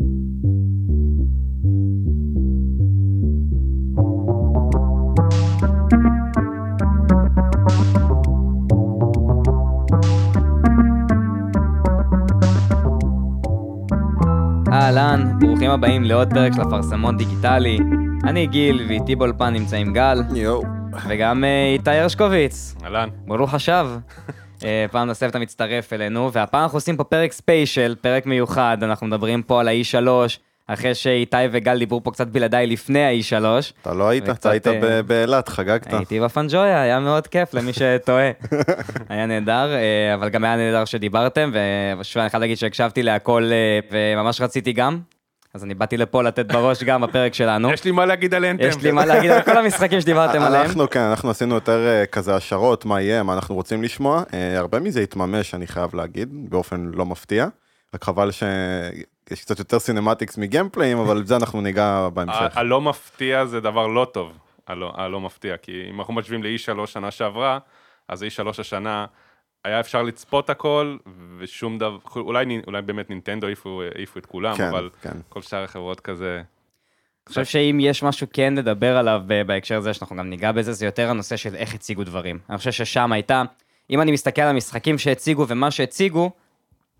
[0.00, 0.12] אהלן,
[15.40, 17.78] ברוכים הבאים לעוד פרק של אפרסמון דיגיטלי.
[18.24, 20.62] אני גיל, ואיתי באולפן נמצאים גל, יואו.
[21.08, 22.74] וגם אה, איתי הרשקוביץ.
[22.84, 23.08] אהלן.
[23.26, 23.88] ברוך השב.
[24.64, 29.06] אה, פעם נוספת אתה מצטרף אלינו, והפעם אנחנו עושים פה פרק ספיישל, פרק מיוחד, אנחנו
[29.06, 30.08] מדברים פה על ה-E3,
[30.66, 33.44] אחרי שאיתי וגל דיברו פה קצת בלעדיי לפני ה-E3.
[33.82, 35.92] אתה לא היית, וקצת, אתה היית אה, באילת, חגגת.
[35.94, 38.30] הייתי בפנג'ויה, היה מאוד כיף למי שטועה.
[39.08, 41.52] היה נהדר, אה, אבל גם היה נהדר שדיברתם,
[41.98, 43.50] ושוב, אני חייב להגיד שהקשבתי להכל,
[43.90, 44.98] וממש רציתי גם,
[45.54, 47.72] אז אני באתי לפה לתת בראש גם בפרק שלנו.
[47.72, 48.64] יש לי מה להגיד על אנטם.
[48.64, 50.66] יש לי מה להגיד על כל המשחקים שדיברתם עליהם.
[50.66, 54.22] אנחנו כן, אנחנו עשינו יותר אה, כזה השערות, מה יהיה, מה אנחנו רוצים לשמוע.
[54.34, 57.46] אה, הרבה מזה התממש, אני חייב להגיד, באופן לא מפתיע.
[57.94, 62.56] רק חבל שיש קצת יותר cinematics מ gameplay ים, אבל בזה אנחנו ניגע בהמשך.
[62.56, 64.32] הלא מפתיע זה דבר לא טוב,
[64.66, 67.58] הלא הלא מפתיע, כי אם אנחנו משווים ל-E3 שנה שעברה,
[68.08, 69.06] אז E3 השנה
[69.64, 70.96] היה אפשר לצפות הכל,
[71.38, 75.16] ושום דבר, אולי אולי באמת נינטנדו העיפו את כולם, כן, אבל כן.
[75.28, 76.42] כל שאר החברות כזה...
[77.26, 80.72] אני חושב שאם יש משהו כן לדבר עליו ב- בהקשר הזה, שאנחנו גם ניגע בזה,
[80.72, 82.38] זה יותר הנושא של איך הציגו דברים.
[82.50, 83.42] אני חושב ששם הייתה,
[83.90, 86.30] אם אני מסתכל על המשחקים שהציגו ומה שהציגו,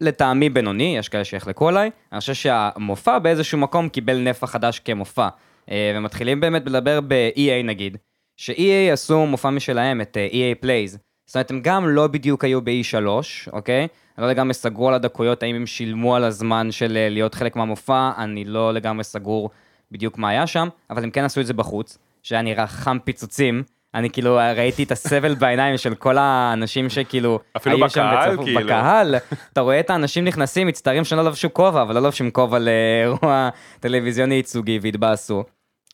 [0.01, 5.29] לטעמי בינוני, יש כאלה שיחלקו עליי, אני חושב שהמופע באיזשהו מקום קיבל נפח חדש כמופע.
[5.71, 7.97] אה, ומתחילים באמת לדבר ב-EA נגיד,
[8.37, 10.99] ש-EA עשו מופע משלהם, את אה, EA Plays.
[11.29, 13.07] זאת אומרת, הם גם לא בדיוק היו ב-E3,
[13.53, 13.89] אוקיי?
[14.19, 17.57] אני לא לגמרי סגור על הדקויות, האם הם שילמו על הזמן של אה, להיות חלק
[17.57, 19.51] מהמופע, אני לא לגמרי סגור
[19.93, 23.63] בדיוק מה היה שם, אבל הם כן עשו את זה בחוץ, שהיה נראה חם פיצוצים.
[23.95, 27.39] אני כאילו ראיתי את הסבל בעיניים של כל האנשים שכאילו...
[27.57, 28.61] אפילו היו שם בקהל, וצפו- כאילו.
[28.61, 29.15] בקהל,
[29.53, 33.49] אתה רואה את האנשים נכנסים, מצטערים שלא לבשו כובע, אבל לא לובשים כובע לאירוע
[33.81, 35.45] טלוויזיוני ייצוגי והתבאסו.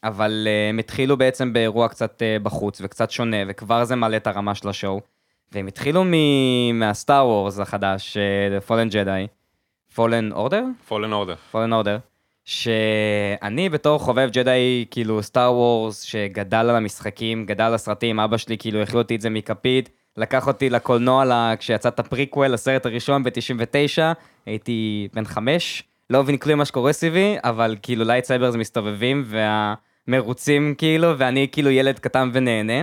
[0.04, 4.26] אבל אה, הם התחילו בעצם באירוע קצת אה, בחוץ וקצת שונה, וכבר זה מעלה את
[4.26, 5.13] הרמה של השואו.
[5.54, 9.26] והם התחילו מ- מהסטאר וורס החדש, The Fallen Jedi,
[9.96, 10.88] Fallen Order?
[10.90, 11.54] Fallen Order.
[11.54, 11.98] Fallen Order,
[12.44, 18.58] שאני בתור חובב ג'די, כאילו סטאר וורס, שגדל על המשחקים, גדל על הסרטים, אבא שלי
[18.58, 23.22] כאילו הכיל אותי את זה מכפית, לקח אותי לקולנוע לה, כשיצא את הפריקוול, הסרט הראשון
[23.22, 24.02] ב-99,
[24.46, 31.18] הייתי בן חמש, לא מבין כלום מה שקורה סביבי, אבל כאילו lightsabers מסתובבים, והמרוצים כאילו,
[31.18, 32.82] ואני כאילו ילד קטן ונהנה.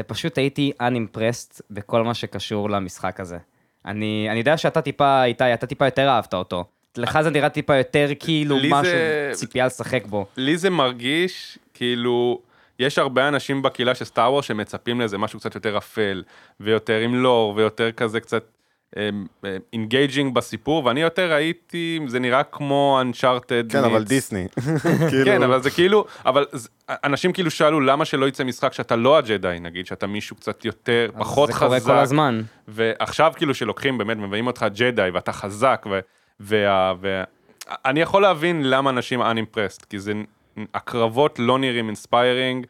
[0.00, 3.38] ופשוט הייתי unimpressed בכל מה שקשור למשחק הזה.
[3.86, 6.64] אני, אני יודע שאתה טיפה, איתי, אתה טיפה יותר אהבת אותו.
[6.96, 10.26] לך זה נראה טיפה יותר כאילו משהו, זה- ציפייה לשחק בו.
[10.36, 12.40] לי זה מרגיש כאילו,
[12.78, 16.22] יש הרבה אנשים בקהילה של סטאר וורס שמצפים לאיזה משהו קצת יותר אפל,
[16.60, 18.44] ויותר עם לור, ויותר כזה קצת
[19.72, 23.72] engaging בסיפור, ואני יותר הייתי, זה נראה כמו Uncharted.
[23.72, 24.46] כן, אבל דיסני.
[24.82, 26.46] כן, כאילו, אבל זה כאילו, אבל
[26.88, 31.10] אנשים כאילו שאלו למה שלא יצא משחק שאתה לא הג'די, נגיד, שאתה מישהו קצת יותר,
[31.18, 31.86] פחות זה קורה חזק.
[31.86, 32.42] כל הזמן.
[32.68, 35.98] ועכשיו כאילו שלוקחים באמת מביאים אותך ג'די ואתה חזק ו...
[36.40, 36.92] וה...
[37.00, 37.24] וה...
[37.84, 40.12] אני יכול להבין למה אנשים unimpressed כי זה
[40.74, 42.66] הקרבות לא נראים inspiring.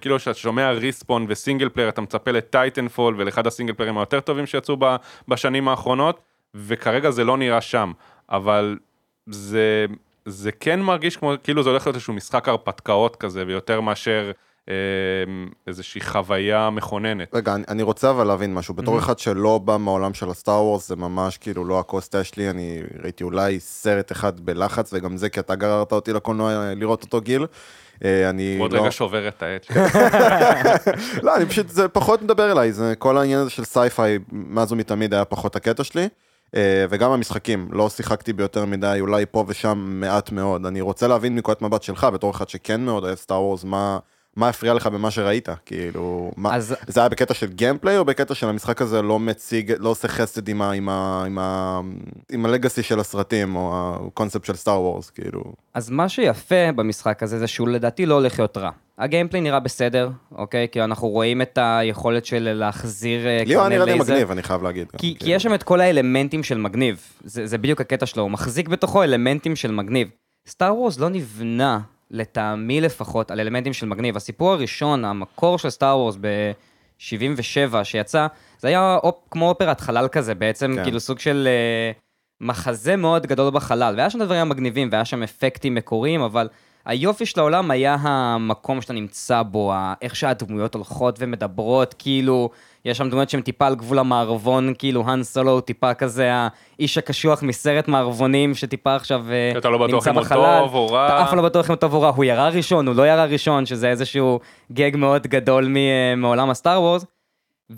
[0.00, 4.20] כאילו כשאתה שומע Respawn ו single player אתה מצפה ל Titanfall ולאחד הסינגל פליירים היותר
[4.20, 4.76] טובים שיצאו.
[5.28, 6.20] בשנים האחרונות
[6.54, 7.92] וכרגע זה לא נראה שם
[8.30, 8.78] אבל
[9.26, 9.86] זה
[10.26, 14.30] זה כן מרגיש כמו כאילו זה הולך להיות איזשהו משחק הרפתקאות כזה ויותר מאשר
[14.68, 14.74] אה,
[15.66, 17.34] איזושהי חוויה מכוננת.
[17.34, 18.74] רגע, אני- אני רוצה אבל להבין משהו.
[18.74, 22.24] בתור אחד שלא בא מהעולם של ה Star Wars, זה ממש כאילו לא הכוס תה
[22.24, 26.74] שלי, אני ראיתי אולי סרט אחד בלחץ, וגם זה כי אתה גררת אותי לקולנוע אה,
[26.74, 27.46] לראות אותו גיל.
[28.04, 28.80] אה, אני עוד לא...
[28.80, 29.66] רגע שובר את הלב.
[31.24, 35.14] לא, אני פשוט, זה פחות מדבר אליי, זה כל העניין הזה של sci-fi, מאז ומתמיד
[35.14, 36.08] היה פחות הקטע שלי.
[36.56, 40.66] אה, וגם המשחקים, לא שיחקתי ביותר מדי, אולי פה ושם מעט מאוד.
[40.66, 43.98] אני רוצה להבין מנקודת מבט שלך, בתור אחד שכן מאוד אוהב Star Wars, מה...
[44.36, 45.48] מה הפריע לך במה שראית?
[45.66, 49.72] כאילו, מה, אז- זה היה בקטע של gameplay או בקטע של המשחק הזה לא מציג,
[49.78, 51.80] לא עושה חסד עם, ה, עם, ה, עם, ה,
[52.32, 53.72] עם ה legacy של הסרטים או
[54.06, 55.42] הקונספט של Star Wars, כאילו.
[55.74, 58.70] אז מה שיפה במשחק הזה זה שהוא לדעתי לא הולך להיות רע.
[58.98, 60.66] ה gameplay נראה בסדר, אוקיי?
[60.72, 64.12] כי אנחנו רואים את היכולת של להחזיר אה, לי הוא נראה לי לייזר.
[64.14, 64.86] מגניב, אני חייב להגיד.
[64.90, 65.32] כי, כי כאילו.
[65.32, 69.02] יש שם את כל האלמנטים של מגניב, זה, זה בדיוק הקטע שלו, הוא מחזיק בתוכו
[69.02, 70.08] אלמנטים של מגניב.
[70.48, 74.16] Star Wars לא נבנה, לטעמי לפחות, על אלמנטים של מגניב.
[74.16, 78.26] הסיפור הראשון, המקור של Star Wars ב-77 שיצא,
[78.58, 80.82] זה היה אופ, כמו אופרת חלל כזה, בעצם כן.
[80.82, 81.92] כאילו סוג של אה,
[82.40, 86.48] מחזה מאוד גדול בחלל, והיה שם דברים מגניבים, והיה שם אפקטים מקוריים, אבל
[86.90, 89.72] היופי של העולם היה המקום שאתה נמצא בו,
[90.02, 92.50] איך שהדמויות הולכות ומדברות, כאילו,
[92.84, 96.98] יש שם דמויות שהן טיפה על גבול המערבון, כאילו, האן סולו הוא טיפה כזה האיש
[96.98, 100.60] הקשוח מסרט מערבונים, שטיפה עכשיו אה, אתה לא בטוח נמצא אם הוא בחלל.
[100.60, 101.06] טוב או רע.
[101.06, 103.24] אתה אף לא בטוח אם הוא טוב או רע, הוא ירה ראשון, הוא לא ירה
[103.24, 104.40] ראשון, שזה איזשהו
[104.72, 107.04] גג מאוד גדול אה, מעולם הסטאר וורס.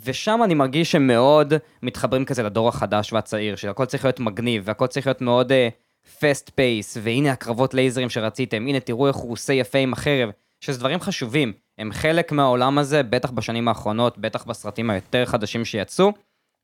[0.04, 4.86] ושם אני מרגיש שהם מאוד מתחברים כזה לדור החדש והצעיר, שהכל צריך להיות מגניב, והכל
[4.86, 9.52] צריך להיות מאוד פסט uh, פייס, והנה הקרבות לייזרים שרציתם, הנה תראו איך הוא עושה
[9.52, 14.90] יפה עם החרב, שזה דברים חשובים, הם חלק מהעולם הזה, בטח בשנים האחרונות, בטח בסרטים
[14.90, 16.12] היותר חדשים שיצאו,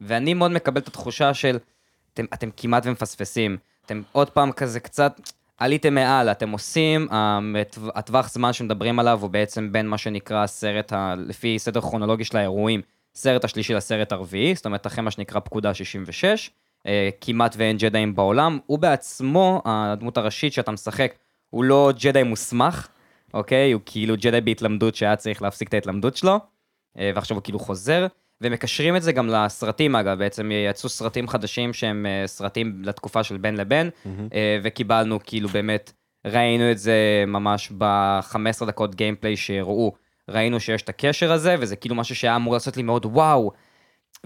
[0.00, 1.58] ואני מאוד מקבל את התחושה של,
[2.14, 3.56] אתם, אתם כמעט ומפספסים,
[3.86, 5.20] אתם עוד פעם כזה קצת,
[5.58, 10.92] עליתם מעל, אתם עושים, הטו- הטווח זמן שמדברים עליו הוא בעצם בין מה שנקרא הסרט,
[10.92, 12.82] ה, לפי סדר כרונולוגי של האירועים,
[13.14, 16.38] סרט השלישי לסרט הרביעי, זאת אומרת אחרי מה שנקרא פקודה 66, אה,
[17.20, 21.14] כמעט ואין ג'דאים בעולם, הוא בעצמו, הדמות הראשית שאתה משחק,
[21.50, 22.88] הוא לא ג'דאי מוסמך,
[23.34, 23.72] אוקיי?
[23.72, 26.38] הוא כאילו ג'דאי בהתלמדות שהיה צריך להפסיק את ההתלמדות שלו,
[26.98, 28.06] אה, ועכשיו הוא כאילו חוזר,
[28.40, 33.36] ומקשרים את זה גם לסרטים אגב, בעצם יצאו סרטים חדשים שהם אה, סרטים לתקופה של
[33.36, 33.90] בין לבין,
[34.34, 35.92] אה, וקיבלנו כאילו באמת,
[36.24, 39.92] ראינו את זה ממש ב-15 דקות גיימפליי שהראו,
[40.28, 43.52] ראינו שיש את הקשר הזה, וזה כאילו משהו שהיה אמור לעשות לי מאוד וואו,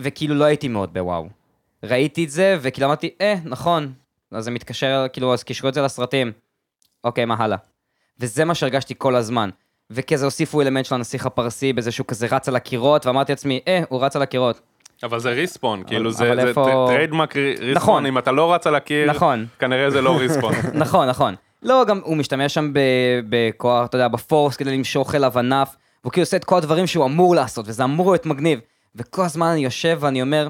[0.00, 1.41] וכאילו לא הייתי מאוד בוואו.
[1.84, 3.93] ראיתי את זה, וכאילו אמרתי, אה, נכון,
[4.32, 6.32] אז זה מתקשר, כאילו, אז קישרו את זה לסרטים.
[7.05, 7.58] אוקיי, מה הלאה?
[8.20, 9.50] וזה מה שהרגשתי כל הזמן.
[9.90, 13.82] וכזה הוסיפו אלמנט של הנסיך הפרסי בזה שהוא כזה רץ על הקירות, ואמרתי לעצמי, אה,
[13.88, 14.61] הוא רץ על הקירות.
[15.02, 18.06] אבל זה Respawn, כאילו זה זה איפה- trademark Respawn, נכון.
[18.06, 19.46] אם אתה לא רץ על הקיר, נכון.
[19.58, 20.52] כנראה זה לא Respawn.
[20.75, 21.35] נכון, נכון.
[21.62, 22.73] לא, גם הוא משתמש שם
[23.28, 27.05] בכוח, אתה יודע, בפורס כדי למשוך אליו ענף, והוא כאילו עושה את כל הדברים שהוא
[27.05, 28.61] אמור לעשות, וזה אמור להיות מגניב.
[28.94, 30.49] וכל הזמן אני יושב ואני אומר,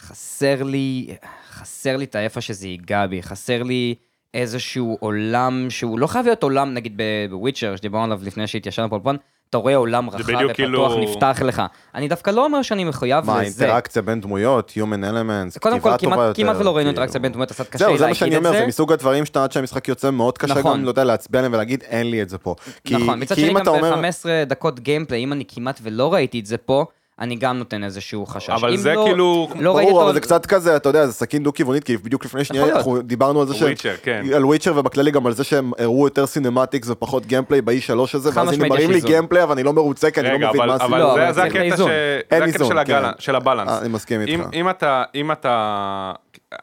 [0.00, 1.14] חסר לי,
[1.52, 3.94] חסר לי את האיפה שזה ייגע בי, חסר לי
[4.34, 7.00] איזשהו עולם שהוא לא חייב להיות עולם, נגיד
[7.30, 9.16] בוויצ'ר, שדיברנו עליו לפני שהתיישבנו פה לפון,
[9.50, 11.62] אתה רואה עולם רחב ופתוח, כאילו- נפתח לך.
[11.94, 13.64] אני דווקא לא אומר שאני מחויב מה, לזה.
[13.64, 16.88] האינטראקציה בין דמויות, Human Elements, קודם כל, כתיבה טובה כמעט, יותר, כמעט ולא ראינו כאילו.
[16.88, 18.58] אינטראקציה בין דמויות, קצת קשה לי זהו, זה מה להגיד שאני את אומר, זה.
[18.58, 20.78] זה מסוג הדברים שאתה עד שהמשחק יוצא מאוד קשה נכון.
[20.78, 22.54] גם, לא יודע, להצביע עליהם ולהגיד, אין לי את זה פה.
[22.84, 24.04] כי- נכון, מצד שני גם אתה אומר- ב-15
[24.46, 26.84] דקות gameplay, אם אני כמעט ולא ראיתי את זה פה,
[27.20, 28.50] אני גם נותן איזשהו חשש.
[28.50, 30.02] אבל זה לא- כאילו- לא ברור.
[30.02, 32.76] אבל זה קצת כזה, אתה יודע, זה סכין דו-כיוונית, כי בדיוק לפני שנייה להיות.
[32.76, 33.66] אנחנו דיברנו על זה שהם...
[33.66, 34.24] Witcher, כן.
[34.34, 38.40] על Witcher ובכללי גם על זה שהם הראו יותר cinematics ופחות gameplay ב-E3 הזה, חד
[38.40, 39.00] ואז משמעית מראים לי.
[39.00, 40.98] gameplay, אבל אני לא מרוצה, כי אני לא מבין אבל, מה הסיפור.
[40.98, 41.76] לא, זה, אבל זה צריך הקטע.
[41.76, 42.68] ש...
[42.68, 42.84] של.
[42.86, 43.02] כן.
[43.18, 43.68] של ה balance.
[43.68, 44.44] אה, אני מסכים איתך.
[44.52, 46.12] אם אתה, אם אתה,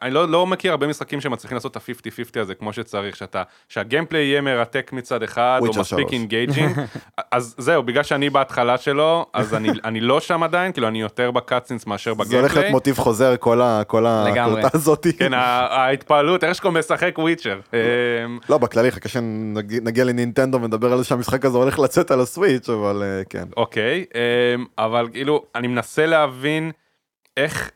[0.02, 3.83] אני לא, לא מכיר הרבה משחקים שמצליחים לעשות את ה-50-50 הזה כמו שצריך, שאתה, שה
[3.83, 6.12] gameplay יהיה מרתק מצד אחד, או מספיק 3.
[6.12, 6.76] engaging,
[7.32, 11.30] אז זהו, בגלל שאני בהתחלה שלו, אז אני, אני לא שם עדיין, כאילו אני יותר
[11.30, 12.62] ב cutscenes מאשר זה הולך ב gameplay.
[12.62, 14.40] להיות מוטיב חוזר, כל ה- כל לגמרי.
[14.40, 15.06] ההקלטה הזאת.
[15.18, 17.60] כן, ההתפעלות, הרשקו משחק Witcher.
[17.72, 17.78] אמ,
[18.48, 22.68] לא, בכללי, חכה שנגיע לנינטנדו ונדבר על זה שהמשחק הזה הולך לצאת על ה Switch,
[22.68, 23.44] אבל אה, כן.
[23.56, 26.70] אוקיי, אמ, אבל כאילו, אני מנסה להבין
[27.36, 27.70] איך,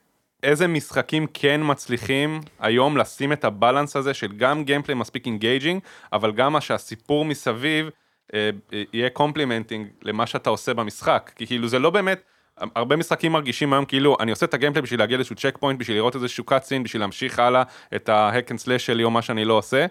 [0.46, 5.80] איזה משחקים כן מצליחים היום לשים את ה balance הזה של גם gameplay מספיק engaging,
[6.12, 7.90] אבל גם מה שהסיפור מסביב
[8.34, 8.50] אה,
[8.92, 11.32] יהיה complementing למה שאתה עושה במשחק.
[11.36, 12.22] כי כאילו זה לא באמת,
[12.56, 15.96] הרבה משחקים מרגישים היום כאילו, אני עושה את ה gameplay בשביל להגיע לאיזשהו checkpoint, בשביל
[15.96, 17.62] לראות איזשהו cutscene, בשביל להמשיך הלאה
[17.96, 19.86] את ה hack and slash שלי או מה שאני לא עושה,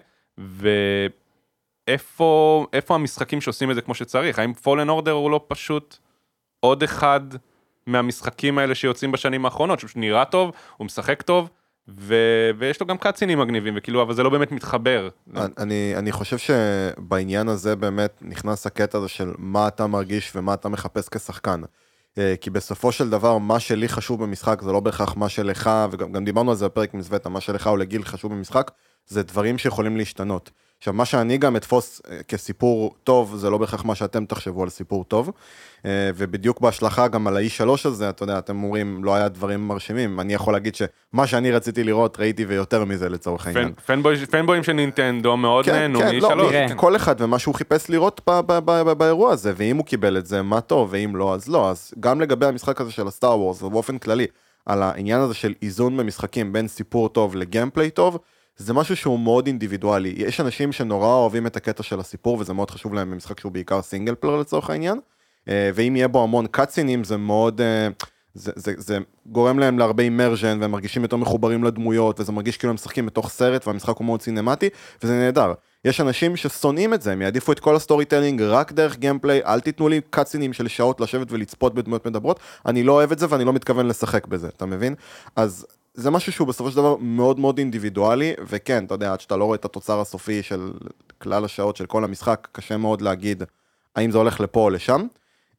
[1.88, 4.38] ואיפה איפה המשחקים שעושים את זה כמו שצריך?
[4.38, 5.96] האם Fallen Order הוא לא פשוט
[6.60, 7.20] עוד אחד
[7.86, 11.48] מהמשחקים האלה שיוצאים בשנים האחרונות, שפשוט נראה טוב, הוא משחק טוב,
[11.88, 12.14] ו...
[12.58, 15.08] ויש לו גם קאצינים מגניבים, וכאילו, אבל זה לא באמת מתחבר.
[15.58, 20.68] אני, אני חושב שבעניין הזה באמת נכנס הקטע הזה של מה אתה מרגיש ומה אתה
[20.68, 21.60] מחפש כשחקן.
[22.18, 26.12] אה, כי בסופו של דבר, מה שלי חשוב במשחק זה לא בהכרח מה שלך, וגם
[26.12, 28.70] גם דיברנו על זה בפרק עם זווטה, מה שלך או לגיל חשוב במשחק,
[29.06, 30.50] זה דברים שיכולים להשתנות.
[30.78, 34.68] עכשיו, מה שאני גם אתפוס אה, כסיפור טוב, זה לא בהכרח מה שאתם תחשבו על
[34.68, 35.30] סיפור טוב.
[35.86, 39.68] אה, ובדיוק בהשלכה גם על האי שלוש הזה, אתה יודע, אתם אומרים, לא היה דברים
[39.68, 40.20] מרשימים.
[40.20, 43.72] אני יכול להגיד שמה שאני רציתי לראות, ראיתי ויותר מזה לצורך העניין.
[44.30, 46.52] fanboyים של נינטנדו מאוד נהנו כן, לא, משלוש.
[46.52, 46.74] תראה.
[46.76, 50.16] כל אחד ומה שהוא חיפש לראות ב- ב- ב- ב- באירוע הזה, ואם הוא קיבל
[50.16, 51.70] את זה, מה טוב, ואם לא, אז לא.
[51.70, 54.26] אז גם לגבי המשחק הזה של ה Star Wars, ובאופן כללי,
[54.66, 58.18] על העניין הזה של איזון במשחקים בין סיפור טוב ל gameplay טוב,
[58.56, 60.14] זה משהו שהוא מאוד אינדיבידואלי.
[60.16, 63.82] יש אנשים שנורא אוהבים את הקטע של הסיפור, וזה מאוד חשוב להם במשחק שהוא בעיקר
[63.82, 64.98] single player לצורך העניין.
[65.48, 67.60] אה, ואם יהיה בו המון cutsceneים, זה מאוד...
[67.60, 67.88] אה,
[68.36, 72.70] זה, זה, זה גורם להם להרבה immersion והם מרגישים יותר מחוברים לדמויות וזה מרגיש כאילו
[72.70, 74.68] הם משחקים בתוך סרט והמשחק הוא מאוד סינמטי
[75.02, 75.52] וזה נהדר.
[75.84, 79.60] יש אנשים ששונאים את זה, הם יעדיפו את כל ה storytelling רק דרך gameplay, אל
[79.60, 83.44] תיתנו לי cutsceneים של שעות לשבת ולצפות בדמויות מדברות, אני לא אוהב את זה ואני
[83.44, 84.94] לא מתכוון לשחק בזה, אתה מבין?
[85.36, 89.36] אז זה משהו שהוא בסופו של דבר מאוד מאוד אינדיבידואלי, וכן, אתה יודע, עד שאתה
[89.36, 90.70] לא רואה את התוצר הסופי של
[91.18, 93.42] כלל השעות של כל המשחק, קשה מאוד להגיד
[93.96, 95.06] האם זה הולך לפה או לשם.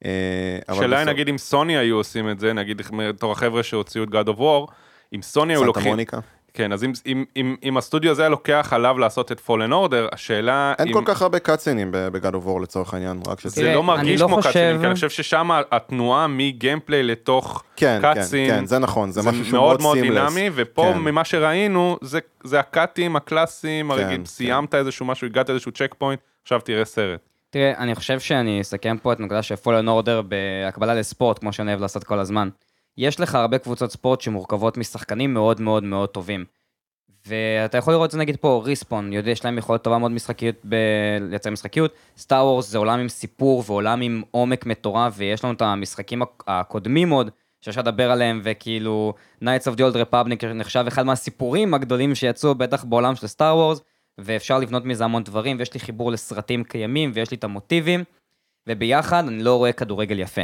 [0.06, 4.10] אה, היא בסוף- נגיד אם סוני היו עושים את זה, נגיד בתור החבר'ה שהוציאו את
[4.10, 4.72] God of War,
[5.16, 5.88] אם סוני היו Santa לוקחים...
[5.88, 6.20] Monica.
[6.58, 10.14] כן, אז אם, אם, אם, אם הסטודיו הזה היה לוקח עליו לעשות את Fallen Order,
[10.16, 10.94] השאלה אין אם...
[10.94, 13.56] כל כך הרבה קאצינים בגד War לצורך העניין, רק שזה...
[13.56, 17.04] זה לא אני מרגיש לא כמו חושב- cutsceneים, כי אני חושב ששם התנועה מ gameplay
[17.04, 20.34] לתוך כן, כן, cutscene, כן, זה נכון, זה זה משהו שהוא מאוד מאוד seamless.
[20.34, 21.00] דינמי, ופה כן.
[21.00, 26.20] ממה שראינו, זה, זה ה cutים הקלאסיים, כן, הרגיל, סיימת איזשהו משהו, הגעת איזשהו checkpoint,
[26.44, 27.20] עכשיו תראה סרט.
[27.50, 31.72] תראה, אני חושב שאני אסכם פה את הנקודה של Fallen Order בהקבלה לספורט, כמו שאני
[31.72, 32.50] אוהב לעשות כל הזמן.
[32.98, 36.46] יש לך הרבה קבוצות ספורט שמורכבות משחקנים מאוד מאוד מאוד טובים.
[37.28, 40.56] ואתה יכול לראות את זה נגיד פה, ריספון, יודע, יש להם יכולת טובה מאוד משחקיות,
[40.70, 40.76] ב...
[41.22, 41.94] לייצר משחקיות.
[42.18, 46.44] סטאר וורס זה עולם עם סיפור ועולם עם עומק מטורף, ויש לנו את המשחקים הק-
[46.48, 49.14] הקודמים עוד, שאפשר לדבר עליהם, וכאילו,
[49.44, 53.82] Knights of the Old Republic נחשב אחד מהסיפורים הגדולים שיצאו בטח בעולם של סטאר וורס,
[54.18, 58.04] ואפשר לבנות מזה המון דברים, ויש לי חיבור לסרטים קיימים, ויש לי את המוטיבים,
[58.70, 60.42] וביחד אני לא רואה כדורגל יפה.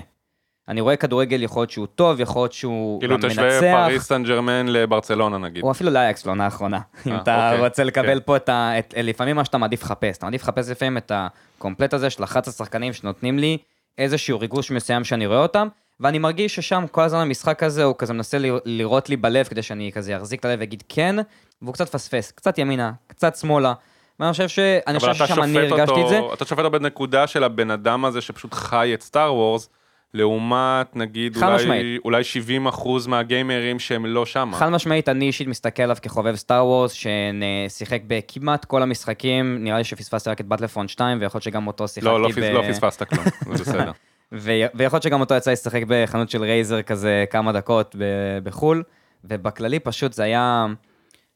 [0.70, 3.86] אני רואה כדורגל יכול להיות שהוא טוב, יכול להיות שהוא כאילו גם תשווה מנצח.
[3.88, 5.64] פריס סן ג'רמן לברצלונה נגיד.
[5.64, 6.80] או אפילו לאייקס לעונה האחרונה.
[7.08, 8.26] אם אה, אתה אוקיי, רוצה לקבל כן.
[8.26, 8.80] פה את ה...
[8.80, 10.18] את- לפעמים מה שאתה מעדיף לחפש.
[10.18, 13.58] אתה מעדיף לחפש לפעמים את הקומפלט הזה של 11 שחקנים שנותנים לי
[13.98, 15.68] איזשהו ריגוש מסוים שאני רואה אותם,
[16.00, 19.62] ואני מרגיש ששם כל הזמן המשחק הזה הוא כזה מנסה ל- לראות לי בלב כדי
[19.62, 21.16] שאני כזה אחזיק את הלב ואגיד כן,
[21.62, 23.74] והוא קצת פספס, קצת ימינה, קצת שמאלה.
[24.20, 24.60] ואני חושב ש...
[24.88, 26.20] אני חושב ששם אני הרגשתי את זה.
[26.20, 29.70] אותו, אתה שופט אותו בנקודה של הבן אדם הזה שפשוט חי את סטאר וורס,
[30.14, 32.02] לעומת נגיד אולי, משמעית.
[32.06, 34.58] אולי 70 אחוז מהגיימרים שהם לא שמה.
[34.58, 39.84] חד משמעית, אני אישית מסתכל עליו כחובב סטאר וורס, ששיחק בכמעט כל המשחקים, נראה לי
[39.84, 42.40] שפספסתי רק את באטלפון 2, ויכול להיות שגם אותו שיחקתי לא, לא, ב...
[42.40, 43.26] לא פספסת כלום,
[43.58, 43.92] זה בסדר.
[44.32, 47.96] ויכול להיות שגם אותו יצא לשחק בחנות של רייזר כזה כמה דקות
[48.44, 48.84] בחו"ל,
[49.24, 50.66] ובכללי פשוט זה היה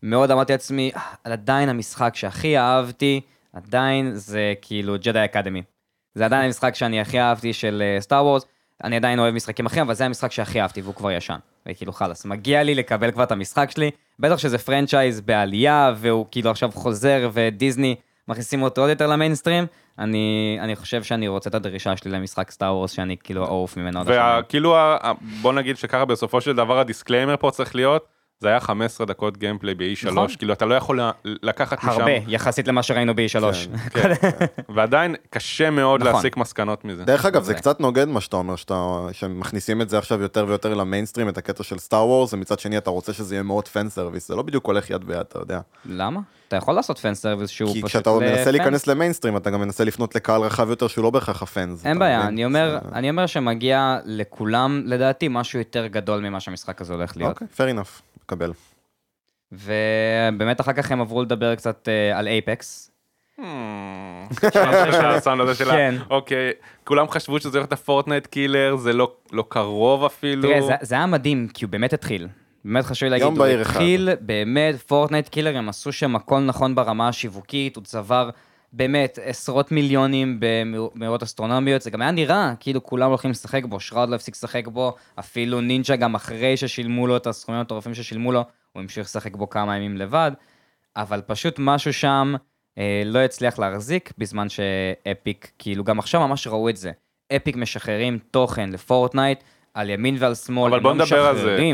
[0.03, 3.21] מאוד אמרתי לעצמי, "אה, עדיין המשחק שהכי אהבתי,
[3.53, 5.63] עדיין זה כאילו Jedi Academy.
[6.15, 8.45] זה עדיין המשחק שאני הכי אהבתי של Star Wars,
[8.83, 11.37] אני עדיין אוהב משחקים אחרים, אבל זה המשחק שהכי אהבתי והוא כבר ישן.
[11.65, 16.51] וכאילו חלאס, מגיע לי לקבל כבר את המשחק שלי, בטח שזה franchise בעלייה, והוא כאילו
[16.51, 17.95] עכשיו חוזר ודיסני
[18.27, 19.65] מכניסים אותו עוד יותר למיינסטרים,
[19.99, 24.01] אני, אני חושב שאני רוצה את הדרישה שלי למשחק Star Wars שאני כאילו אעוף ממנו.
[24.05, 24.75] וכאילו,
[25.41, 29.37] בוא נגיד שככה בסופו של דבר ה disclaimer פה צריך להיות, זה היה 15 דקות
[29.37, 30.27] gameplay ב-E3, נכון.
[30.37, 33.43] כאילו אתה לא יכול לקחת משם, הרבה, יחסית למה שראינו ב-E3.
[33.93, 34.11] כן,
[34.69, 36.13] ועדיין קשה מאוד נכון.
[36.13, 37.05] להסיק מסקנות מזה.
[37.05, 37.53] דרך אגב, זה זה.
[37.53, 41.63] קצת נוגד מה שאתה אומר, שאתה, שמכניסים את זה עכשיו יותר ויותר למיינסטרים, את הקטע
[41.63, 44.65] של Star Wars, ומצד שני אתה רוצה שזה יהיה מאוד fan service, זה לא בדיוק
[44.65, 45.59] הולך יד ביד, אתה יודע.
[45.85, 46.19] למה?
[46.47, 48.51] אתה יכול לעשות fan service שהוא כי פשוט כשאתה מנסה.
[48.51, 51.85] להיכנס למיינסטרים, אתה גם מנסה לפנות לקהל רחב יותר שהוא לא בהכרח ה fans.
[51.85, 52.27] אין בעיה?
[52.27, 57.41] אני אומר, אני אומר שמגיע לכולם, לדעתי, משהו יותר גדול ממה שהמשחק הזה הולך להיות.
[57.41, 58.51] אוקיי, fair enough, מקבל.
[59.51, 62.91] ובאמת אחר כך הם עברו לדבר קצת אה, על Apex.
[63.39, 63.41] Hmm.
[65.05, 65.95] הסאונד הזה שלה, כן.
[66.09, 66.51] אוקיי,
[66.83, 70.41] כולם חשבו שזה הולך להיות ה Fortnite killer, זה לא לא קרוב אפילו.
[70.41, 72.27] תראה, זה- זה היה מדהים, כי הוא באמת התחיל.
[72.65, 73.45] באמת חשוב לי להגיד, הוא.
[73.61, 78.29] התחיל, באמת, Fortnite killer, הם עשו שם הכל נכון ברמה השיווקית, הוא צבר
[78.73, 84.09] באמת עשרות מיליונים במהירויות אסטרונומיות, זה גם היה נראה כאילו כולם הולכים לשחק בו, Shroud
[84.09, 88.43] לא הפסיק לשחק בו, אפילו נינג'ה גם אחרי ששילמו לו את הסכומים המטורפים ששילמו לו,
[88.73, 90.31] הוא המשיך לשחק בו כמה ימים לבד,
[90.95, 92.35] אבל פשוט משהו שם
[92.77, 96.91] אה, לא הצליח להחזיק, בזמן ש Epic, כאילו גם עכשיו ממש ראו את זה.
[97.35, 99.43] Epic משחררים תוכן ל Fortnite,
[99.73, 101.71] על ימין ועל שמאל, אבל בוא לא נדבר על זה.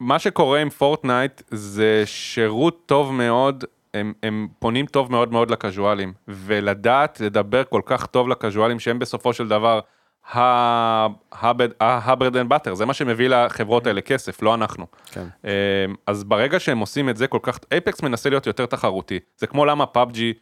[0.00, 3.64] מה שקורה עם Fortnite זה שירות טוב מאוד,
[3.96, 9.32] הם, הם פונים טוב מאוד מאוד לקזואלים, ולדעת לדבר כל כך טוב לקזואלים שהם בסופו
[9.32, 9.80] של דבר
[10.32, 14.86] ה-bread and butter, זה מה שמביא לחברות האלה כסף, לא אנחנו.
[15.10, 15.26] כן.
[15.44, 15.50] אמ,
[16.06, 19.18] אז ברגע שהם עושים את זה כל כך, Apex מנסה להיות יותר תחרותי.
[19.38, 20.32] זה כמו למה PUBG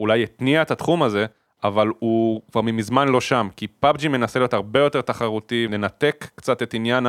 [0.00, 1.26] אולי התניע את התחום הזה,
[1.64, 6.62] אבל הוא כבר מזמן לא שם, כי PUBG מנסה להיות הרבה יותר תחרותי, לנתק קצת
[6.62, 7.06] את עניין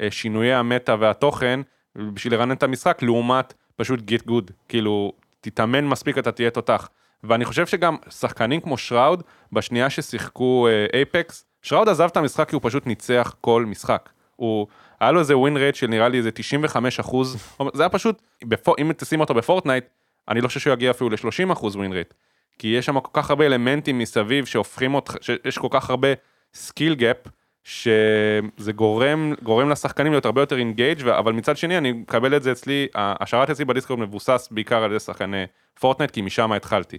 [0.00, 1.60] השינויי ה meta והתוכן,
[1.96, 6.88] בשביל לרענן את המשחק, לעומת פשוט get good, כאילו, תתאמן מספיק אתה תהיה תותח.
[7.24, 9.22] ואני חושב שגם שחקנים כמו Shroud,
[9.52, 14.08] בשנייה ששיחקו Apex, Shroud עזב את המשחק כי הוא פשוט ניצח כל משחק.
[14.36, 14.66] הוא,
[15.00, 17.36] היה לו איזה win rate של נראה לי איזה 95 אחוז,
[17.74, 19.84] זה היה פשוט, בפור, אם תשים אותו ב Fortnite,
[20.28, 22.14] אני לא חושב שהוא יגיע אפילו ל-30 אחוז win rate.
[22.58, 26.08] כי יש שם כל כך הרבה אלמנטים מסביב שהופכים אותך, שיש כל כך הרבה
[26.54, 27.16] skill gap,
[27.68, 32.52] שזה גורם, גורם לשחקנים להיות הרבה יותר engaged, אבל מצד שני אני מקבל את זה
[32.52, 35.44] אצלי, השרת אצלי ב Discord מבוסס בעיקר על ידי שחקני
[35.80, 36.98] Fortnite, כי משם התחלתי.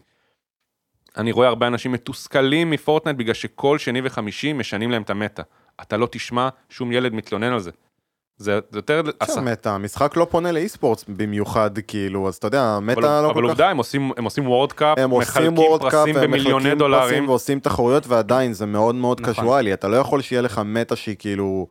[1.17, 5.15] אני רואה הרבה אנשים מתוסכלים מ Fortnite בגלל שכל שני וחמישי משנים להם את ה
[5.15, 5.43] meta.
[5.81, 7.71] אתה לא תשמע שום ילד מתלונן על זה.
[8.39, 9.01] זה יותר...
[9.19, 13.25] עכשיו meta, המשחק לא פונה ל esports במיוחד, כאילו, אז אתה יודע, אבל, meta לא
[13.25, 13.49] אבל כל כך...
[13.49, 17.09] עובדה, הם עושים, הם World Cup, הם מחלקים פרסים הם במיליוני דולרים.
[17.09, 19.33] פרסים ועושים תחרויות, ועדיין זה מאוד מאוד נכון.
[19.33, 21.67] קזואלי, אתה לא יכול שיהיה לך מטה שהיא כאילו...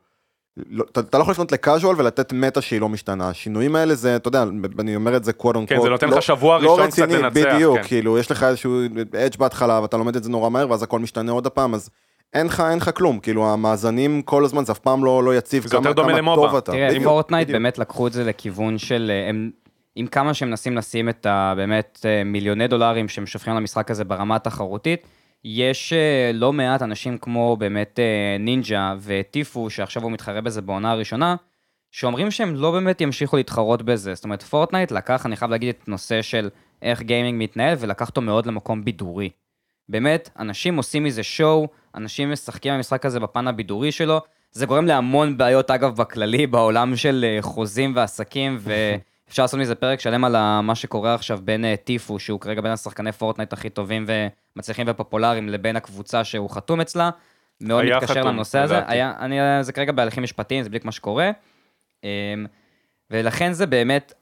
[0.70, 3.28] לא, אתה, לא יכול לפנות לקאז'ואל ולתת מטה שהיא לא משתנה.
[3.28, 4.44] השינויים האלה זה, אתה יודע,
[4.78, 7.08] אני אומר את זה קוואט און כן, זה נותן לך לא, שבוע לא ראשון קצת
[7.08, 7.54] לנצח.
[7.54, 7.82] בדיוק, כן.
[7.82, 8.84] כאילו, יש לך איזשהו
[9.14, 11.90] אדג' בהתחלה ואתה לומד את זה נורא מהר ואז הכל משתנה עוד הפעם, אז
[12.34, 15.62] אין לך, אין לך כלום, כאילו, המאזנים כל הזמן, זה אף פעם לא, לא יציב,
[15.62, 16.46] זה כמה, יותר דומה כמה למובה.
[16.46, 16.72] טוב אתה.
[16.72, 17.54] תראה, בדיוק, פורטנייט בדיוק.
[17.54, 19.50] באמת לקחו את זה לכיוון של, אה, הם,
[19.94, 21.54] עם כמה שהם מנסים לשים את ה...
[21.56, 25.06] באמת אה, מיליוני דולרים שהם שופכים למשחק הזה ברמה התחרותית,
[25.44, 27.98] יש אה, לא מעט אנשים כמו באמת
[28.38, 31.36] Ninja ו Tfue, שעכשיו הוא מתחרה בזה בעונה הראשונה,
[31.90, 34.14] שאומרים שהם לא באמת ימשיכו להתחרות בזה.
[34.14, 36.48] זאת אומרת, Fortnite לקח, אני חייב להגיד, את נושא של
[36.82, 39.30] איך גיימינג מתנהל, ולקח אותו מאוד למקום בידורי.
[39.88, 41.68] באמת, אנשים עושים מזה show,
[41.98, 44.20] אנשים משחקים במשחק הזה בפן הבידורי שלו,
[44.52, 48.58] זה גורם להמון בעיות, אגב, בכללי, בעולם של אה, חוזים ועסקים,
[49.26, 52.72] ואפשר לעשות מזה פרק שלם על מה שקורה עכשיו בין אה, Tfue, שהוא כרגע בין
[52.72, 54.06] השחקני Fortnite הכי טובים
[54.56, 57.10] ומצליחים ופופולריים, לבין הקבוצה שהוא חתום אצלה.
[57.60, 58.80] מאוד מתקשר חתום, לנושא הזה.
[58.86, 61.30] היה, אני, זה כרגע בהליכים משפטיים, זה בדיוק מה שקורה.
[62.04, 62.46] אמ,
[63.10, 64.12] ולכן זה באמת,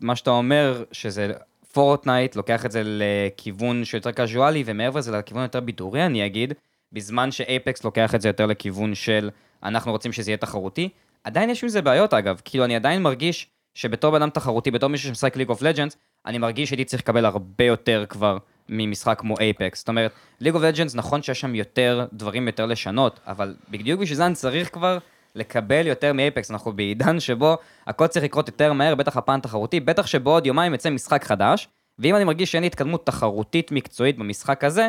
[0.00, 1.32] מה שאתה אומר, שזה
[1.72, 6.54] Fortnite לוקח את זה לכיוון שיותר קזואלי, ומעבר לזה לכיוון יותר בידורי, אני אגיד,
[6.92, 9.30] בזמן ש Apex לוקח את זה יותר לכיוון של
[9.62, 10.88] אנחנו רוצים שזה יהיה תחרותי.
[11.24, 14.88] עדיין יש עם זה בעיות אגב, כאילו אני עדיין מרגיש שבתור בן אדם תחרותי, בתור
[14.88, 19.34] מישהו שמשחק League of Legends, אני מרגיש שהייתי צריך לקבל הרבה יותר כבר ממשחק כמו
[19.40, 19.78] Apex.
[19.78, 24.16] זאת אומרת, League of Legends נכון שיש שם יותר דברים יותר לשנות, אבל בדיוק בשביל
[24.16, 24.98] זה אני צריך כבר
[25.34, 26.50] לקבל יותר מ Apex.
[26.50, 27.56] אנחנו בעידן שבו
[27.86, 31.68] הכל צריך לקרות יותר מהר, בטח הפן תחרותי, בטח שבעוד יומיים יצא משחק חדש,
[31.98, 34.88] ואם אני מרגיש שאין לי התקדמות תחרותית מקצועית במשחק הזה,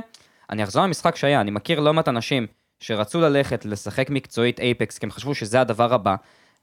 [0.52, 1.42] אני אחזור למשחק שהיה.
[1.42, 2.48] אני מכיר לא מעט אנשים
[2.80, 6.16] שרצו ללכת לשחק מקצועית Apex, כי הם חשבו שזה הדבר הבא,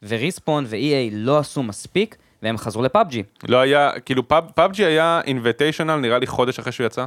[0.03, 3.23] ו Respawn ו-EA לא עשו מספיק, והם חזרו ל PUBG.
[3.49, 7.05] לא היה, כאילו PUB- PUBG היה Invitational נראה לי חודש אחרי שהוא יצא,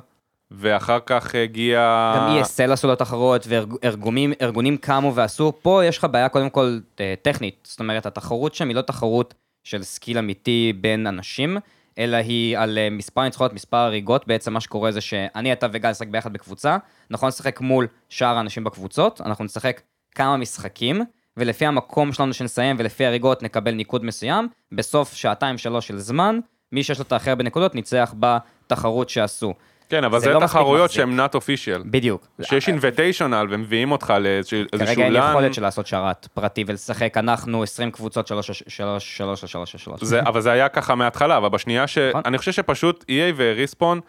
[0.52, 2.14] ואחר כך הגיע...
[2.18, 5.54] גם ESL עשו לו תחרות, וארגונים ארגונים קמו ועשו.
[5.62, 7.56] פה יש לך בעיה קודם כל אה, טכנית.
[7.64, 9.34] זאת אומרת, התחרות שם היא לא תחרות
[9.64, 11.58] של skill אמיתי בין אנשים,
[11.98, 14.28] אלא היא על אה, מספר ניצחונות, מספר הריגות.
[14.28, 16.78] בעצם מה שקורה זה שאני, אתה וגל נשחק ביחד בקבוצה,
[17.12, 19.82] אנחנו נשחק מול שאר האנשים בקבוצות, אנחנו נשחק
[20.16, 21.02] כמה משחקים,
[21.38, 26.40] ולפי המקום שלנו שנסיים ולפי הריגות נקבל ניקוד מסוים, בסוף שעתיים שלוש של זמן,
[26.72, 29.54] מי שיש לו את האחר בנקודות ניצח בתחרות שעשו.
[29.92, 30.92] כן, אבל זה זה לא תחרויות.
[30.92, 31.84] שהן not official.
[31.86, 32.28] בדיוק.
[32.42, 35.30] שיש אינביטיישנל ומביאים אותך לאיזשהו כרגע אין לן.
[35.30, 40.22] יכולת של לעשות שרת פרטי ולשחק, אנחנו 20 קבוצות, 3 3 3 3 3 זה,
[40.22, 41.98] אבל זה היה ככה מההתחלה, אבל בשנייה ש...
[41.98, 42.22] נכון.
[42.26, 44.00] אני חושב שפשוט EA וריספון,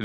[0.00, 0.04] אה,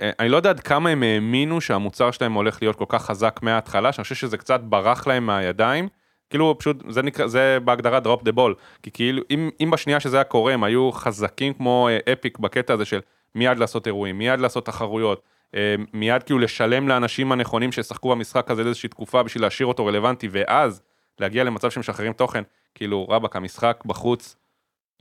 [0.00, 3.40] אה, אני לא יודע עד כמה הם האמינו שהמוצר שלהם הולך להיות כל כך חזק
[3.42, 5.88] מההתחלה, שאני חושב שזה קצת ברח להם מהידיים.
[6.30, 8.54] כאילו פשוט, זה נקרא, זה בהגדרה drop the ball.
[8.82, 12.74] כי כאילו, אם, אם בשנייה שזה היה קורה, הם היו חזקים כמו אה, אפיק בקטע
[12.74, 13.00] הזה של
[13.34, 15.22] מיד לעשות אירועים, מיד לעשות תחרויות,
[15.54, 20.28] אה, מיד כאילו לשלם לאנשים הנכונים שישחקו במשחק הזה לאיזושהי תקופה בשביל להשאיר אותו רלוונטי,
[20.30, 20.82] ואז
[21.20, 22.42] להגיע למצב שמשחררים תוכן,
[22.74, 24.36] כאילו רבאק, המשחק בחוץ,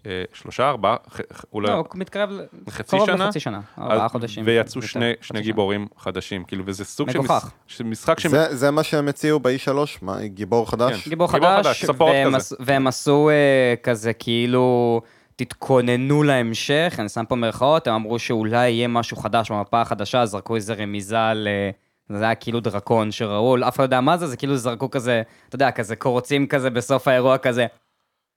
[0.06, 0.96] אה, שלושה, ארבעה,
[1.54, 3.26] אולי, לא, הוא מתקרב ל- חצי קרוב שנה?
[3.26, 4.44] לחצי שנה, ארבעה אז- חודשים.
[4.46, 5.42] ויצאו שני, שני שנה.
[5.42, 7.46] גיבורים חדשים, כאילו, וזה סוג של מגוחך.
[7.68, 8.26] מש- של משחק ש...
[8.28, 11.04] זה, זה מה שהם הציעו ב-E3, מה, גיבור חדש?
[11.04, 11.10] כן.
[11.10, 13.34] גיבור גיבור חדש, חדש, ספורט והם והם עשו אה,
[13.84, 15.02] כזה כאילו,
[15.42, 20.56] תתכוננו להמשך, אני שם פה מירכאות, הם אמרו שאולי יהיה משהו חדש במפה החדשה, זרקו
[20.56, 21.18] איזה רמיזה.
[21.18, 21.70] אה,
[22.10, 25.22] זה היה כאילו דרקון שראו, אף אחד לא יודע מה זה, זה כאילו זרקו כזה,
[25.50, 27.66] אתה יודע, כזה קורצים כזה בסוף האירוע כזה.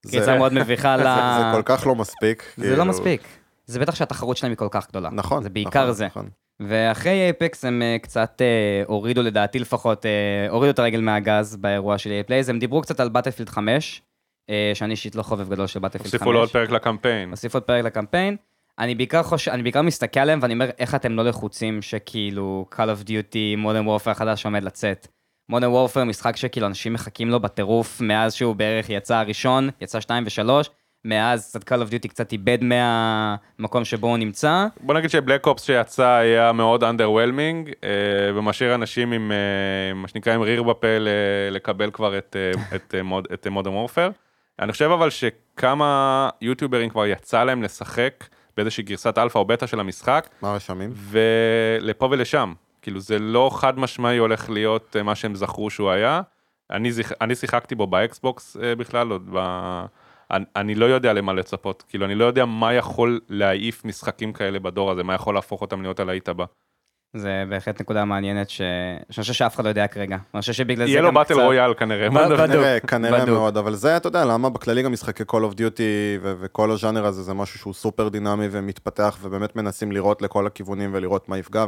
[0.02, 1.02] זה- קריצה מאוד מביכה ל...
[1.02, 1.04] זה,
[1.38, 2.42] זה כל כך לא מספיק.
[2.56, 2.76] זה כאילו.
[2.76, 3.22] לא מספיק.
[3.66, 5.08] זה בטח שהתחרות שלהם היא כל כך גדולה.
[5.12, 5.42] נכון.
[5.42, 6.06] זה בעיקר נכון, זה.
[6.06, 6.28] נכון.
[6.60, 10.10] ואחרי Apex הם אה, קצת אה, הורידו, לדעתי לפחות, אה,
[10.50, 14.09] הורידו את הרגל מהגז באירוע של EA Play, הם דיברו קצת על Battlefield 5, אה,
[14.74, 16.12] שאני אישית לא חובב גדול של Battlefield 5.
[16.14, 17.30] הוסיפו לו עוד פרק לקמפיין.
[17.30, 18.36] הוסיפו עוד פרק לקמפיין.
[18.78, 23.04] אני בעיקר חושב, אני בעיקר מסתכל עליהם ואני אומר, איך אתם לא לחוצים שכאילו Call
[23.04, 25.06] of Duty, Modern Warfare החדש עומד לצאת.
[25.52, 25.54] Modern
[25.94, 30.50] Warfare משחק שכאילו אנשים מחכים לו בטירוף מאז שהוא בערך יצא הראשון, יצא 2 ו-3,
[31.04, 34.66] מאז קצת Call of Duty קצת איבד מהמקום שבו הוא נמצא.
[34.80, 37.88] בוא נגיד ש Black Ops שיצא היה מאוד underwhelming, אה,
[38.34, 40.86] ומשאיר אנשים עם אה, מה שנקרא עם ריר בפה
[41.50, 44.10] לקבל כבר את, אה, את, אה, Mod- את Modern Warfare.
[44.60, 48.24] אני חושב אבל שכמה יוטיוברים כבר יצא להם לשחק
[48.56, 50.90] באיזושהי גרסת אלפא או בטא של המשחק, מה הרשמים?
[50.94, 52.52] ולפה ולשם.
[52.82, 56.20] כאילו זה לא חד משמעי הולך להיות אה, מה שהם זכרו שהוא היה.
[56.70, 59.38] אני, זיח, אני שיחקתי בו ב Xbox אה, בכלל, עוד ב...
[60.30, 64.58] אני, אני לא יודע למה לצפות, כאילו אני לא יודע מה יכול להעיף משחקים כאלה
[64.58, 66.44] בדור הזה, מה יכול להפוך אותם להיות הלהיט הבא.
[67.14, 68.56] זה בהחלט נקודה מעניינת, ש-
[69.10, 70.16] שאני חושב שאף אחד לא יודע כרגע.
[70.34, 72.08] אני חושב שבגלל זה יהיה לו Battle Royale כנראה.
[72.10, 73.24] כנראה, כנראה.
[73.24, 75.80] מאוד, אבל זה, אתה יודע, למה בכללי גם משחקי Call of Duty
[76.22, 80.90] ו- וכל הז'אנר הזה זה משהו שהוא סופר דינמי ומתפתח, ובאמת מנסים לראות לכל הכיוונים
[80.94, 81.64] ולראות מה יפגע,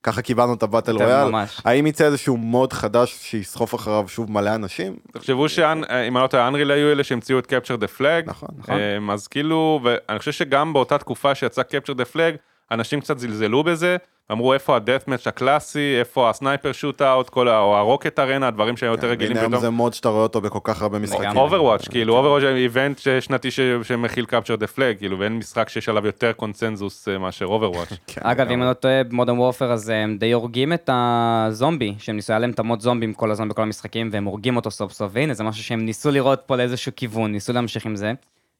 [0.00, 1.28] וככה קיבלנו את אתם רויאל.
[1.28, 1.60] ממש.
[1.64, 4.96] האם יצא איזשהו mode חדש שיסחוף אחריו שוב מלא אנשים?
[5.12, 5.82] תחשבו שאם
[6.16, 8.26] אני לא טועה, Unreal היו אלה שהמציאו את Capture the Flag.
[8.26, 8.74] נכון, נכון.
[8.80, 12.36] אמ, אז כאילו, ואני חושב שגם באותה תקופה שיצא Capture the Flag,
[12.70, 13.96] אנשים קצת זלזלו בזה,
[14.32, 18.92] אמרו איפה ה-Deathmatch הקלאסי, איפה ה sniper shoot-out, ה- או ה Rocket Arena, הדברים שהיו
[18.92, 19.62] יותר רגילים והנה היום פתאום.
[19.62, 21.36] זה mode שאתה רואה אותו בכל כך הרבה משחקים.
[21.36, 23.50] Overwatch, כאילו Overwatch זה event שנתי
[23.82, 27.88] שמכיל Capture the Flag, כאילו, ואין משחק שיש עליו יותר קונצנזוס אה, מאשר Overwatch.
[28.06, 28.50] כן, אגב.
[28.50, 32.40] אם אני לא טועה, במודרן וורפר אז הם די הורגים את הזומבי, שהם ניסו, היה
[32.40, 35.44] להם את המוד זומבים כל הזמן בכל המשחקים, והם הורגים אותו סוף סוף, והנה, זה
[35.44, 38.12] משהו שהם ניסו לראות פה לאיזשהו כיוון, ניסו להמשיך עם זה,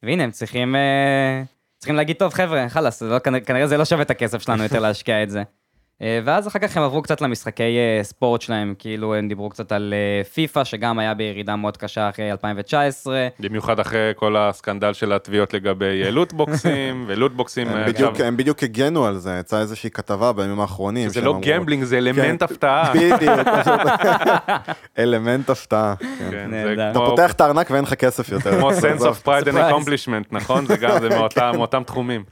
[0.02, 1.42] והנה, הם צריכים, אה,
[1.82, 5.22] צריכים להגיד, טוב, חבר'ה, חלאס, לא, כנראה זה לא שווה את הכסף שלנו יותר להשקיע
[5.22, 5.42] את זה.
[6.02, 9.72] אה, ואז אחר כך הם עברו קצת למשחקי אה, ספורט שלהם, כאילו הם דיברו קצת
[9.72, 13.28] על אה, פיפא, שגם היה בירידה מאוד קשה אחרי 2019.
[13.40, 17.68] במיוחד אחרי כל הסקנדל של התביעות לגבי לוטבוקסים, ולוטבוקסים...
[17.68, 21.08] הם בדיוק- הם בדיוק הגנו על זה, יצאה איזושהי כתבה בימים האחרונים.
[21.08, 22.92] זה שהם לא gambling, זה אלמנט כן, הפתעה.
[22.94, 23.20] בדיוק,
[24.98, 25.94] אלמנט הפתעה.
[25.98, 26.28] כן.
[26.30, 26.90] כן, זה.
[26.90, 28.58] אתה פותח את הארנק ואין לך כסף יותר.
[28.58, 30.66] כמו sense of pride and accomplishment, נכון?
[30.66, 32.24] זה גם, זה מאותם- מאותם תחומים.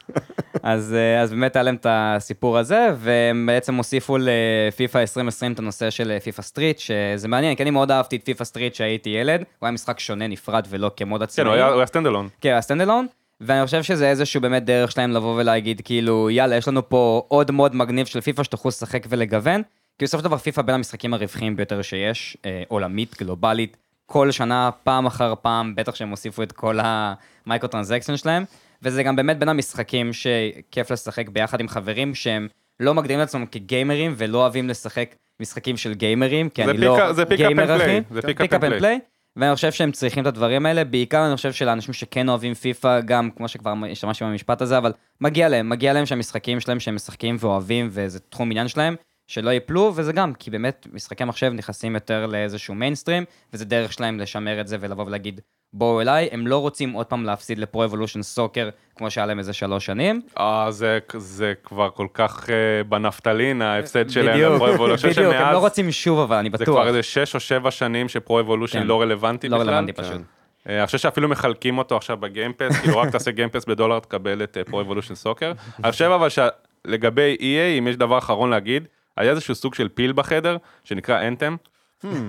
[0.63, 5.59] אז, אה, אז באמת היה להם את הסיפור הזה, והם בעצם הוסיפו לפיפא 2020 את
[5.59, 9.41] הנושא של FIFA Street, שזה מעניין, כי אני מאוד אהבתי את FIFA Street כשהייתי ילד,
[9.59, 11.45] הוא היה משחק שונה, נפרד ולא כ mode עצמאי.
[11.45, 12.29] כן, הוא היה- הוא היה stand alone.
[12.41, 13.07] כן, ה standalone,
[13.41, 17.51] ואני חושב שזה איזשהו באמת דרך שלהם לבוא ולהגיד, כאילו, יאללה, יש לנו פה עוד
[17.51, 19.63] mode מגניב של פיפא שתוכלו לשחק ולגוון,
[19.99, 24.71] כי בסופו של דבר פיפא בין המשחקים הרווחיים ביותר שיש, אה, עולמית, גלובלית, כל שנה,
[24.85, 28.45] פעם אחר פעם, בטח שהם הוסיפו את כל ה microtransaction שלהם,
[28.83, 32.49] וזה גם באמת בין המשחקים שכיף לשחק ביחד עם חברים שהם
[32.81, 37.25] לא מגדירים לעצמם כגיימרים ולא אוהבים לשחק משחקים של גיימרים, כי אני לא pick- זה
[37.37, 38.01] גיימר אחי.
[38.11, 38.81] זה up and play.
[38.83, 38.99] play.
[39.37, 43.31] ואני חושב שהם צריכים את הדברים האלה, בעיקר אני חושב שלאנשים שכן אוהבים פיפא, גם
[43.37, 47.89] כמו שכבר השתמשתי במשפט הזה, אבל מגיע להם, מגיע להם שהמשחקים שלהם שהם משחקים ואוהבים,
[47.91, 52.75] וזה תחום עניין שלהם, שלא ייפלו, וזה גם, כי באמת משחקי מחשב נכנסים יותר לאיזשהו
[52.75, 55.41] מיינסטרים, וזה דרך שלהם לשמר את זה ולבוא ולהגיד,
[55.73, 59.39] בואו אליי, הם לא רוצים עוד פעם להפסיד ל Pro Evolution Soccer, כמו שהיה להם
[59.39, 60.21] איזה שלוש שנים.
[60.39, 65.11] אה, זה, זה כבר כל כך אה, בנפטלין, ההפסד שלהם בדיוק, ל Pro Evolution.
[65.11, 66.75] בדיוק, הם לא רוצים שוב, אבל אני זה בטוח.
[66.75, 68.87] כבר איזה שש או שבע שנים ש Pro Evolution כן.
[68.87, 69.69] לא רלוונטי לא בכלל.
[69.69, 70.21] רלוונטי פשוט.
[70.69, 73.65] אה, אני חושב שאפילו מחלקים אותו עכשיו ב Game Pass, כאילו רק תעשה Game Pass
[73.65, 75.53] בדולר תקבל את Pro Evolution Soccer.
[75.85, 80.13] אני חושב אבל שלגבי EA, אם יש דבר אחרון להגיד, היה איזשהו סוג של פיל
[80.13, 81.57] בחדר, שנקרא Anthem,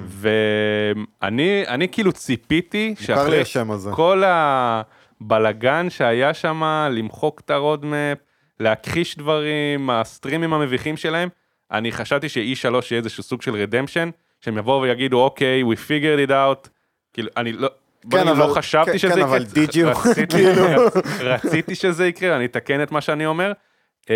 [0.07, 3.41] ואני אני כאילו ציפיתי שאחרי.
[3.95, 8.17] כל הבלגן שהיה שם, למחוק את ה roadmap,
[8.59, 11.29] להכחיש דברים, הסטרימים המביכים שלהם,
[11.71, 12.41] אני חשבתי ש-E3
[12.91, 14.09] יהיה איזשהו סוג של redemption,
[14.41, 16.69] שהם יבואו ויגידו, אוקיי, we figured it out,
[17.13, 17.67] כאילו, אני לא...
[18.11, 19.87] כן, לא אבל- חשבתי כן, שזה כן, יקרה, אבל you?
[20.09, 20.63] רציתי- כאילו.
[21.19, 23.51] רציתי שזה יקרה, אני אתקן את מה שאני אומר.
[24.09, 24.15] אמ,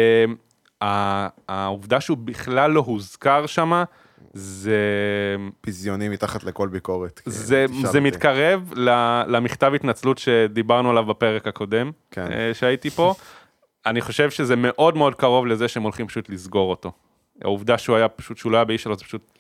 [1.50, 3.84] העובדה שהוא בכלל לא הוזכר שם,
[4.38, 7.20] זה פיזיוני מתחת לכל ביקורת.
[7.20, 8.02] כן, זה, זה.
[8.02, 8.74] מתקרב
[9.28, 12.32] למכתב התנצלות שדיברנו עליו בפרק הקודם, כן.
[12.32, 13.14] אה, שהייתי פה.
[13.86, 16.92] אני חושב שזה מאוד מאוד קרוב לזה שהם הולכים פשוט לסגור אותו.
[17.42, 19.32] העובדה שהוא היה פשוט, שהוא לא היה באיש שלו, זה פשוט...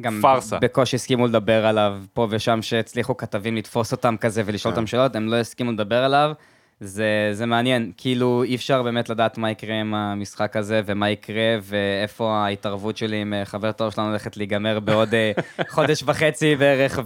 [0.00, 0.58] גם פארסה.
[0.58, 4.78] בקושי הסכימו לדבר עליו פה ושם שהצליחו כתבים לתפוס אותם כזה ולשאול כן.
[4.78, 6.32] אותם שאלות, הם לא הסכימו לדבר עליו.
[6.80, 11.58] זה, זה מעניין, כאילו אי אפשר באמת לדעת מה יקרה עם המשחק הזה ומה יקרה
[11.62, 15.32] ואיפה ההתערבות שלי עם אה, חבר טוב שלנו הולכת להיגמר בעוד אה,
[15.74, 16.98] חודש וחצי בערך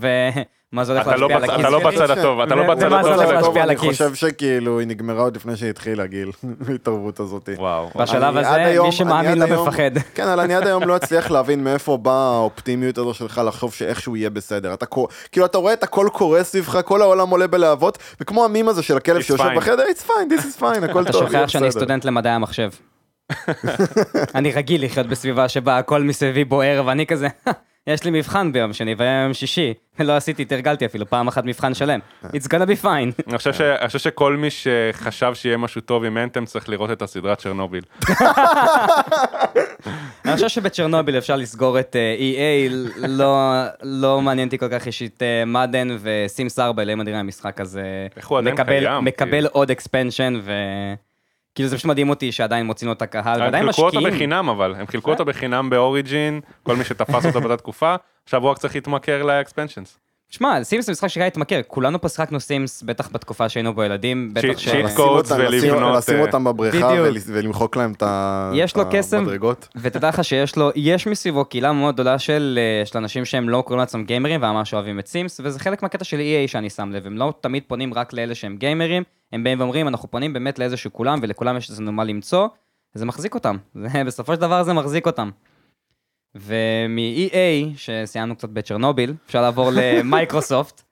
[0.75, 1.91] ומה זה הולך אתה לא להשפיע על הכיס אתה לא.
[1.91, 3.07] בצד הטוב, אתה לא בצד הטוב.
[3.11, 3.79] הולך של- להשפיע על אני.
[3.79, 6.31] חושב שכאילו היא נגמרה עוד לפני שהתחילה גיל,
[6.69, 7.49] ההתערבות הזאת.
[7.59, 7.91] וואו.
[7.97, 9.91] בשלב הזה, מי שמאמין לא מפחד.
[10.15, 14.17] כן, אבל אני עד היום לא אצליח להבין מאיפה באה האופטימיות הזו שלך לחשוב שאיכשהו
[14.17, 14.75] יהיה בסדר.
[14.75, 14.87] אתה
[15.33, 18.97] כאילו, אתה רואה את הכל קורה סביבך, כל העולם עולה בלהבות, וכמו המים הזה של
[18.97, 19.57] הכלב It's שיושב fine.
[19.57, 21.73] בחדר, it's fine, this is fine, הכל אתה טוב, יהיה שוכח שאני.
[21.73, 22.71] סטודנט למדעי המחשב.
[24.35, 27.29] אני רגיל לחיות בסביבה שבה הכל מסביבי בוער ואני כזה,
[27.87, 32.01] יש לי מבחן ביום שני והיום שישי, לא עשיתי, תרגלתי אפילו פעם אחת מבחן שלם.
[32.25, 33.23] It's gonna be fine.
[33.29, 37.83] אני חושב שכל מי שחשב שיהיה משהו טוב עם אנטם צריך לראות את הסדרת צ'רנוביל.
[40.25, 42.73] אני חושב שבצ'רנוביל אפשר לסגור את אה, EA,
[43.09, 47.83] לא- לא מעניין אותי כל כך אישית Madden ו Sims 4, אלוהים אדירים המשחק הזה.
[48.17, 49.49] איך הוא עדיין קיים, מקבל כאילו.
[49.53, 50.53] עוד expansion ו...
[51.55, 54.15] כאילו זה פשוט מדהים אותי שעדיין מוצאים לו את הקהל, הם ועדיין חילקו אותו משקיעים.
[54.15, 58.43] בחינם אבל, הם חילקו אותו בחינם ב Origin, כל מי שתפס אותו באותה תקופה, עכשיו
[58.43, 59.99] הוא רק צריך להתמכר ל expansions.
[60.35, 64.31] שמע, Sims זה משחק שהיה התמכר, כולנו פה שיחקנו Sims, בטח בתקופה שהיינו בו ילדים,
[64.35, 64.65] בטח ש...
[64.65, 64.75] shit
[65.55, 66.91] לשים- ולבנות, לשים אה, אותם בבריכה
[67.27, 69.17] ולמחוק להם את ה- יש לו קסם.
[69.19, 69.69] המדרגות.
[69.77, 72.59] ותדע לך שיש לו, יש מסביבו קהילה מאוד גדולה של,
[72.95, 76.17] אה, אנשים שהם לא קוראים לעצמם גיימרים וממש אוהבים את Sims, וזה חלק מהקטע של
[76.21, 79.89] EA שאני שם לב, הם לא תמיד פונים רק לאלה שהם גיימרים, הם באים ואומרים,
[79.89, 82.47] אנחנו פונים באמת לאיזה שכולם, ולכולם יש איזה מה למצוא,
[82.97, 85.31] וזה מחזיק אותם, זה, בסופו של דבר זה מחזיק אותם.
[86.35, 90.83] ומ-EA, שסיימנו קצת בצ'רנוביל, אפשר לעבור למייקרוסופט.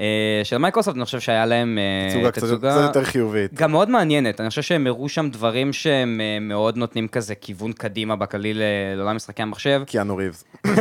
[0.00, 2.70] אה, של מייקרוסופט, אני חושב שהיה להם אה, תצוגה קצת תצוגה...
[2.70, 3.54] קצת יותר חיובית.
[3.54, 7.72] גם מאוד מעניינת, אני חושב שהם הראו שם דברים שהם אה, מאוד נותנים כזה כיוון
[7.72, 8.52] קדימה בכללי
[8.96, 9.82] לעולם משחקי המחשב.
[9.86, 10.44] קיאנו ריבס.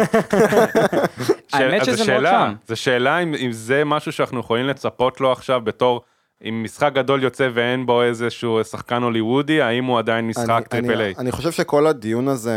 [1.53, 2.53] האמת שזה מאוד שם.
[2.67, 6.01] זו שאלה אם, אם זה משהו שאנחנו יכולים לצפות לו עכשיו בתור,
[6.49, 11.13] אם משחק גדול יוצא ואין בו איזשהו שחקן הוליוודי, האם הוא עדיין משחק triple A?
[11.17, 12.53] אני חושב שכל הדיון הזה,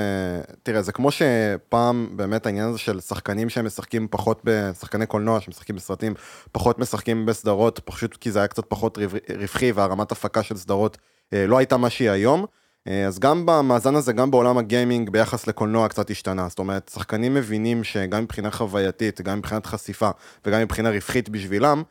[0.63, 5.77] תראה, זה כמו שפעם באמת העניין הזה של שחקנים שהם משחקים פחות בשחקני קולנוע, שמשחקים
[5.77, 6.15] בסרטים,
[6.53, 10.99] פחות משחקים בסדרות, פשוט כי זה היה קצת פחות רו- רווחי והרמת הפקה של סדרות
[11.33, 12.45] אה, לא הייתה מה שהיא היום.
[12.89, 16.49] אה, אז גם במאזן הזה, גם בעולם הגיימינג ביחס לקולנוע קצת השתנה.
[16.49, 20.11] זאת אומרת, שחקנים מבינים שגם מבחינה חווייתית, גם מבחינת חשיפה
[20.45, 21.83] וגם מבחינה רווחית בשבילם,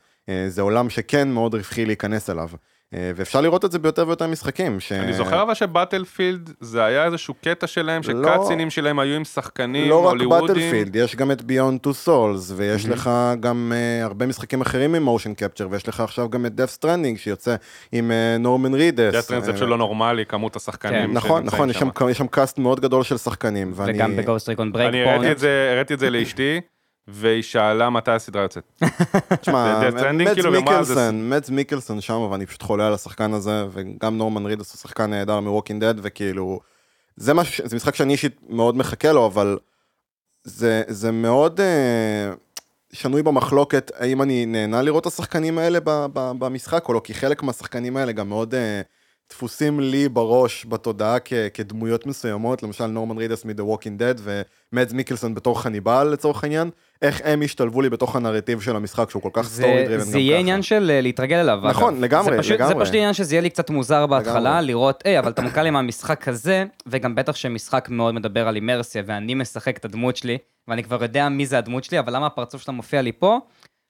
[0.47, 2.49] זה עולם שכן מאוד רווחי להיכנס אליו.
[2.93, 4.79] אה, ואפשר לראות את זה ביותר ויותר משחקים.
[4.79, 4.91] ש...
[4.91, 9.89] אני זוכר אבל שבטלפילד זה היה איזשהו קטע שלהם, לא- שקאצינים שלהם היו עם שחקנים
[9.89, 10.45] לא רק הוליוודים.
[10.55, 13.09] בטלפילד, יש גם את Beyond Two Souls, ויש לך
[13.39, 17.17] גם uh, הרבה משחקים אחרים עם motion capture, ויש לך עכשיו גם את Death Stranding
[17.17, 17.55] שיוצא
[17.91, 19.13] עם נורמן רידס.
[19.15, 21.11] Death Stranding זה פשוט לא נורמלי, כמות השחקנים כן.
[21.13, 23.71] נכון, נכון, יש שם, יש שם cast מאוד גדול של שחקנים.
[23.75, 25.31] ואני- וגם ב Ghost Recon אני הראיתי Breakpoint.
[25.31, 26.61] את זה, הראיתי את זה לאשתי,
[27.07, 28.83] והיא שאלה מתי הסדרה יוצאת.
[29.41, 29.89] תשמע,
[30.51, 35.09] מיקלסון, מדס מיקלסון שם, ואני פשוט חולה על השחקן הזה, וגם נורמן רידס הוא שחקן
[35.09, 36.59] נהדר מ Walking Dead, וכאילו,
[37.15, 39.57] זה משהו, זה משחק שאני אישית מאוד מחכה לו, אבל
[40.43, 42.33] זה, זה מאוד אה,
[42.93, 47.13] שנוי במחלוקת, האם אני נהנה לראות את השחקנים האלה ב, ב, במשחק או לא, כי
[47.13, 48.81] חלק מהשחקנים האלה גם מאוד אה,
[49.29, 54.21] דפוסים לי בראש, בתודעה כ, כדמויות מסוימות, למשל נורמן רידס מ-The Walking Dead
[54.73, 56.69] ומדס מיקלסון בתור חניבל לצורך העניין,
[57.01, 60.19] איך הם השתלבו לי בתוך הנרטיב של המשחק שהוא כל כך story driven גם זה
[60.19, 60.39] יהיה ככה.
[60.39, 61.59] עניין של אה, להתרגל אליו.
[61.63, 62.03] נכון, אגב.
[62.03, 62.73] לגמרי, זה פשוט, לגמרי.
[62.73, 64.67] זה פשוט עניין שזה יהיה לי קצת מוזר בהתחלה, לגמרי.
[64.67, 69.03] לראות, היי, אבל אתה מוכר לי מהמשחק הזה, וגם בטח שמשחק מאוד מדבר על אימרסיה,
[69.05, 72.61] ואני משחק את הדמות שלי, ואני כבר יודע מי זה הדמות שלי, אבל למה הפרצוף
[72.61, 73.39] שלה מופיע לי פה?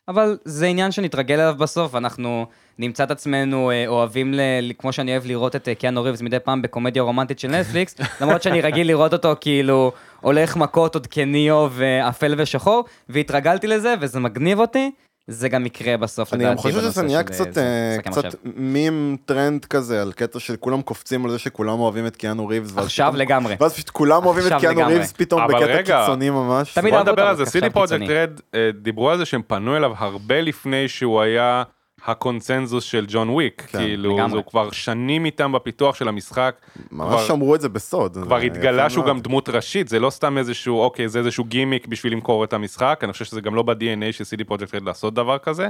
[0.07, 2.45] אבל זה עניין שנתרגל אליו בסוף, אנחנו
[2.79, 4.39] נמצא את עצמנו אה, אוהבים, ל,
[4.77, 8.43] כמו שאני אוהב לראות את אה, קיאנו ריבס מדי פעם בקומדיה רומנטית של נטפליקס, למרות
[8.43, 9.91] שאני רגיל לראות אותו כאילו
[10.21, 14.91] הולך מכות עוד כניאו ואפל ושחור, והתרגלתי לזה וזה מגניב אותי,
[15.27, 18.39] זה גם יקרה בסוף אני גם לדעתי חושב שזה נהיה קצת, זה, אה, משחקי קצת.
[18.55, 22.77] מים טרנד כזה, על קטע של כולם קופצים על זה שכולם אוהבים את קיאנו ריבס.
[22.77, 23.55] עכשיו פתאום- לגמרי.
[23.59, 24.93] ואז פשוט כולם אוהבים את קיאנו לגמרי.
[24.93, 26.73] ריבס פתאום בקטע רגע, קיצוני ממש.
[26.73, 28.09] תמיד בוא אהבו נדבר אותו, על זה, אבל CD עכשיו Projekt.
[28.09, 31.63] Red אה, דיברו על זה שהם פנו אליו הרבה לפני שהוא היה
[32.05, 34.37] הקונצנזוס של ג'ון וויק, כן, כאילו, לגמרי.
[34.37, 36.55] הוא כבר שנים איתם בפיתוח של המשחק,
[36.91, 38.17] ממש כבר- שמרו את זה בסוד.
[38.23, 39.15] כבר זה התגלה שהוא מאוד.
[39.15, 42.99] גם דמות ראשית, זה לא סתם איזשהו, אוקיי, זה איזשהו גימיק בשביל למכור את המשחק,
[43.03, 45.69] אני חושב שזה גם לא ב-DNA של CD Projekt Red לעשות דבר כזה,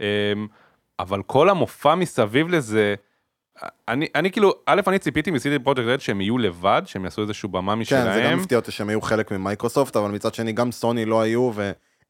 [0.00, 0.06] אמ,
[1.00, 2.94] אבל כל המופע מסביב לזה,
[3.88, 7.22] אני, אני כאילו, א', אני ציפיתי מ CD Projekt Red שהם יהיו לבד, שהם יעשו
[7.22, 8.38] איזשהו במה כן, זה גם משלהם.
[8.38, 11.50] הפתיע אותי שהם היו חלק ממייקרוסופט, אבל מצד שני גם סוני לא היו,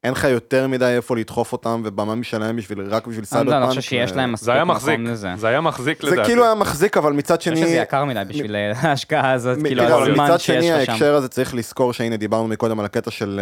[0.05, 3.51] ואין לך יותר מדי איפה לדחוף אותם, ובמה משלהם בשביל, רק בשביל אני סייבר לא,
[3.51, 3.63] פאנק.
[3.63, 5.29] אני חושב שיש להם מספיק זה מקום לזה.
[5.37, 6.29] זה היה מחזיק זה לדעתי.
[6.29, 7.55] כאילו היה מחזיק, אבל מצד אני שני...
[7.55, 10.93] חושב שזה יקר מדי בשביל אה, ההשקעה הזאת, כאילו הזמן מצד שיש שני לך שם.
[10.93, 13.41] ההקשר הזה צריך לזכור שהנה דיברנו מקודם על הקטע של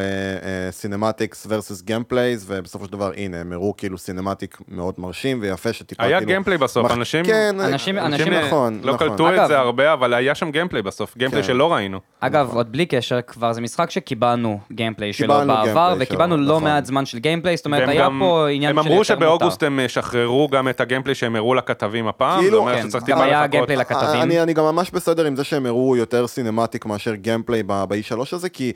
[0.71, 6.03] cinematics versus gameplays ובסופו של דבר הנה הם הראו כאילו cinematic מאוד מרשים ויפה שטיפה
[6.05, 6.27] היה כאילו...
[6.27, 7.25] gameplay בסוף, מח- אנשים...
[7.25, 9.09] כן, אנשים- אנשים- אה, נכון, לא נכון.
[9.09, 11.49] קלטו את זה הרבה, אבל היה שם gameplay בסוף, gameplay כן.
[11.49, 12.01] שלא ראינו.
[12.21, 16.65] אגב, עוד בלי קשר, כבר זה משחק שקיבלנו gameplay שלו בעבר, וקיבלנו שלו, לא נכון.
[16.69, 19.57] מעט זמן של gameplay, זאת אומרת, היה גם- פה עניין הם של אמרו יותר שבאוגוסט
[19.57, 19.67] מותר.
[19.67, 23.05] הם ישחררו גם את ה gameplay שהם הראו לכתבים הפעם, כאילו, זה אומר כן, שצריך
[23.05, 23.51] גם טיפה היה לחכות.
[23.51, 24.23] gameplay לכתבים.
[24.23, 28.49] אני, אני גם ממש בסדר עם זה שהם הראו יותר cinematic מאשר gameplay ב-E3 הזה,
[28.49, 28.73] כי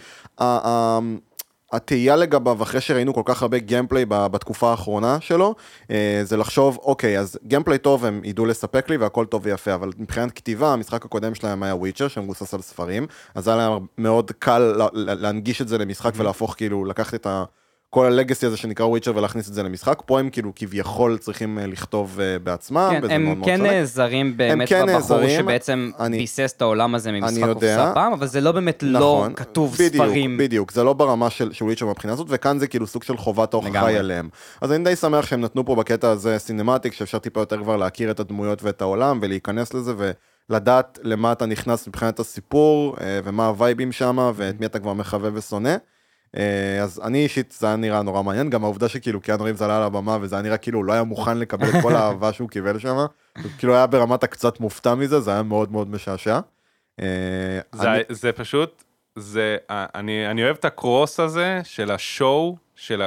[1.72, 5.54] התהייה לגביו, אחרי שראינו כל כך הרבה gameplay בתקופה האחרונה שלו,
[5.90, 9.90] אה, זה לחשוב, אוקיי, אז gameplay טוב הם ידעו לספק לי והכל טוב ויפה, אבל
[9.98, 14.58] מבחינת כתיבה, המשחק הקודם שלהם היה וויצ'ר, שמבוסס על ספרים, אז היה להם מאוד קל
[14.58, 17.44] לה- לה- להנגיש את זה למשחק ולהפוך, כאילו, לקחת את ה...
[17.94, 21.59] כל ה legacy הזה שנקרא וויצ'ר ולהכניס את זה למשחק, פה הם כאילו כביכול צריכים
[21.59, 23.70] אה, לכתוב אה, בעצמם, כן, וזה מאוד הם מאוד כן שונה.
[23.72, 27.52] נעזרים באמת כן בבחור שבעצם אני- ביסס את העולם הזה ממשחק.
[27.52, 30.38] קופסה פעם, אבל זה לא באמת לא נכון, כתוב בדיוק, ספרים.
[30.38, 33.54] בדיוק, זה לא ברמה של, של וויצ'ר מהבחינה הזאת, וכאן זה כאילו סוג של חובת
[33.54, 33.87] ההוכחה.
[33.87, 34.28] היא עליהם.
[34.61, 38.11] אז אני די שמח שהם נתנו פה בקטע הזה סינמטיק, שאפשר טיפה יותר כבר להכיר
[38.11, 39.92] את הדמויות ואת העולם, ולהיכנס לזה,
[40.50, 45.30] ולדעת למה אתה נכנס מבחינת הסיפור, אה, ומה הווייבים שם, ואת מי אתה כבר מחווה
[45.35, 45.74] ושונא.
[46.36, 49.76] אה, אז אני אישית, זה היה נראה נורא מעניין, גם העובדה שכאילו קיאנו ריבס עלה
[49.76, 52.48] על הבמה וזה היה נראה כאילו הוא לא היה מוכן לקבל את כל האהבה שהוא
[52.48, 52.96] קיבל שם,
[53.58, 56.38] כאילו היה ברמת הקצת מופתע מזה, זה היה מאוד מאוד משעשע.
[57.00, 57.06] אה,
[57.72, 58.84] זה, אני- זה פשוט,
[59.18, 63.02] זה, אני, אני אוהב את הקרוס הזה של השואו, של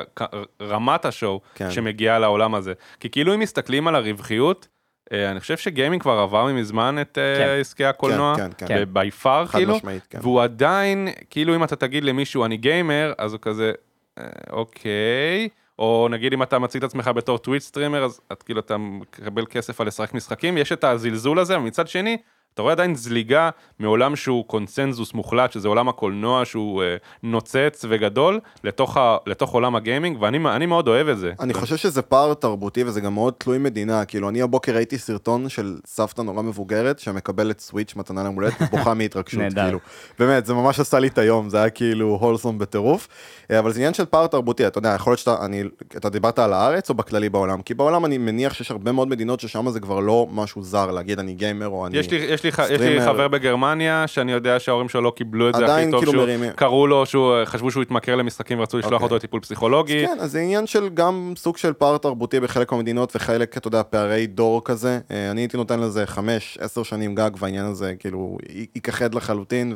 [0.61, 1.71] רמת ה show כן.
[1.71, 2.73] שמגיעה לעולם הזה.
[2.99, 4.76] כי כאילו אם מסתכלים על הרווחיות, אה,
[5.13, 7.59] אני חושב שגיימינג כבר עבר מזמן את אה, כן.
[7.59, 8.83] עסקי הקולנוע, כן, כן, כן.
[8.93, 10.19] by far כאילו, משמעית, כן.
[10.21, 13.71] והוא עדיין, כאילו אם אתה תגיד למישהו אני גיימר, אז הוא כזה,
[14.17, 18.59] "אה, אוקיי, או נגיד אם אתה מציג את עצמך בתור Twitch streamer, אז את כאילו
[18.59, 22.17] אתה מקבל כסף על לשחק משחקים, יש את הזלזול הזה, ומצד שני,
[22.57, 28.39] אתה רואה עדיין זליגה מעולם שהוא קונצנזוס מוחלט, שזה עולם הקולנוע שהוא אה, נוצץ וגדול,
[28.63, 31.33] לתוך, ה, לתוך עולם הגיימינג, ואני אני מאוד אוהב את זה.
[31.39, 35.49] אני חושב שזה פער תרבותי וזה גם מאוד תלוי מדינה, כאילו אני הבוקר ראיתי סרטון
[35.49, 39.41] של סבתא נורא מבוגרת שמקבלת סוויץ' מתנה ליום הולדת ובוכה מהתרגשות.
[39.55, 39.79] כאילו.
[40.19, 43.07] באמת, זה ממש עשה לי את היום, זה היה כאילו הולסום בטירוף.
[43.51, 45.63] אה, אבל זה עניין של פער תרבותי, אתה יודע, יכול להיות שאתה, אני,
[45.97, 47.61] אתה דיברת על הארץ או בכללי בעולם?
[47.61, 51.19] כי בעולם אני מניח שיש הרבה מאוד מדינות ששם זה כבר לא משהו זר, להגיד
[51.19, 51.97] אני גיימר או אני...
[51.97, 53.01] יש לי, יש, לי, ח- יש לי.
[53.05, 56.51] חבר בגרמניה שאני יודע שההורים שלו לא קיבלו את זה הכי טוב, כאילו שהוא- מרימים.
[56.55, 59.03] קראו לו, שהוא, חשבו שהוא התמכר למשחקים ורצו לשלוח אוקיי.
[59.03, 60.05] אותו לטיפול פסיכולוגי.
[60.05, 63.81] כן, אז זה עניין של גם סוג של פער תרבותי בחלק מהמדינות וחלק, אתה יודע,
[63.83, 64.99] פערי דור כזה.
[65.11, 68.37] אה, אני הייתי נותן לזה חמש, עשר שנים גג, והעניין הזה כאילו
[68.75, 69.73] ייכחד לחלוטין,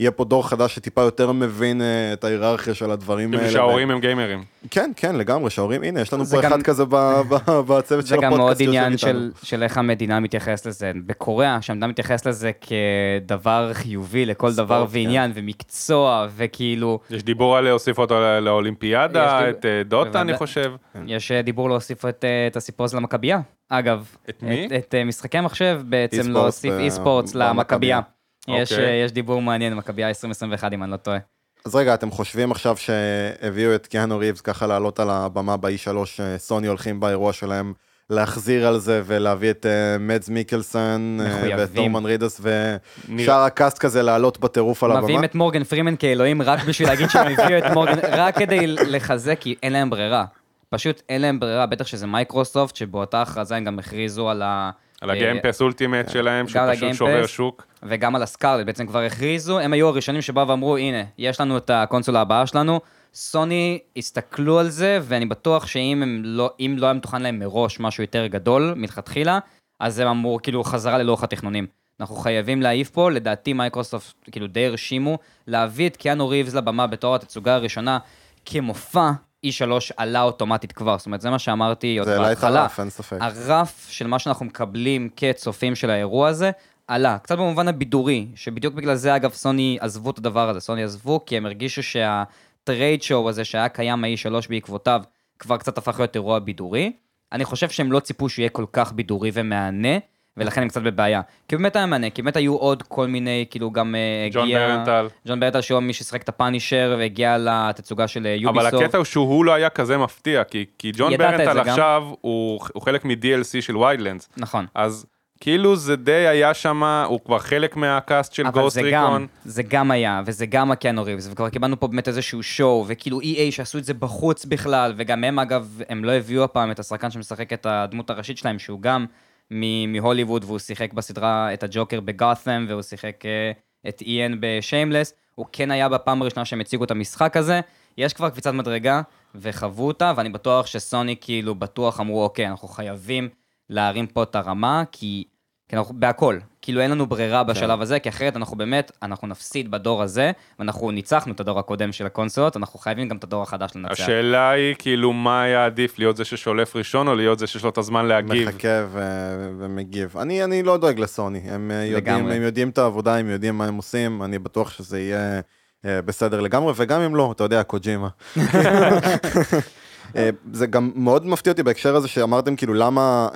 [0.00, 3.50] ויהיה פה דור חדש שטיפה יותר מבין אה, את ההיררכיה של הדברים האלה.
[3.50, 4.44] שההורים הם גיימרים.
[4.70, 6.84] כן, כן, לגמרי, שההורים, הנה, יש לנו פה גם- אחד כזה
[7.68, 8.96] בצוות של זה גם הפודקאסט מאוד עניין.
[8.98, 10.92] של, של איך המדינה מתייחסת לזה.
[11.06, 14.92] בקוריאה, שהמדינה מתייחסת לזה כדבר חיובי לכל ספורט, דבר כן.
[14.92, 20.20] ועניין, ומקצוע, וכאילו, יש דיבור על להוסיף אותו לא- לאולימפיאדה, את אה, דוטה.
[20.20, 20.72] אני חושב.
[21.06, 23.38] יש אה, דיבור להוסיף את, את הסיפור הזה למכבייה.
[23.68, 24.66] אגב, את מי?
[24.66, 27.52] את, את משחקי המחשב בעצם אי-ספורט להוסיף אי-ספורטס במכבייה.
[27.52, 28.00] למכבייה.
[28.48, 28.86] יש, אוקיי.
[28.86, 31.18] אה, יש דיבור מעניין, מכבייה 2021 אם אני לא טועה.
[31.64, 35.96] אז רגע, אתם חושבים עכשיו שהביאו את קיאנו ריבס ככה לעלות על הבמה ב-E3,
[36.36, 37.72] סוני הולכים באירוע שלהם
[38.10, 44.40] להחזיר על זה ולהביא את אה, מדס מיקלסון אה, נורמן רידס ושאר הקאסט כזה לעלות
[44.40, 45.02] בטירוף על הבמה?
[45.02, 49.38] מביאים את מורגן פרימן כאלוהים רק בשביל להגיד שהם הביאו את מורגן, רק כדי לחזק,
[49.40, 50.24] כי אין להם ברירה.
[50.70, 54.70] פשוט אין להם ברירה, בטח שזה מייקרוסופט, שבאותה הכרזה הם גם הכריזו על ה...
[55.00, 56.94] על אה, ה Game Pass Ultimate שלהם, שהוא פשוט.
[56.94, 57.66] שובר שוק.
[57.82, 61.70] וגם על הסקארלט, בעצם כבר הכריזו, הם היו הראשונים שבאו ואמרו, הנה, יש לנו את
[61.70, 62.80] הקונסולה הבאה שלנו,
[63.14, 67.80] סוני הסתכלו על זה, ואני בטוח שאם הם לא, אם לא היה מתוכנן להם מראש
[67.80, 69.38] משהו יותר גדול, מלכתחילה,
[69.80, 71.66] אז הם אמרו, כאילו, חזרה ללוח התכנונים.
[72.00, 77.14] אנחנו חייבים להעיף פה, לדעתי מייקרוסופט, כאילו, די הרשימו, להביא את קיאנו ריבס לבמה בתור
[77.14, 77.98] התצוגה הראשונה,
[78.46, 79.10] כמופע,
[79.50, 82.60] E3 עלה אוטומטית כבר, זאת אומרת, זה מה שאמרתי עוד זה העלה את בהתחלה.
[82.60, 83.16] הרף, אין ספק.
[83.20, 86.50] הרף של מה שאנחנו מקבלים כצופים של האירוע הזה,
[86.88, 87.18] עלה.
[87.18, 90.60] קצת במובן הבידורי, שבדיוק בגלל זה, אגב, סוני עזבו את הדבר הזה.
[90.60, 95.02] סוני עזבו כי הם הרגישו שה trade show הזה שהיה קיים ה-E3 בעקבותיו,
[95.38, 96.92] כבר קצת הפך להיות אירוע בידורי.
[97.32, 99.98] אני חושב שהם לא ציפו שהוא יהיה כל כך בידורי ומהנה,
[100.36, 101.20] ולכן הם קצת בבעיה.
[101.48, 104.68] כי באמת היה מהנה, כי באמת היו עוד כל מיני, כאילו גם אה, ג'ון הגיע...
[104.68, 105.08] ברנטל.
[105.28, 108.82] ג'ון ברנטל, שהוא מי ששיחק את הפאנישר, והגיע לתצוגה של אה, אבל יוביסופט.
[108.82, 111.58] הקטע הוא שהוא לא היה כזה מפתיע, כי, כי ג'ון ברנטל.
[111.60, 114.28] עכשיו הוא, הוא חלק מ-DLC של ויילנדס.
[114.36, 114.66] נכון.
[114.74, 115.06] אז
[115.40, 119.04] כאילו זה די היה שם, הוא כבר חלק מה cast של אבל גוסט זה גם,
[119.04, 119.26] ריקון.
[119.44, 123.50] זה גם היה, וזה גם הקיאנו ריבס, וכבר קיבלנו פה באמת איזשהו show, וכאילו EA
[123.50, 127.52] שעשו את זה בחוץ בכלל, וגם הם אגב, הם לא הביאו הפעם את השחקן שמשחק
[127.52, 129.06] את הדמות הראשית שלהם, שהוא גם
[129.50, 133.52] מהוליווד, והוא שיחק בסדרה את הג'וקר בגאתם, והוא שיחק אה,
[133.88, 137.60] את איין בשיימלס, הוא כן היה בפעם הראשונה שהם הציגו את המשחק הזה,
[137.98, 139.02] יש כבר קפיצת מדרגה,
[139.34, 143.28] וחוו אותה, ואני בטוח שסוני כאילו בטוח אמרו, אוקיי, אנחנו חייבים
[143.70, 145.24] להרים פה את הרמה, כי...
[145.68, 147.50] כי אנחנו בהכל, כאילו אין לנו ברירה כן.
[147.50, 151.92] בשלב הזה, כי אחרת אנחנו באמת, אנחנו נפסיד בדור הזה, ואנחנו ניצחנו את הדור הקודם
[151.92, 153.92] של הקונסולות, אנחנו חייבים גם את הדור החדש לנצח.
[153.92, 157.70] השאלה היא כאילו מה היה עדיף, להיות זה ששולף ראשון או להיות זה שיש לו
[157.70, 158.48] את הזמן להגיב.
[158.48, 160.16] מחכה ו- ומגיב.
[160.18, 162.28] אני, אני לא דואג לסוני, הם אה, יודעים.
[162.28, 165.40] הם יודעים את העבודה, הם יודעים מה הם עושים, אני בטוח שזה יהיה
[165.84, 168.08] אה, בסדר לגמרי, וגם אם לא, אתה יודע, קוג'ימה.
[170.16, 173.28] אה, זה גם מאוד מפתיע אותי בהקשר הזה שאמרתם כאילו למה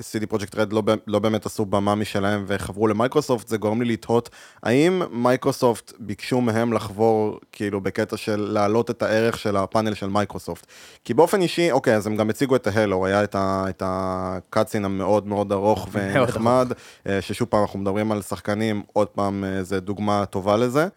[0.00, 4.30] CD Projekt Red לא, לא באמת עשו במה משלהם וחברו למייקרוסופט, זה גורם לי לתהות
[4.62, 10.66] האם מייקרוסופט ביקשו מהם לחבור כאילו בקטע של להעלות את הערך של הפאנל של מייקרוסופט.
[11.04, 15.52] כי באופן אישי, אוקיי, אז הם גם הציגו את ההלו, היה את, הקאצין המאוד מאוד
[15.52, 16.72] ארוך ונחמד,
[17.06, 20.88] אה, ששוב פעם אנחנו מדברים על שחקנים, עוד פעם אה, זה דוגמה טובה לזה.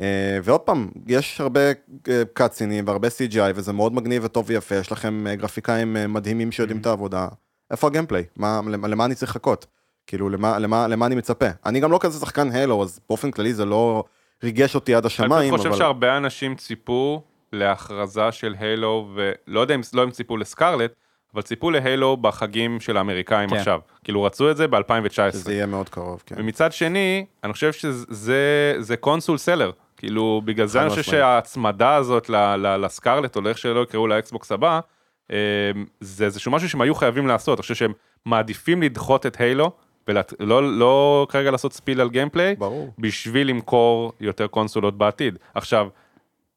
[0.00, 1.60] אה, ועוד פעם, יש הרבה
[2.08, 6.52] אה, קאצינים והרבה CGI וזה מאוד מגניב וטוב ויפה, יש לכם אה, גרפיקאים אה, מדהימים
[6.52, 7.28] שיודעים את העבודה.
[7.70, 8.24] איפה הגיימפליי?
[8.36, 9.66] מה, למה, אני צריך לחכות?
[10.06, 11.46] כאילו, למה, למה, למה אני מצפה?
[11.66, 14.04] אני גם לא כזה שחקן הלו, אז באופן כללי זה לא
[14.44, 15.78] ריגש אותי עד אני השמיים, פשוט חושב אבל...
[15.78, 17.22] שהרבה אנשים ציפו
[17.52, 20.92] להכרזה של הילו, ולא יודע אם לא הם ציפו לסקרלט,
[21.34, 23.56] אבל ציפו להילו בחגים של האמריקאים כן.
[23.56, 23.80] עכשיו.
[24.04, 25.32] כאילו רצו את זה ב-2019.
[25.32, 26.34] שזה יהיה מאוד קרוב, כן.
[26.38, 29.70] ומצד שני, אני חושב שזה זה console seller.
[30.02, 31.02] כאילו, בגלל זה אני חושב.
[31.02, 34.80] שההצמדה הזאת ל- ל- לסקרלט, או לאיך שלא יקראו לאקסבוקס הבא,
[35.32, 35.36] אה,
[36.00, 37.58] זה איזשהו משהו שהם היו חייבים לעשות.
[37.58, 37.92] אני חושב שהם
[38.26, 39.72] מעדיפים לדחות את הילו,
[40.08, 42.94] ולא לא כרגע לעשות spill על gameplay, ברור.
[42.98, 45.38] בשביל למכור יותר קונסולות בעתיד.
[45.54, 45.88] עכשיו,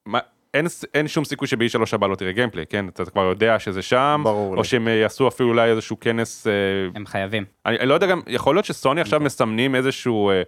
[0.05, 0.19] מה,
[0.53, 2.87] אין, אין שום סיכוי שב-E3 הבא לא תראה gameplay, כן?
[2.87, 4.63] אתה כבר יודע שזה שם, ברור או לי.
[4.63, 6.51] שהם אה, יעשו אפילו אולי איזשהו כנס אה,
[6.95, 7.45] הם חייבים.
[7.65, 9.19] אני, אני לא יודע גם, יכול להיות שסוני עכשיו.
[9.19, 10.43] מסמנים איזשהו, אה, אה, אה,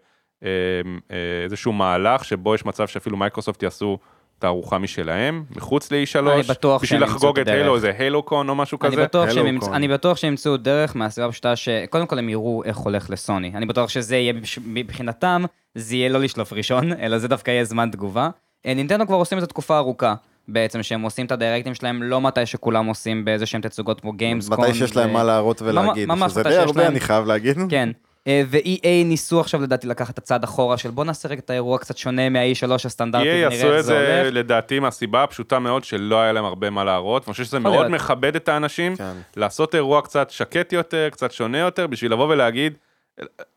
[1.44, 3.98] איזשהו מהלך שבו יש מצב שאפילו מייקרוסופט יעשו
[4.40, 7.76] תערוכה משלהם, מחוץ ל-E3, אני בטוח בשביל לחגוג את הדרך.
[7.76, 9.04] איזה הילו קון או משהו אני כזה.
[9.04, 9.64] בטוח, Halo, שהם ימצ...
[9.64, 9.74] קון.
[9.74, 13.52] אני בטוח שהם ימצאו דרך מהסיבה הפשוטה שקודם כל הם יראו איך הולך לסוני.
[13.56, 14.34] אני בטוח שזה יהיה,
[14.66, 15.44] מבחינתם,
[15.76, 18.30] זה יהיה לא לשלוף ראשון, אלא זה דווקא יהיה זמן תגובה.
[18.66, 20.16] אה, נינטנדו כבר עושים את זה תקופה ארוכה,
[20.48, 24.64] בעצם, שהם עושים את הדיירקטים שלהם לא מתי שכולם עושים באיזה שהם תצוגות כמו גיימסקום.
[24.66, 26.92] מתי שיש להם מה להראות ולהגיד, שזה די הרבה להם.
[26.92, 27.58] אני חייב להגיד.
[27.70, 27.90] כן.
[28.28, 31.78] אה, ו-EA ניסו עכשיו לדעתי לקחת את הצעד אחורה של בוא נעשה רגע את האירוע
[31.78, 34.34] קצת שונה מה-E3 הסטנדרטי EA עשו את זה הולך.
[34.34, 37.92] לדעתי מהסיבה הפשוטה מאוד שלא היה להם הרבה מה להראות, ואני חושב שזה מאוד להיות.
[37.92, 39.14] מכבד את האנשים, כן.
[39.36, 42.74] לעשות אירוע קצת שקט יותר, קצת שונה יותר, בשביל לבוא ולהגיד,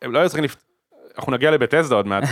[0.03, 0.57] הם לא היו צריכים לפ...
[1.17, 2.25] אנחנו נגיע לבית עוד מעט.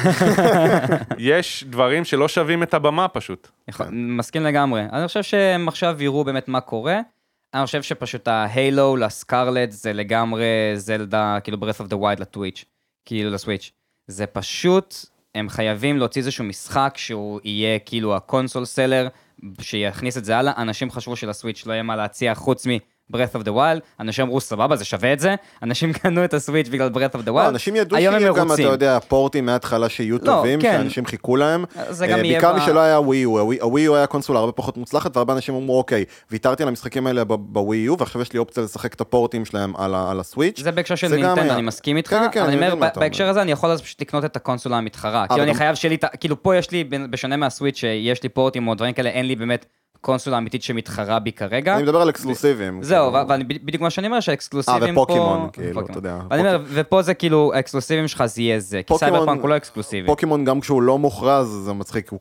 [1.19, 3.49] יש דברים שלא שווים את הבמה פשוט.
[3.91, 4.83] מסכים לגמרי.
[4.93, 7.01] אני חושב שהם עכשיו יראו באמת מה קורה.
[7.55, 10.45] אני חושב שפשוט ה Halo ל Scarlett זה לגמרי
[10.75, 12.65] זלדה, כאילו breath of the wild ל Twitch,
[13.05, 13.73] כאילו ל Switch.
[14.07, 14.95] זה פשוט,
[15.35, 19.09] הם חייבים להוציא איזשהו משחק שהוא יהיה כאילו ה console seller,
[19.61, 20.53] שיכניס את זה הלאה.
[20.57, 22.71] אנשים חשבו של Switch לא יהיה מה להציע חוץ מ...
[23.15, 26.69] breath of the wild, אנשים אמרו סבבה זה שווה את זה, אנשים קנו את הסוויץ'
[26.69, 28.63] בגלל breath of the לא, wild, אנשים ידעו שיהיו גם, אתה.
[28.63, 30.79] יודע, פורטים מההתחלה שיהיו טובים, כן.
[30.79, 31.65] שאנשים חיכו להם.
[31.89, 34.53] זה גם אה, יהיה בעיקר מי שלא היה ווי יו, הווי- יו היה קונסולה הרבה
[34.53, 38.39] פחות מוצלחת, והרבה אנשים אמרו, אוקיי, ויתרתי על המשחקים האלה בווי יו, ועכשיו יש לי
[38.39, 40.61] אופציה לשחק את הפורטים שלהם על על הסוויץ'.
[40.61, 41.55] זה בהקשר של נינטנדו, היה.
[41.55, 43.29] אני מסכים איתך, כן, כן, כן, אבל אני אומר, בהקשר.
[43.29, 45.27] הזה אני יכול אז פשוט לקנות את הקונסולה המתחרה.
[45.29, 48.93] כאילו אני חייב שלי, כאילו פה יש לי, בשונה מהסוויץ' שיש לי פורטים או דברים
[48.95, 49.67] כאלה, אין לי באמת
[50.01, 51.75] קונסולה אמיתית שמתחרה בי כרגע.
[51.75, 52.83] אני מדבר על אקסקלוסיבים.
[52.83, 53.29] זהו, כאילו.
[53.29, 55.01] ואני בדיוק מה שאני אומר, שהאקסקלוסיבים פה...
[55.01, 55.81] אה, ופוקימון, כאילו.
[55.81, 56.19] אתה יודע.
[56.31, 59.57] ואני אומר, ופה זה כאילו, האקסקלוסיבים שלך זה יהיה זה, כי סייבר פאנק הוא לא
[59.57, 60.07] אקסקלוסיבי.
[60.07, 62.21] פוקימון גם כשהוא לא מוכרז, זה מצחיק, הוא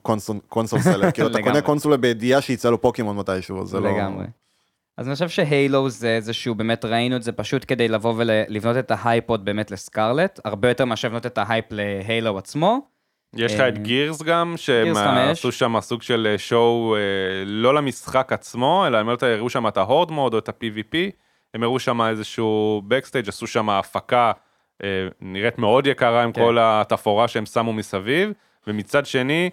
[0.49, 1.11] console- seller.
[1.13, 1.41] כאילו, אתה.
[1.41, 3.89] קונה קונסולה בידיעה שיצא לו פוקימון מתישהו, זה לא...
[3.97, 4.25] לגמרי.
[4.97, 8.77] אז אני חושב ש Halo זה איזשהו, באמת ראינו את זה פשוט כדי לבוא ולבנות
[8.77, 12.96] את ההייפ עוד באמת ל Scarlett, הרבה יותר מאשר לבנות את ההייפ ל Halo עצמו.
[13.35, 15.39] יש לך אה, את Gears גם, שהם חמש.
[15.39, 17.01] עשו שם סוג של אה, show, אה,
[17.45, 20.95] לא למשחק עצמו, אלא הם הראו שם את ה horde mode או את ה-PVP,
[21.53, 24.31] הם הראו שם איזשהו backstage, עשו שם הפקה
[24.83, 26.41] אה, נראית מאוד יקרה עם כן.
[26.41, 28.31] כל התפאורה שהם שמו מסביב,
[28.67, 29.49] ומצד שני,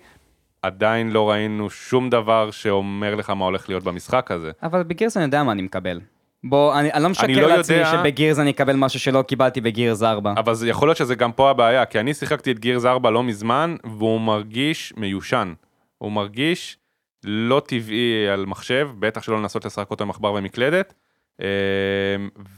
[0.62, 4.50] עדיין לא ראינו שום דבר שאומר לך מה הולך להיות במשחק הזה.
[4.62, 6.00] אבל ב Gears אני יודע מה אני מקבל.
[6.44, 9.60] בוא, אני, אני לא משקר לא לעצמי יודע- שב Gears אני אקבל משהו שלא קיבלתי
[9.60, 10.34] ב Gears 4.
[10.36, 13.22] אבל זה יכול להיות שזה גם פה הבעיה, כי אני שיחקתי את Gears 4 לא
[13.22, 15.52] מזמן, והוא מרגיש מיושן.
[15.98, 16.78] הוא מרגיש
[17.24, 20.94] לא טבעי על מחשב, בטח שלא לנסות לשחק אותו עם עכבר ומקלדת.
[21.42, 21.46] אה,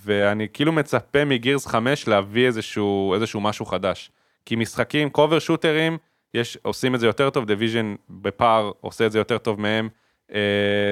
[0.05, 4.11] ואני כאילו מצפה מ Gears 5 להביא איזשהו, איזשהו משהו חדש.
[4.47, 5.99] כי משחקים, cover shooterים,
[6.35, 9.89] יש, עושים את זה יותר טוב, Division בפער עושה את זה יותר טוב מהם.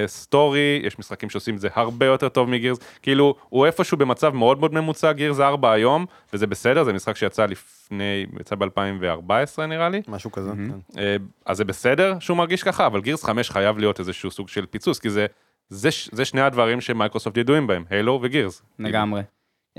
[0.06, 4.34] story, יש משחקים שעושים את זה הרבה יותר טוב מ Gears, כאילו הוא איפשהו במצב
[4.34, 9.88] מאוד מאוד ממוצע Gears 4 היום, וזה בסדר, זה משחק שיצא לפני, יצא ב-2014 נראה
[9.88, 11.00] לי, משהו כזה, כן.
[11.00, 11.16] אה,
[11.46, 14.98] אז זה בסדר שהוא מרגיש ככה, אבל Gears 5 חייב להיות איזשהו סוג של פיצוץ,
[14.98, 15.26] כי זה,
[15.68, 18.62] זה, ש- זה שני הדברים שמייקרוסופט ידועים בהם, Halo ו Gears.
[18.78, 19.22] לגמרי.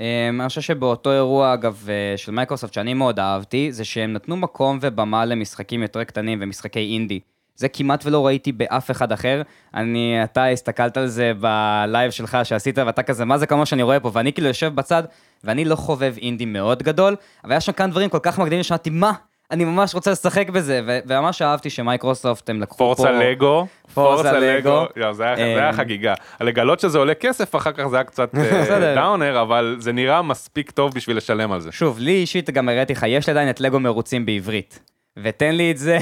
[0.40, 4.78] אני חושב שבאותו אירוע, אגב, אה, של מייקרוסופט, שאני מאוד אהבתי, זה שהם נתנו מקום
[4.82, 7.20] ובמה למשחקים יותר קטנים ומשחקי אינדי.
[7.56, 9.42] זה כמעט ולא ראיתי באף אחד אחר.
[9.74, 13.82] אני, אתה הסתכלת על זה ב live שלך שעשית, ואתה כזה, מה זה כמו שאני
[13.82, 14.10] רואה פה?
[14.12, 15.02] ואני כאילו יושב בצד,
[15.44, 18.90] ואני לא חובב אינדי מאוד גדול, אבל היה שם כאן דברים כל כך מקדימים שאמרתי,
[18.90, 19.12] מה?
[19.50, 22.94] אני ממש רוצה לשחק בזה, ו- וממש אהבתי שמייקרוסופט, הם לקחו פה...
[22.96, 24.84] פורצה לגו, פורצה לגו.
[24.96, 26.14] יואו, זה היה- זה אה, חגיגה.
[26.40, 28.94] לגלות שזה עולה כסף, אחר כך זה היה קצת אה.
[28.96, 31.72] דאונר, אבל זה נראה מספיק טוב בשביל לשלם על זה.
[31.72, 34.80] שוב, לי אישית גם הראיתי לך, יש לי עדיין את לגו מרוצים בעברית.
[35.22, 35.98] ותן לי את זה,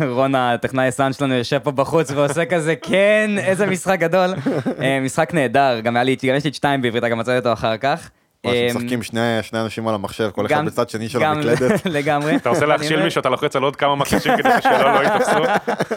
[0.00, 4.34] ורון הטכנאי הסאן שלנו יושב פה בחוץ ועושה כזה, כן, איזה משחק גדול.
[4.80, 7.52] אה, משחק נהדר, גם היה לי, גם יש לי את שתיים בעברית, גם מצאתי אותו
[7.52, 8.10] אחר כך.
[8.46, 11.86] אה, משחקים שני שני אנשים על המחשב, כל אחד בצד שני של גם- המקלדת.
[11.96, 12.36] לגמרי.
[12.36, 15.38] אתה רוצה להכשיל מישהו, אתה לוחץ על עוד כמה מקשים כדי ששלו לא יתפסו.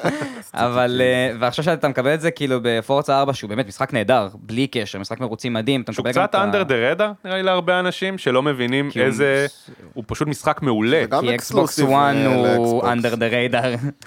[0.55, 4.27] אבל, אה, ועכשיו שאתה מקבל את זה כאילו ב Forza 4, שהוא באמת משחק נהדר,
[4.39, 7.11] בלי קשר, משחק מרוצים מדהים, אתה שהוא מקבל גם קצת את ה- under the radar,
[7.25, 9.45] נראה לי להרבה אנשים, שלא מבינים איזה...
[9.93, 10.97] הוא פשוט משחק מעולה.
[11.21, 12.87] כי אקסבוקס exclusive, 1 אה, הוא.
[12.91, 13.61] under the radar.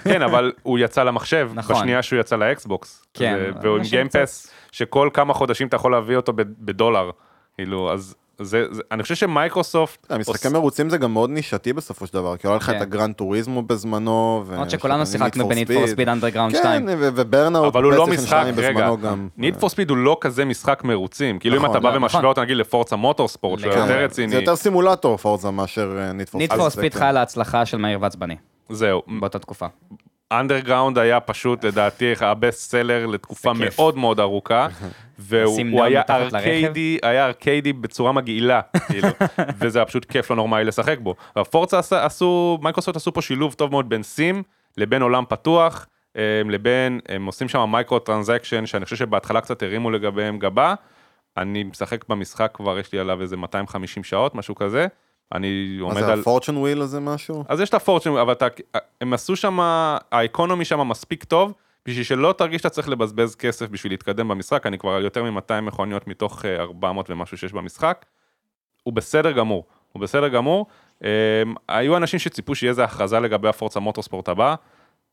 [0.05, 1.77] כן, אבל הוא יצא למחשב, נכון.
[1.77, 3.05] בשנייה שהוא יצא לאקסבוקס.
[3.15, 7.11] כן, והוא עם Game Pass, שכל כמה חודשים אתה יכול להביא אותו ב- בדולר.
[7.55, 10.13] כאילו, אז זה, זה- אני חושב שמייקרוסופט...
[10.13, 12.77] המשחקי מרוצים זה גם מאוד נישתי בסופו של דבר, כי היה לך כן.
[12.77, 15.89] את ה Gran Turismo בזמנו, ו- למרות שכולנו שיחקנו Need for ב Need for Speed.
[15.89, 16.87] Speed Underground כן, 2.
[16.89, 18.91] ו- ו Burnout, אבל הוא לא משחק, 2 רגע.
[19.37, 22.21] Need for Speed הוא לא כזה משחק מרוצים, כאילו אם נכון, אתה בא לא, ומשווה
[22.21, 22.29] נכון.
[22.29, 23.73] אותו נגיד ל Forza Motorsport, שהוא.
[23.73, 27.17] יותר כן, רציני, זה יותר סימולטור Forza מאשר Need for Need for Speed חי על
[27.17, 28.37] ההצלחה של מהיר ועצבני,
[28.69, 29.67] זהו, באותה תקופה.
[30.33, 33.53] Underground היה פשוט לדעתי ה best seller לתקופה.
[33.53, 34.67] מאוד מאוד ארוכה,
[35.19, 36.03] והוא היה.
[36.11, 39.09] ארקיידי, היה ארקיידי בצורה מגעילה, כאילו,
[39.59, 41.15] וזה היה פשוט כיף לא נורמלי לשחק בו.
[41.37, 44.43] וה Forza עשה- עשו, מייקרוסופט עשו פה שילוב טוב מאוד בין סים
[44.77, 49.91] לבין עולם פתוח, אה, לבין, הם עושים שם micro transaction, שאני חושב שבהתחלה קצת הרימו
[49.91, 50.75] לגביהם גבה,
[51.37, 54.87] אני משחק במשחק כבר, יש לי עליו איזה 250 שעות, משהו כזה,
[55.35, 56.21] אני מה עומד זה, על...
[56.21, 57.45] ה fortune wheel הזה משהו?
[57.49, 58.47] אז יש את ה fortune, אבל אתה,
[59.01, 59.59] הם עשו שם,
[60.13, 61.53] ה economy שם מספיק טוב,
[61.87, 65.61] בשביל שלא תרגיש שאתה צריך לבזבז כסף בשביל להתקדם במשחק, אני כבר על יותר מ-200
[65.63, 68.05] מכוניות מתוך אה, 400 ומשהו שיש במשחק.
[68.83, 70.67] הוא בסדר גמור, הוא בסדר גמור.
[71.05, 71.09] אה,
[71.69, 74.55] היו אנשים שציפו שיהיה איזה הכרזה לגבי ה Forza Motorsport הבא,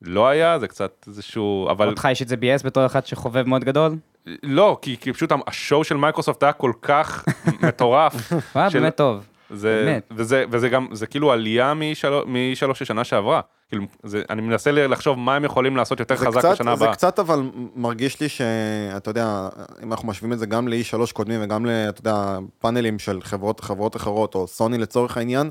[0.01, 3.95] לא היה, זה קצת איזשהו, אבל אותך אישית זה ביאס בתור אחד שחובב מאוד גדול?
[4.43, 7.25] לא, כי, כי פשוט ה show של מייקרוסופט היה כל כך
[7.67, 8.31] מטורף.
[8.31, 9.25] הוא היה של- באמת טוב.
[9.49, 10.07] זה, באמת.
[10.11, 13.41] וזה, וזה גם, זה כאילו עלייה משלוש, משלוש של שנה שעברה.
[13.69, 16.83] כאילו, זה, אני מנסה לחשוב מה הם יכולים לעשות יותר זה חזק קצת, בשנה זה
[16.83, 16.95] הבאה.
[16.95, 19.49] קצת אבל מרגיש לי שאתה יודע,
[19.83, 23.59] אם אנחנו משווים את זה גם ל-E3 קודמים וגם ל, אתה יודע, פאנלים של חברות,
[23.59, 25.49] חברות אחרות או סוני לצורך העניין,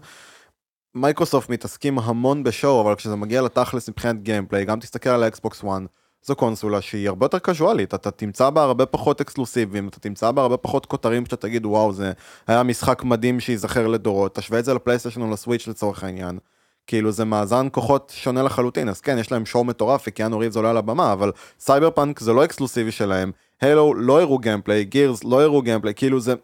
[0.95, 5.65] מייקרוסופט מתעסקים המון ב show, אבל כשזה מגיע לתכלס מבחינת gameplay, גם תסתכל על האקסבוקס
[5.65, 5.69] 1,
[6.27, 10.43] זו קונסולה שהיא הרבה יותר קזואלית, אתה תמצא בה הרבה פחות אקסקלוסיבים, אתה תמצא בה
[10.43, 12.13] הרבה פחות כותרים שאתה תגיד וואו זה
[12.47, 16.39] היה משחק מדהים שייזכר לדורות, תשווה את זה לפלייסטיישן או ל Switch לצורך העניין.
[16.87, 20.71] כאילו זה מאזן כוחות שונה לחלוטין, אז כן, יש להם show מטורף וקיאנו ריבס עולה
[20.71, 25.43] על הבמה, אבל סייבר פאנק זה לא אקסקלוסיבי שלהם, Halo לא הראו gameplay, Gears לא
[25.43, 26.35] הראו gameplay, כאילו זה,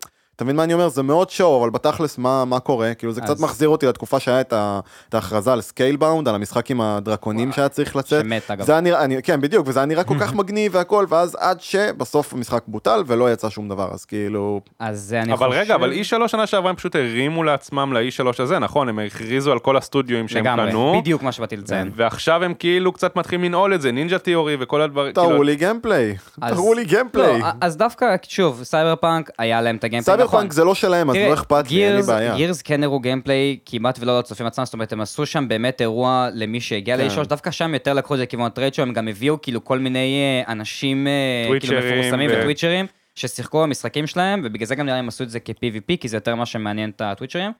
[0.40, 0.88] אתה מבין מה אני אומר?
[0.88, 2.94] זה מאוד show, אבל בתכלס מה, מה קורה?
[2.94, 6.34] כאילו זה אז- קצת מחזיר אותי לתקופה שהיה את, ה, את ההכרזה על Scalebound, על
[6.34, 8.24] המשחק עם הדרקונים שהיה צריך לצאת.
[8.24, 8.64] שמת אגב.
[8.64, 11.60] זה היה נראה, אני, כן בדיוק, וזה היה נראה כל כך מגניב והכל, ואז עד
[11.60, 15.60] שבסוף המשחק בוטל ולא יצא שום דבר, אז כאילו, אז אני אבל חושב...
[15.60, 18.88] רגע, אבל E3 שנה שעברה הם פשוט הרימו לעצמם ל-E3 הזה, נכון?
[18.88, 21.90] הם הכריזו על כל הסטודיואים שהם לגמרי, קנו, בדיוק מה שבאתי לציין.
[21.96, 25.12] ועכשיו הם כאילו קצת מתחילים לנעול את זה, Ninja Theory וכל הדברים.
[25.14, 27.40] כאילו, תראו לי gameplay, אז- תראו לי gameplay.
[27.40, 30.40] לא, אז דווקא, שוב, סייבר פאנק, היה להם את ה gameplay, Cyber נכון.
[30.40, 32.36] פאנק זה לא שלהם, אז לא אכפת לי, אין לי בעיה.
[32.36, 36.28] Gears כן הראו gameplay כמעט ולא לצופים עצמם, זאת אומרת, הם עשו שם באמת אירוע
[36.32, 37.02] למי שהגיע כן.
[37.02, 39.78] לאישוש, דווקא שם יותר לקחו את זה לכיוון ה trade הם גם הביאו כאילו כל
[39.78, 45.00] מיני אה, אנשים אה, כאילו מפורסמים וטוויצ'רים, ששיחקו במשחקים שלהם, ובגלל זה גם נראה לי
[45.00, 47.52] הם עשו את זה כ-PVP, כי זה יותר מה שמעניין את הטוויצ'רים.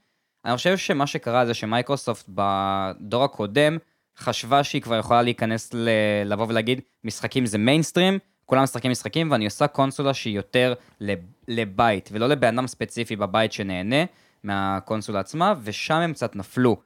[0.45, 3.79] אני חושב שמה שקרה זה שמייקרוסופט בדור הקודם,
[4.19, 5.89] חשבה שהיא כבר יכולה להיכנס ל...
[6.25, 8.19] לבוא ולהגיד, משחקים זה מיינסטרים,
[8.51, 13.53] כולם משחקים משחקים, ואני עושה קונסולה שהיא יותר לב- לבית, ולא לבן אדם ספציפי בבית
[13.53, 14.05] שנהנה
[14.45, 16.77] מהקונסולה עצמה, ושם הם קצת נפלו.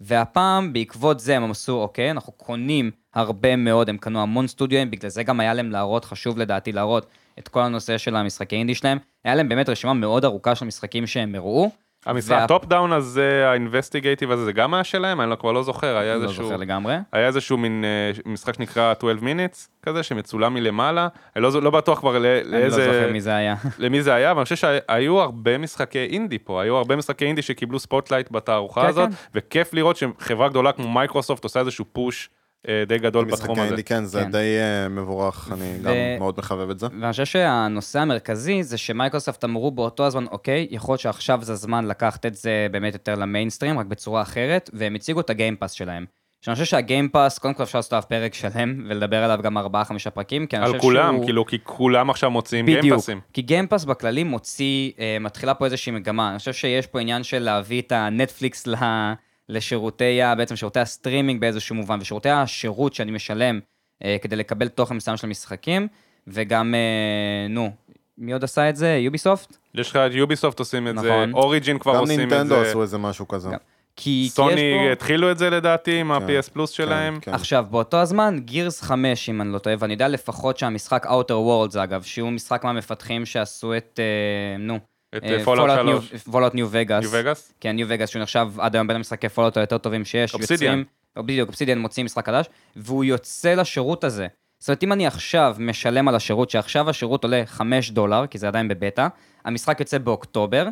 [0.00, 5.10] והפעם, בעקבות זה, הם עשו, אוקיי, אנחנו קונים הרבה מאוד, הם קנו המון סטודיואים, בגלל
[5.10, 7.06] זה גם היה להם להראות, חשוב לדעתי להראות
[7.38, 8.98] את כל הנושא של המשחקי אינדי שלהם.
[9.24, 11.70] היה להם באמת רשימה מאוד ארוכה של משחקים שהם הראו.
[12.06, 15.20] המשחק top down הזה, ה investigative הזה, זה גם היה שלהם?
[15.20, 16.44] אני לא- כבר לא זוכר, היה לא איזשהו...
[16.44, 16.96] זוכר לגמרי.
[17.12, 21.08] היה איזשהו מין אה, משחק שנקרא 12 minutes כזה, שמצולם מלמעלה.
[21.36, 22.84] אני לא, לא בטוח כבר לא, אני לא לאיזה...
[22.84, 23.54] זוכר מי זה היה.
[23.78, 27.42] למי זה היה, אבל אני חושב שהיו הרבה משחקי אינדי פה, היו הרבה משחקי אינדי
[27.42, 29.14] שקיבלו spotlight בתערוכה כן, הזאת, כן.
[29.34, 32.30] וכיף לראות שחברה גדולה כמו מייקרוסופט עושה איזשהו push
[32.86, 33.68] די גדול בתחום משחקי הזה.
[33.68, 34.30] אינדי, כן, זה כן.
[34.30, 36.86] די אה, מבורך, אני ו- גם מאוד מחבב את זה.
[37.00, 41.84] ואני חושב שהנושא המרכזי זה שמייקרוסופט אמרו באותו הזמן, אוקיי, יכול להיות שעכשיו זה הזמן
[41.84, 45.72] לקחת את זה באמת יותר למיינסטרים, רק בצורה אחרת, והם הציגו את ה Game Pass
[45.72, 46.04] שלהם.
[46.44, 49.58] שאני חושב שה Game Pass, קודם כל אפשר לעשות עליו פרק שלם, ולדבר עליו גם
[49.58, 49.60] 4-5
[50.14, 50.90] פרקים, כי אני חושב על שהוא...
[50.90, 53.20] כולם, כאילו, כי כולם עכשיו מוציאים בדיוק, Game Passים.
[53.32, 56.30] כי Game Pass בכללי מוציא, אה, מתחילה פה איזושהי מגמה.
[56.30, 58.66] אני חושב שיש פה עניין של להביא את הנטפליקס.
[59.48, 63.60] לשירותי, ה- בעצם שירותי הסטרימינג באיזשהו מובן, ושירותי השירות שאני משלם
[64.04, 65.88] אה, כדי לקבל תוכן מסוים של משחקים,
[66.26, 67.70] וגם, אה, נו,
[68.18, 68.88] מי עוד עשה את זה?
[68.88, 69.56] Ubisoft?
[69.74, 71.32] יש לך את Ubisoft עושים את זה, נכון.
[71.32, 73.50] Origin כבר גם עושים את נינטנדו זה, עשו איזה משהו כזה.
[73.50, 73.56] גם.
[73.96, 74.92] כי, כי סוני פה...
[74.92, 77.18] התחילו את זה לדעתי עם כן, ה- PS Plus שלהם.
[77.20, 77.34] כן.
[77.34, 81.78] עכשיו, באותו הזמן, Gears 5, אם אני לא טועה, ואני יודע לפחות שהמשחק Outer Worlds,
[81.78, 84.78] אגב, שהוא משחק מהמפתחים שעשו את, אה, נו,
[85.16, 87.02] את Fallout Fallout 3, New- Fallout New Vegas.
[87.02, 87.52] New Vegas.
[87.60, 90.34] כן, New Vegas, שהוא נחשב עד היום בין המשחקי Fallout היותר טובים שיש.
[90.34, 90.82] אובסידיאן.
[91.16, 92.46] או בדיוק, אובסידיאן מוצאים משחק חדש,
[92.76, 94.26] והוא יוצא לשירות הזה.
[94.58, 98.48] זאת אומרת, אם אני עכשיו משלם על השירות, שעכשיו השירות עולה 5 דולר, כי זה
[98.48, 99.06] עדיין בבטא,
[99.44, 100.66] המשחק יוצא באוקטובר,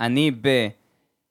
[0.00, 0.68] אני ב...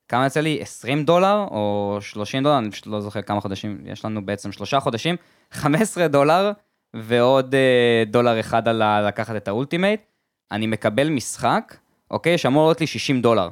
[0.07, 0.57] כמה יצא לי?
[0.61, 2.57] 20 דולר או 30 דולר?
[2.57, 5.15] אני פשוט לא זוכר כמה חודשים, יש לנו בעצם שלושה חודשים,
[5.51, 6.51] 15 דולר
[6.95, 10.01] ועוד אה, דולר אחד על לקחת את ה Ultimate.
[10.51, 11.75] אני מקבל משחק,
[12.11, 13.49] אוקיי, שאמור לעלות לי 60 דולר.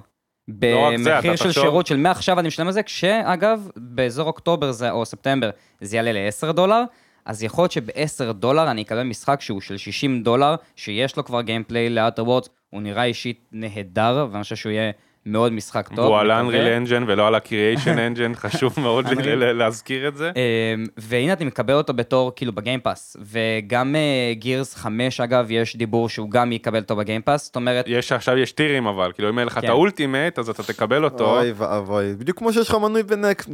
[0.62, 5.06] לא במחיר של שירות של מעכשיו אני משלם על זה, כשאגב, באזור אוקטובר זה, או
[5.06, 5.50] ספטמבר
[5.82, 6.84] זה יעלה ל-10 דולר,
[7.26, 11.42] אז יכול להיות שב-10 דולר אני אקבל משחק שהוא של 60 דולר, שיש לו כבר
[11.42, 14.92] gameplay ל Outer Worlds, הוא נראה אישית נהדר, ואני חושב שהוא יהיה
[15.28, 16.00] מאוד משחק טוב.
[16.06, 16.32] והוא על.
[16.32, 19.26] Unreal Engine ולא על ה- Creation Engine, חשוב מאוד ל- Unreal.
[19.28, 20.32] ל- להזכיר את זה.
[20.36, 23.96] אמ, והנה אתה מקבל אותו בתור כאילו ב Game Pass, וגם
[24.32, 28.12] Gears 5 אגב, יש דיבור שהוא גם יקבל אותו ב Game Pass, זאת אומרת, יש
[28.12, 29.70] עכשיו יש טירים אבל, כאילו אם אין לך את כן.
[29.70, 31.38] ה Ultimate, אז אתה תקבל אותו.
[31.40, 33.48] אוי ואבוי, בדיוק כמו שיש לך מנוי בנטפליקס,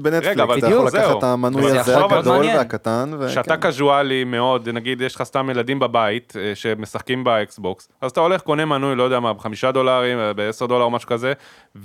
[0.57, 1.17] אתה יכול לקחת.
[1.17, 2.45] את המנוי זה הזה הגדול.
[2.45, 3.61] והקטן, שאתה וכן.
[3.67, 8.65] casualי מאוד, נגיד יש לך סתם ילדים בבית אה, שמשחקים באקסבוקס, אז אתה הולך, קונה
[8.65, 11.34] מנוי, לא יודע מה, בחמישה דולרים, אה, בעשר דולר או משהו כזה,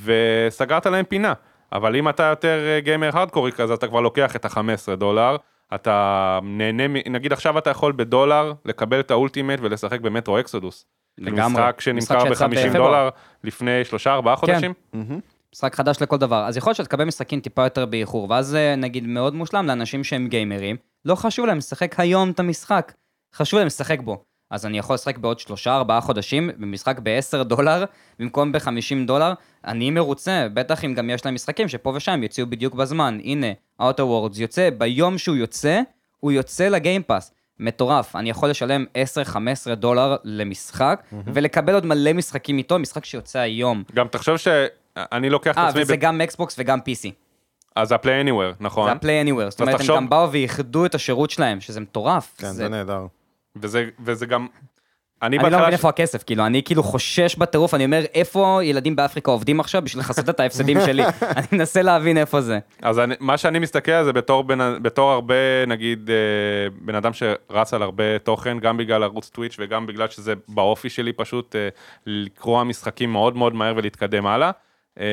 [0.04, 1.32] וסגרת להם פינה.
[1.72, 5.36] אבל אם אתה יותר אה, גיימר הארדקורי כזה, אתה כבר לוקח את ה-15 דולר,
[5.74, 10.86] אתה נהנה, נגיד עכשיו אתה יכול בדולר לקבל את האולטימט ולשחק במטרו אקסודוס.
[11.16, 11.62] כאילו לגמרי.
[11.62, 12.72] משחק שנמכר שיצא ב-50 בפברואר.
[12.72, 13.08] דולר
[13.44, 14.40] לפני שלושה ארבעה כן.
[14.40, 14.72] חודשים.
[15.54, 16.46] משחק חדש לכל דבר.
[16.46, 20.28] אז יכול להיות שתקבל משחקים טיפה יותר באיחור, ואז זה נגיד מאוד מושלם לאנשים שהם
[20.28, 22.92] גיימרים, לא חשוב להם לשחק היום את המשחק,
[23.34, 24.24] חשוב להם לשחק בו.
[24.50, 27.84] אז אני יכול לשחק בעוד שלושה ארבעה חודשים במשחק ב-10 דולר
[28.18, 28.68] במקום ב-50
[29.06, 29.32] דולר,
[29.64, 33.18] אני מרוצה, בטח אם גם יש להם משחקים שפה ושם יוציאו בדיוק בזמן.
[33.24, 33.46] הנה,
[33.82, 35.80] Outer Worlds יוצא, ביום שהוא יוצא,
[36.20, 37.32] הוא יוצא ל Game Pass.
[37.60, 38.84] מטורף, אני יכול לשלם
[39.70, 43.82] 10-15 דולר למשחק, ולקבל עוד מלא משחקים איתו, משחק שיוצא היום.
[43.94, 47.10] גם תחשוב שאני לוקח את אה, עצמי, וזה ב- גם אקסבוקס וגם PC.
[47.76, 48.86] אז ה-play anywhere, נכון?
[48.86, 52.34] זה ה-play anywhere, זאת אומרת, הם תחשוב- גם באו ואיחדו את השירות שלהם, שזה מטורף.
[52.38, 53.06] כן, זה נהדר.
[53.62, 54.46] וזה, וזה גם...
[55.22, 58.60] אני אני לא מבין ש- איפה הכסף, כאילו, אני כאילו חושש בטירוף, אני אומר, איפה
[58.62, 61.02] ילדים באפריקה עובדים עכשיו בשביל לכסות את ההפסדים שלי?
[61.36, 62.58] אני מנסה להבין איפה זה.
[62.82, 65.34] אז אני, מה שאני מסתכל על זה בתור, בן, בתור הרבה,
[65.66, 66.14] נגיד, אה,
[66.80, 71.12] בן אדם שרץ על הרבה תוכן, גם בגלל ערוץ טוויץ' וגם בגלל שזה באופי שלי
[71.12, 71.68] פשוט אה,
[72.06, 74.50] לקרוא משחקים מאוד מאוד מהר ולהתקדם הלאה.
[75.00, 75.06] אה,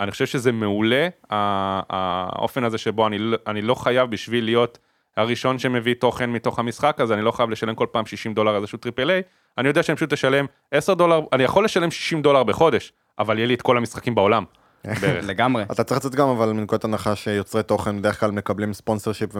[0.00, 4.78] אני חושב שזה מעולה, ה- האופן הזה שבו אני, לא- אני לא חייב בשביל להיות
[5.16, 8.56] הראשון שמביא תוכן מתוך המשחק, אז אני לא חייב לשלם כל פעם 60 דולר על
[8.56, 9.22] איזשהו triple A,
[9.58, 13.46] אני יודע שאני פשוט אשלם 10 דולר, אני יכול לשלם 60 דולר בחודש, אבל יהיה
[13.46, 14.44] לי את כל המשחקים בעולם.
[15.30, 15.62] לגמרי.
[15.62, 19.30] אתה צריך לצאת גם אבל מנקודת הנחה שיוצרי תוכן בדרך כלל מקבלים sponsorship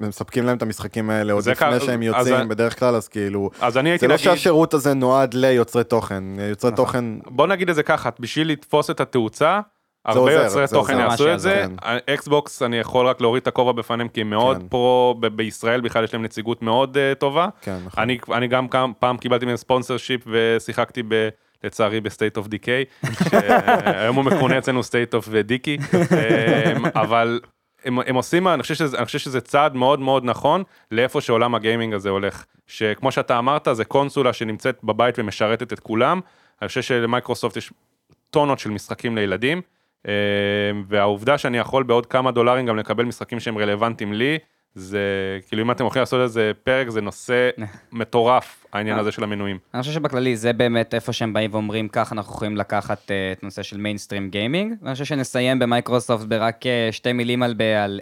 [0.00, 3.78] ומספקים להם את המשחקים האלה עוד זה לפני שהם יוצאים בדרך כלל אז כאילו אז
[3.78, 4.16] אני הייתי זה לא.
[4.16, 6.84] שהשירות הזה נועד ליוצרי תוכן יוצרי נכון.
[6.84, 9.60] תוכן בוא נגיד את זה ככה, בשביל לתפוס את התאוצה,
[10.04, 10.98] הרבה יוצרי תוכן.
[10.98, 11.64] יעשו את זה.
[12.14, 14.68] אקסבוקס, אני יכול רק להוריד את הכובע בפניהם, כי הם מאוד כן.
[14.68, 17.48] pro, בישראל בכלל יש להם נציגות מאוד אה, טובה.
[17.60, 18.66] כן נכון אני, אני גם
[18.98, 21.28] פעם קיבלתי מהם sponsorship ושיחקתי ב...
[21.64, 25.96] לצערי ב-State of Decay, שהיום הוא מכונה אצלנו of dicky,
[26.76, 27.40] אמ, אבל
[27.84, 31.54] הם, הם עושים, אני חושב, שזה, אני חושב שזה צעד מאוד מאוד נכון לאיפה שעולם
[31.54, 32.44] ה gaming הזה הולך.
[32.66, 36.20] שכמו שאתה אמרת, זה קונסולה שנמצאת בבית ומשרתת את כולם.
[36.62, 37.72] אני חושב שלמייקרוסופט יש
[38.30, 39.62] טונות של משחקים לילדים,
[40.88, 44.38] והעובדה שאני יכול בעוד כמה דולרים גם לקבל משחקים שהם רלוונטיים לי,
[44.74, 44.98] זה
[45.48, 47.50] כאילו אם אתם הולכים לעשות איזה פרק זה נושא
[47.92, 49.58] מטורף העניין הזה של המנויים.
[49.74, 53.42] אני חושב שבכללי זה באמת איפה שהם באים ואומרים ככה אנחנו יכולים לקחת אה, את
[53.42, 54.74] נושא של mainstream gaming.
[54.82, 58.00] ואני חושב שנסיים במייקרוסופט ברק אה, שתי מילים על, על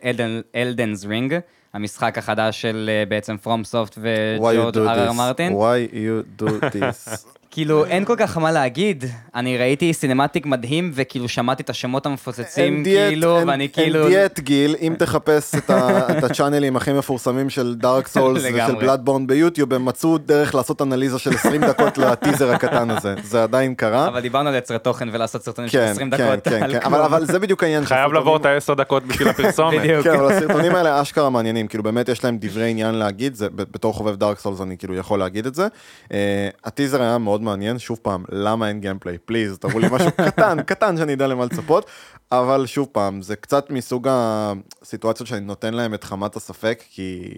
[0.56, 1.38] Elden Ring,
[1.74, 4.00] המשחק החדש של אה, בעצם FromSoft Why
[4.40, 5.12] you וג'ורג' do R R this?
[5.12, 5.52] מרטין.
[5.52, 11.28] why you do this כאילו אין כל כך מה להגיד, אני ראיתי cinematic מדהים וכאילו
[11.28, 14.00] שמעתי את השמות המפוצצים כאילו, אין- ואני כאילו...
[14.02, 18.42] אין דיאט גיל, אם תחפש את ה- את ה channelים הכי מפורסמים של Dark Souls
[18.54, 18.74] ושל.
[18.74, 23.74] Bloodborne ביוטיוב, הם מצאו דרך לעשות אנליזה של 20 דקות לטיזר הקטן הזה, זה עדיין
[23.74, 24.08] קרה.
[24.08, 26.44] אבל דיברנו על יוצרי תוכן ולעשות סרטונים של כן, 20 כן, דקות.
[26.44, 26.94] כן, כן, כלום.
[26.94, 27.84] אבל זה בדיוק העניין.
[27.84, 29.80] חייב לעבור את העשר דקות בשביל הפרסומת.
[29.80, 30.04] בדיוק.
[30.04, 34.16] כן, אבל הסרטונים האלה אשכרה מעניינים, כאילו באמת יש להם דברי עניין להגיד, בתור חובב
[34.16, 35.66] Dark Souls אני כאילו יכול להגיד את זה.
[36.12, 39.18] אה, הטיזר היה מאוד מעניין, שוב פעם, למה אין gameplay?
[39.18, 41.86] please, תראו לי משהו קטן, קטן שאני אדע למה לצפות,
[42.32, 47.34] אבל שוב פעם, זה קצת מסוג הסיטואציות שאני נותן להם את הנאת הספק, כי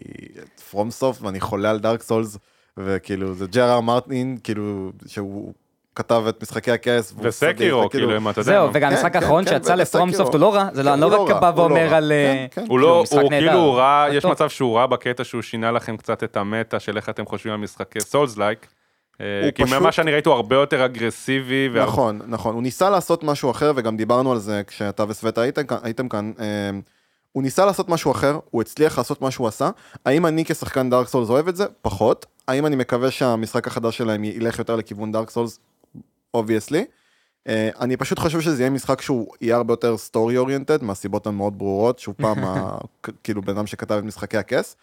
[0.71, 2.39] From Soft ואני חולה על Dark Souls,
[2.77, 5.53] וכאילו זה ג'ורג' מרטין, כאילו, שהוא
[5.95, 7.15] כתב את משחקי הכס.
[7.19, 8.53] ו Sekiro, כאילו, אם אתה יודע.
[8.53, 8.69] זהו.
[8.73, 9.75] וגם כן, המשחק כן, האחרון כן, שיצא.
[9.75, 11.57] ל From Soft הוא לא רע, זה לא לא הוא לא רק רע, בא הוא
[11.57, 11.97] לא ואומר רע.
[11.97, 12.13] על...
[12.13, 12.47] אה.
[12.69, 13.47] הוא לא, משחק הוא נהדר.
[13.47, 14.25] כאילו הוא רע, אבל יש.
[14.25, 17.53] מצב שהוא רע בקטע שהוא שינה לכם קצת את ה meta של איך אתם חושבים
[17.53, 18.67] על משחקי Souls-like.
[19.55, 21.69] כי פשוט- ממה שאני ראיתי הוא הרבה יותר אגרסיבי.
[21.73, 25.63] והרבה- נכון, נכון, הוא ניסה לעשות משהו אחר וגם דיברנו על זה כשאתה וסווטה הייתם,
[25.83, 26.33] הייתם כאן.
[26.41, 26.71] אה,
[27.33, 29.71] הוא ניסה לעשות משהו אחר, הוא הצליח לעשות מה שהוא עשה.
[30.07, 31.65] האם אני כשחקן Dark Souls אוהב את זה?
[31.83, 32.27] פחות.
[32.49, 35.59] האם אני מקווה שהמשחק החדש שלהם ילך יותר לכיוון Dark Souls?
[36.35, 36.85] Obviously.
[37.81, 41.99] אני פשוט חושב שזה יהיה משחק שהוא יהיה הרבה יותר story oriented, מהסיבות המאוד ברורות,
[41.99, 42.79] שהוא פעם, ה-
[43.25, 44.77] כאילו בן אדם שכתב את משחקי הכס.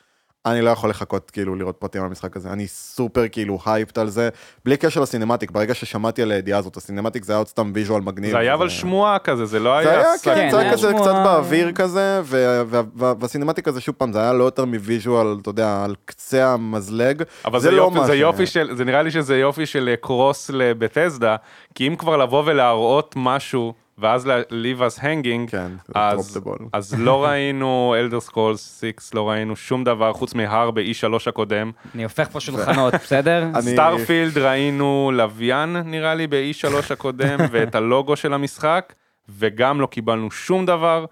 [0.46, 4.10] אני לא יכול לחכות כאילו לראות פרטים על המשחק הזה, אני סופר כאילו hyped על
[4.10, 4.30] זה,
[4.66, 7.72] בלי קשר ל cinematic, ברגע ששמעתי על הידיעה הזאת, ה cinematic זה היה עוד סתם
[7.76, 8.32] visual מגניב.
[8.32, 10.00] זה היה אבל שמועה כזה, זה לא זה היה...
[10.00, 10.94] היה, סג- כן, כן, זה היה היה כזה.
[10.94, 14.66] קצת באוויר כזה, ו- ו- ו- וה cinematic הזה, שוב פעם, זה היה לא יותר
[14.66, 17.24] מ visual, אתה יודע, על קצה המזלג.
[17.46, 19.96] אבל זה, לא מה זה ש- יופי של, זה נראה לי שזה יופי של אה,
[19.96, 21.36] קרוס ל Bethesda,
[21.76, 26.40] כי אם כבר לבוא ולהראות משהו, ואז ל- leave us hanging, כן, אז.
[26.74, 31.72] אז לא ראינו Elder Scrolls 6, לא ראינו שום דבר חוץ מההר ב-E3 הקודם.
[31.96, 33.46] אני הופך פה שולחנות, בסדר?
[33.60, 38.94] Starfield ראינו לוויין נראה לי ב-E3 הקודם, ואת הלוגו של המשחק,
[39.30, 41.06] וגם לא קיבלנו שום דבר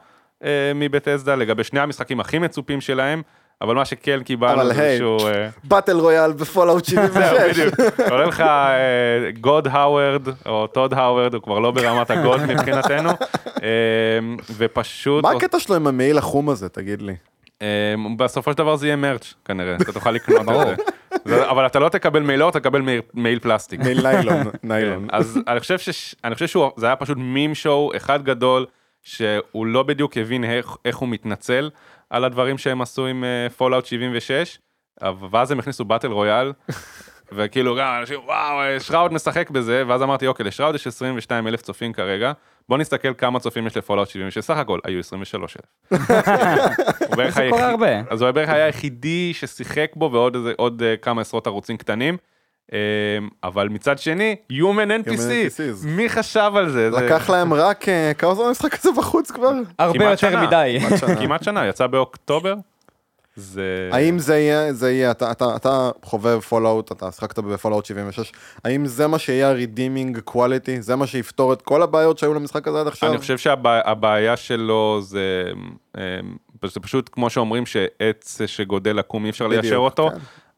[0.44, 3.22] אה, מ Bethesda לגבי שני המשחקים הכי מצופים שלהם,
[3.62, 5.28] אבל מה שכן קיבלנו זה איזשהו...
[5.28, 7.14] אה, battle royale ב Fallout 76.
[7.14, 8.00] זהו, בדיוק.
[8.12, 8.44] עולה לך
[9.42, 13.10] God האוורד, או טוד האוורד, הוא כבר לא ברמת ה God מבחינתנו,
[13.64, 14.20] אה,
[14.58, 17.16] ופשוט, מה הקטע שלו עם המעיל החום הזה, תגיד לי?
[17.62, 17.68] אה,
[18.18, 20.78] בסופו של דבר זה יהיה merch כנראה, אתה תוכל לקנות את
[21.26, 21.50] זה.
[21.50, 23.80] אבל אתה לא תקבל מעילות, אתה תקבל מעיל- מעיל פלסטיק.
[23.80, 25.08] מעיל ניילון, כן, ניילון.
[25.12, 28.66] אז אני חושב שש- אני חושב שזה היה פשוט meme show אחד גדול,
[29.04, 31.70] שהוא לא בדיוק הבין איך, איך הוא מתנצל
[32.10, 33.24] על הדברים שהם עשו עם
[33.58, 34.58] Fallout 76,
[35.02, 36.54] אבל- ואז הם הכניסו battle royale,
[37.32, 41.62] וכאילו גם אנשים וואו אה, שראוד משחק בזה, ואז אמרתי אוקיי לשראוד יש 22 אלף
[41.62, 42.32] צופים כרגע,
[42.70, 46.02] בוא נסתכל כמה צופים יש ל Fallout 76, סך הכל היו 23 אלף.
[47.34, 48.00] זה קורה הרבה.
[48.10, 52.18] אז הוא בערך היה היחידי ששיחק בו ועוד איזה, עוד אה, כמה עשרות ערוצים קטנים.
[52.74, 52.80] אה,
[53.44, 55.32] אבל מצד שני, Human NPC.
[55.86, 56.90] מי חשב על זה?
[56.90, 59.52] לקח להם רק, אה, כמה זמן המשחק הזה בחוץ כבר?
[59.80, 60.48] הרבה יותר.
[60.48, 60.78] מדי.
[61.22, 62.54] כמעט שנה, יצא באוקטובר.
[63.38, 63.90] זה...
[63.92, 68.32] האם זה יהיה, זה יהיה, אתה, אתה, אתה חובב Fallout, אתה שיחקת ב Fallout 76,
[68.64, 70.80] האם זה מה שיהיה ה-redeeming quality?
[70.80, 73.10] זה מה שיפתור את כל הבעיות שהיו למשחק הזה עד עכשיו?
[73.10, 75.52] אני חושב שהבעיה שלו זה,
[75.98, 76.20] אה,
[76.64, 80.10] זה פשוט כמו שאומרים שעץ שגודל עקום אי אפשר בדיוק, ליישר אותו.
[80.10, 80.18] כן.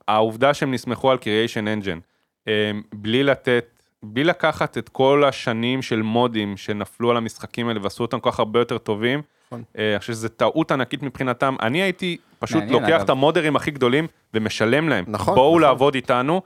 [0.10, 2.00] העובדה שהם נסמכו על Creation Engine,
[2.48, 3.66] אה, בלי לתת,
[4.04, 8.40] בלי לקחת את כל השנים של מודים שנפלו על המשחקים האלה ועשו אותם כל כך
[8.40, 9.64] הרבה יותר טובים, נכון.
[9.78, 11.56] אה, אני חושב שזו טעות ענקית מבחינתם.
[11.62, 13.02] אני הייתי פשוט מעניין, לוקח אגב.
[13.02, 15.06] את המודרים הכי גדולים ומשלם להם.
[15.08, 15.62] נכון, בואו נכון.
[15.62, 16.42] לעבוד איתנו,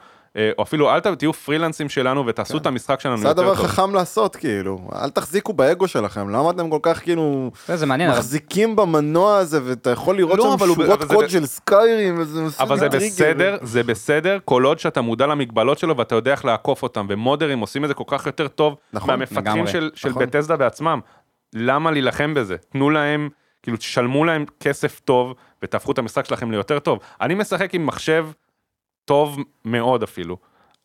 [0.58, 3.22] או אפילו אל תהיו פרילנסים שלנו ותעשו את המשחק שלנו כן.
[3.22, 3.66] זה יותר הדבר טוב.
[3.68, 4.80] חכם לעשות, כאילו.
[5.04, 9.60] אל תחזיקו באגו שלכם, למה אתם כל כך, כאילו, זה מעניין, אבל- מחזיקים במנוע הזה,
[9.64, 12.62] ואתה יכול לראות לא, שם אבל שורות אבל זה קוד ב- של סקיירים, וזה מסוג
[12.62, 12.90] אבל זה.
[12.90, 17.60] בסדר, זה בסדר, כל עוד שאתה מודע למגבלות שלו ואתה יודע איך לעקוף אותם, ומודרים
[17.60, 20.24] עושים את זה כל כך יותר טוב נכון, מהמפתחים לגמרי, של, של נכון.
[20.26, 21.00] בטסדה בעצמם.
[21.56, 22.56] למה להילחם בזה?
[22.72, 23.30] תנו להם,
[23.64, 27.00] כאילו תשלמו להם כסף טוב ותהפכו את המשחק שלכם ליותר טוב.
[27.22, 28.28] אני משחק עם מחשב
[29.06, 30.38] טוב מאוד אפילו.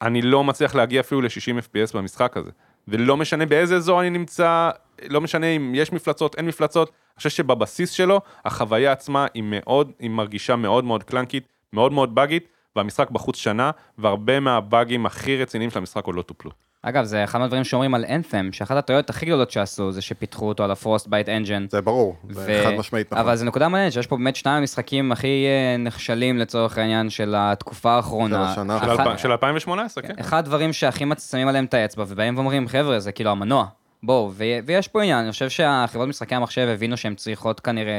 [0.02, 2.50] אני לא מצליח להגיע אפילו ל-60 FPS במשחק הזה.
[2.88, 4.70] ולא משנה באיזה אזור אני נמצא,
[5.08, 9.92] לא משנה אם יש מפלצות, אין מפלצות, אני חושב שבבסיס שלו, החוויה עצמה היא מאוד,
[9.98, 15.70] היא מרגישה מאוד מאוד קלנקית, מאוד מאוד באגית, והמשחק בחוץ שנה, והרבה מהבאגים הכי רציניים
[15.70, 16.50] של המשחק עוד לא טופלו.
[16.82, 20.64] אגב, זה אחד מהדברים שאומרים על Anthem, שאחת הטעויות הכי גדולות שעשו זה שפיתחו אותו
[20.64, 21.66] על ה Frostbite engine.
[21.70, 23.24] זה ברור, זה חד משמעית נכון.
[23.26, 27.34] אבל זו נקודה מעניינת, שיש פה באמת שניים המשחקים הכי אה, נכשלים לצורך העניין של
[27.38, 28.44] התקופה האחרונה.
[28.54, 28.78] של השנה.
[28.82, 29.18] אלפ...
[29.18, 30.14] של 2018, כן.
[30.20, 33.66] אחד הדברים שהכי שמים עליהם את האצבע, ובאים ואומרים, חבר'ה, זה כאילו המנוע.
[34.02, 34.32] בואו,
[34.64, 37.92] ויש פה עניין, אני חושב שהחברות משחקי המחשב הבינו שהן צריכות כנראה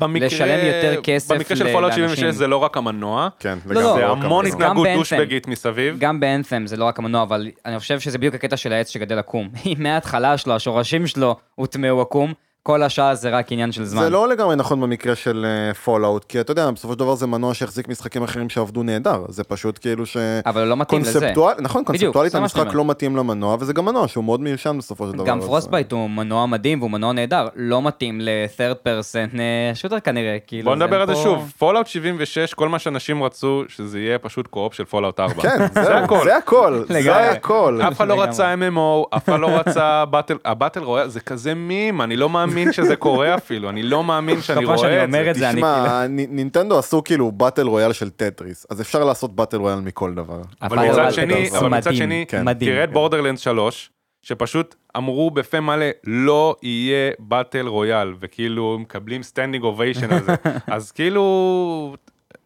[0.00, 2.16] לשלם יותר כסף במקרה של Fallout לאנשים.
[2.16, 3.92] 76 זה לא רק המנוע, כן, לא, לגמרי.
[3.92, 4.46] זה לא, המון.
[4.46, 5.96] התנהגות דושבגית מסביב.
[5.98, 8.90] גם ב Anthem זה לא רק המנוע, אבל אני חושב שזה בדיוק הקטע של העץ
[8.90, 9.48] שגדל עקום.
[9.66, 12.32] אם מההתחלה שלו, השורשים שלו הוטמעו עקום,
[12.64, 14.02] כל השאר זה רק עניין של זמן.
[14.02, 15.46] זה לא לגמרי נכון במקרה של
[15.84, 19.44] Fallout, כי אתה יודע, בסופו של דבר זה מנוע שהחזיק משחקים אחרים שעבדו נהדר, זה
[19.44, 20.16] פשוט כאילו ש...
[20.46, 21.18] אבל לא מתאים לזה.
[21.20, 22.74] קונספטואל, נכון, בדיוק, קונספטואלית המשחק.
[22.74, 25.24] לא מתאים למנוע, וזה גם מנוע שהוא מאוד מיושן בסופו של דבר.
[25.26, 30.36] גם Frostbite הוא מנוע מדהים והוא מנוע נהדר, לא מתאים ל-third person אה, shooter כנראה,
[30.46, 30.64] כאילו.
[30.64, 34.46] בוא נדבר על זה פה- שוב, Fallout 76, כל מה שאנשים רצו, שזה יהיה פשוט
[34.46, 35.42] co-op של Fallout 4.
[35.42, 36.24] כן, זה הכל.
[36.24, 37.22] זה הכל, זה לגמרי.
[37.28, 37.80] הכל.
[37.88, 38.22] אף אחד לא.
[38.22, 42.28] רצה MMO, אף אחד לא רצה battle, ה battle royale, זה כזה מים, אני לא
[42.28, 45.30] מאמין שזה קורה אפילו, אני לא מאמין שאני שאני רואה את אומר זה.
[45.30, 49.36] את זה, אני תשמע, נ- נינטנדו עשו כאילו battle royale של טטריס, אז אפשר לעשות
[49.36, 50.40] battle royale מכל דבר.
[50.62, 52.54] אבל מצד שני, מדהים, אבל מצד שני, כן.
[52.54, 53.90] תראה את Borderlands 3,
[54.22, 60.34] שפשוט אמרו בפה מלא, לא יהיה battle royale, וכאילו מקבלים standing ovation על זה.
[60.74, 61.94] אז כאילו,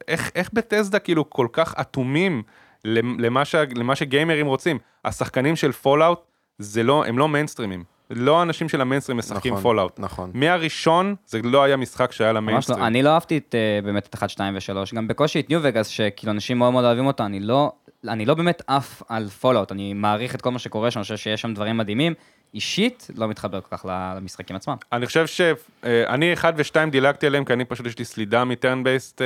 [0.09, 2.43] איך, איך Bethesda כאילו כל כך אטומים
[2.85, 4.79] למ- למה, שה, למה שגיימרים רוצים?
[5.05, 6.21] השחקנים של Fallout,
[6.59, 7.85] זה לא, הם לא מיינסטרימים.
[8.11, 10.01] לא האנשים של המיינסטרים משחקים נכון, Fallout.
[10.01, 10.31] נכון.
[10.35, 12.79] מהראשון, זה לא היה משחק שהיה ממש למיינסטרים.
[12.81, 15.61] לא, אני לא אהבתי את, אה, באמת את 1, 2 ו-3, גם בקושי את New
[15.63, 17.73] Vegas, שכאילו אנשים מאוד מאוד אוהבים אותו, אני לא,
[18.09, 21.17] אני לא באמת עף על Fallout, אני מעריך את כל מה שקורה שם, אני חושב
[21.17, 22.15] שיש שם דברים מדהימים.
[22.55, 23.85] אישית, לא מתחבר כל כך
[24.17, 24.77] למשחקים עצמם.
[24.93, 28.85] אני חושב שאני 1 ו-2 דילגתי עליהם, כי אני פשוט יש לי סלידה מ turn
[28.85, 29.23] based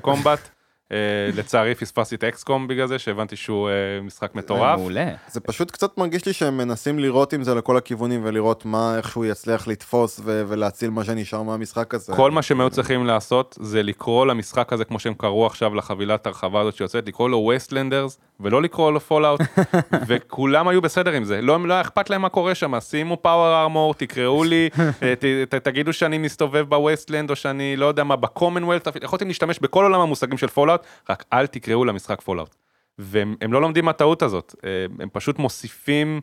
[0.00, 0.48] combat.
[0.92, 0.96] אה,
[1.36, 4.78] לצערי פספסתי את XCOM בגלל זה, שהבנתי שהוא אה, משחק מטורף.
[4.78, 5.08] מעולה.
[5.28, 9.10] זה פשוט קצת מרגיש לי שהם מנסים לירות עם זה לכל הכיוונים ולראות מה, איך
[9.10, 12.12] שהוא יצליח לתפוס ו- ולהציל מה שנשאר מהמשחק הזה.
[12.16, 16.26] כל מה שהם היו צריכים לעשות זה לקרוא למשחק הזה כמו שהם קראו עכשיו לחבילת
[16.26, 19.40] הרחבה הזאת שיוצאת, לקרוא לו Wastelanders ולא לקרוא לו Fallout,
[20.08, 23.62] וכולם היו בסדר עם זה, לא, לא היה אכפת להם מה קורה שם, שימו power
[23.62, 24.68] armor, תקראו לי,
[25.02, 28.88] אה, ת, ת, תגידו שאני מסתובב ב Wasteland או שאני לא יודע מה, ב Commonwealth,
[29.02, 30.75] יכולתם להשתמש בכל עולם המושגים של Fallout,
[31.10, 32.54] רק אל תקראו למשחק Fallout.
[32.98, 34.70] והם הם לא לומדים מהטעות הזאת, אה,
[35.00, 36.20] הם פשוט מוסיפים,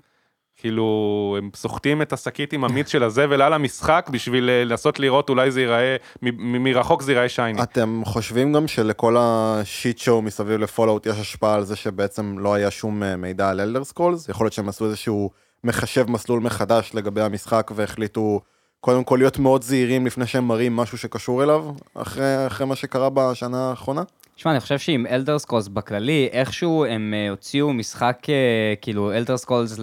[0.56, 5.30] כאילו, הם סוחטים את השקית עם המיץ של הזבל על המשחק בשביל אה, לנסות לראות
[5.30, 5.95] אולי זה ייראה,
[6.39, 7.63] מרחוק זה ייראה shiny.
[7.64, 12.39] אתם חושבים גם שלכל ה shit show מסביב ל Fallout יש השפעה על זה שבעצם
[12.39, 14.30] לא היה שום אה, מידע על Elder Scrolls?
[14.30, 15.30] יכול להיות שהם עשו איזשהו
[15.64, 18.41] מחשב מסלול מחדש לגבי המשחק והחליטו
[18.80, 23.10] קודם כל להיות מאוד זהירים לפני שהם מראים משהו שקשור אליו, אחרי, אחרי מה שקרה
[23.10, 24.04] בשנה האחרונה?
[24.36, 29.38] תשמע, אני חושב שעם Elder Scrolls בכללי, איכשהו הם אה, הוציאו משחק, אה, כאילו, Elder
[29.38, 29.80] Scrolls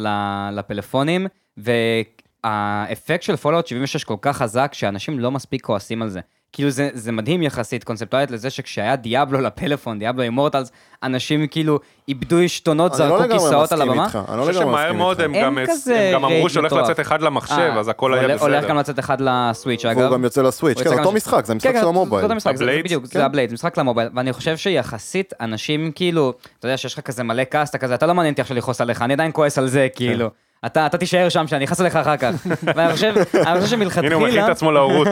[0.52, 1.26] לפלאפונים,
[1.56, 6.20] והאפקט של Fallout 76 כל כך חזק, שאנשים לא מספיק כועסים על זה.
[6.52, 10.72] כאילו זה, זה מדהים יחסית קונספטואלית לזה שכשהיה דיאבלו לפלאפון, דיאבלו אימורטלס,
[11.02, 11.78] אנשים כאילו
[12.08, 14.04] איבדו עשתונות, אני לא זרקו לגמרי כיסאות על מסכים הבמה.
[14.04, 15.34] איתך, אני לא אני חושב לגמרי שמהר מסכים מאוד איתך.
[15.36, 16.72] הם גם, אין כזה הם גם אמרו שהולך.
[16.72, 18.42] לצאת אחד למחשב, אה, אז הכל היה בסדר.
[18.42, 19.98] הולך גם לצאת אחד לסוויץ' אגב.
[19.98, 21.88] והוא גם יוצא לסוויץ', הוא כן, יוצא אותו גם- משחק, זה המשחק כן, של כן,
[21.88, 22.20] המובייל.
[22.20, 22.80] זה אותו משחק, זה?
[22.84, 23.18] בדיוק, כן.
[23.18, 27.22] זה הבלייד, זה משחק למובייל, ואני חושב שיחסית אנשים כאילו, אתה יודע שיש לך כזה
[27.22, 29.68] מלא כעס, אתה כזה, אתה לא מעניין אותי עכשיו לכעוס עליך, אני עדיין כועס על
[29.68, 29.96] זה, כן.
[29.96, 30.30] כאילו.
[30.66, 32.46] אתה, אתה תישאר שם, שאני אכעס עליך אחר כך.
[32.76, 35.08] ואני חושב, אני חושב הנה הוא מכין שמלכתחילה, את עצמו להורות.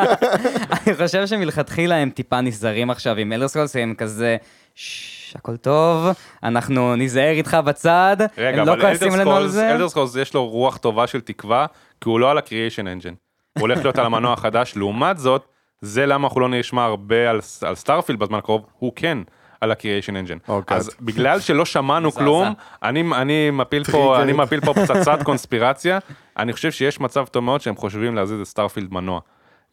[0.86, 4.36] אני חושב שמלכתחילה הם טיפה נזהרים עכשיו עם Elder Scrolls, הם כזה,
[4.74, 6.06] ששש, הכל טוב,
[6.42, 9.72] אנחנו ניזהר איתך בצד, רגע, הם לא כועסים לנו על זה.
[9.72, 11.66] אלדר Scrolls יש לו רוח טובה של תקווה,
[12.00, 13.14] כי הוא לא על ה-Creation Engine.
[13.58, 15.46] הוא הולך להיות על המנוע החדש, לעומת זאת,
[15.80, 19.18] זה למה אנחנו לא נשמע הרבה על, על Starfield בזמן הקרוב, הוא כן
[19.62, 20.48] על ה-Creation Engine.
[20.48, 20.76] אוקיי.
[20.76, 22.12] אז בגלל שלא שמענו.
[22.12, 22.52] כלום,
[22.82, 24.22] אני, אני, מפיל פה.
[24.22, 25.98] אני מפיל פה פצצת קונספירציה,
[26.38, 29.20] אני חושב שיש מצב טוב מאוד שהם חושבים להזיז את Starfield מנוע.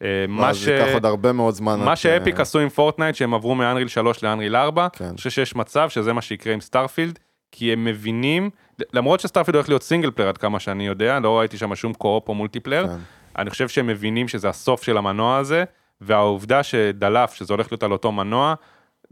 [0.02, 0.64] אה, מה מה ש...
[0.64, 1.80] זה ייקח עוד הרבה מאוד זמן.
[1.80, 5.04] מה ש Epic עשו עם Fortnite, שהם עברו מ Unreal 3 ל Unreal 4, כן.
[5.04, 7.18] אני חושב שיש מצב שזה מה שיקרה עם Starfield,
[7.52, 8.50] כי הם מבינים,
[8.92, 11.94] למרות ש Starfield הולך להיות single player עד כמה שאני יודע, לא ראיתי שם שום
[11.94, 12.96] co-op או multiplayer, כן.
[13.38, 15.64] אני חושב שהם מבינים שזה הסוף של המנוע הזה,
[16.00, 18.54] והעובדה שדלף, שזה הולך להיות על אותו מנוע,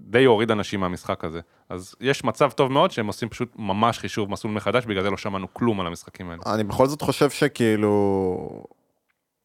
[0.01, 1.41] די הוריד אנשים מהמשחק הזה.
[1.69, 5.17] אז יש מצב טוב מאוד שהם עושים פשוט ממש חישוב מסלול מחדש, בגלל זה לא
[5.17, 6.43] שמענו כלום על המשחקים האלה.
[6.47, 8.63] אני בכל זאת חושב שכאילו...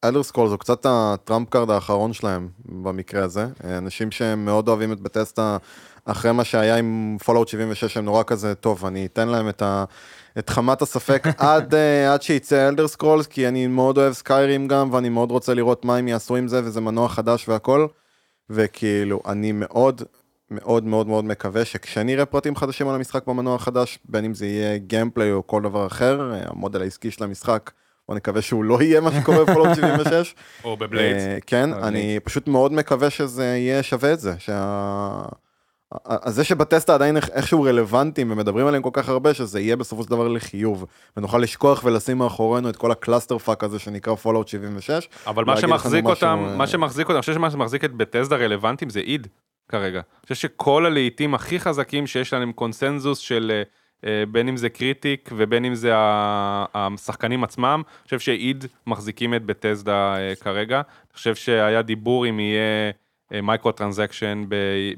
[0.04, 3.46] Elder Scrolls הוא קצת ה trump card האחרון שלהם במקרה הזה.
[3.64, 5.56] אנשים שהם מאוד אוהבים את Bethesda
[6.04, 9.84] אחרי מה שהיה עם Fallout 76 הם נורא כזה טוב אני אתן להם את, ה,
[10.38, 14.92] את הנאת הספק עד, אה, עד שיצא Elder Scrolls כי אני מאוד אוהב Skyrim גם
[14.92, 17.86] ואני מאוד רוצה לראות מה הם יעשו עם זה וזה מנוע חדש והכל.
[18.50, 20.02] וכאילו אני מאוד
[20.50, 24.78] מאוד מאוד מאוד מקווה שכשנראה פרטים חדשים על המשחק במנוע החדש בין אם זה יהיה
[24.78, 27.70] gameplay או כל דבר אחר המודל העסקי של המשחק.
[28.08, 30.34] בוא נקווה שהוא לא יהיה מה שקורה ב Fallout 76.
[30.64, 31.22] או ב Blades.
[31.22, 31.88] אה, כן, ב Blades.
[31.88, 34.34] אני פשוט מאוד מקווה שזה יהיה שווה את זה.
[34.38, 35.24] שה...
[36.26, 40.10] זה ש Bethesda עדיין איכשהו רלוונטיים ומדברים עליהם כל כך הרבה, שזה יהיה בסופו של
[40.10, 40.84] דבר לחיוב.
[41.16, 45.08] ונוכל לשכוח ולשים מאחורינו את כל ה clusterfuck הזה שנקרא Fallout 76.
[45.26, 48.36] אבל מה שמחזיק משהו, אותם, אה, מה שמחזיק אותם, אני חושב שמה שמחזיק את Bethesda
[48.36, 49.26] רלוונטיים זה id
[49.68, 49.98] כרגע.
[49.98, 53.62] אני חושב שכל הלהיטים הכי חזקים שיש להם קונסנזוס של אה,
[54.08, 59.34] אה, בין אם זה critic ובין אם זה השחקנים עצמם, אני חושב ש id מחזיקים
[59.34, 60.76] את Bethesda אה, כרגע.
[60.76, 62.92] אני חושב שהיה דיבור אם יהיה
[63.42, 64.44] microtransaction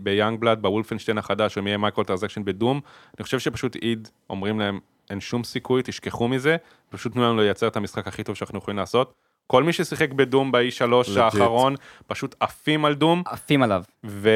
[0.01, 2.81] ב Youngblood, ב Wolfenstein החדש, או אם יהיה microtransaction ב Doom.
[3.19, 6.57] אני חושב שפשוט id אומרים להם, אין שום סיכוי, תשכחו מזה,
[6.91, 9.26] פשוט תנו לנו לייצר את המשחק הכי טוב שאנחנו יכולים לעשות.
[9.47, 11.21] כל מי ששיחק ב Doom ב-E3 legit.
[11.21, 11.75] האחרון,
[12.07, 13.83] פשוט עפים על Doom, עפים עליו.
[14.05, 14.31] ו...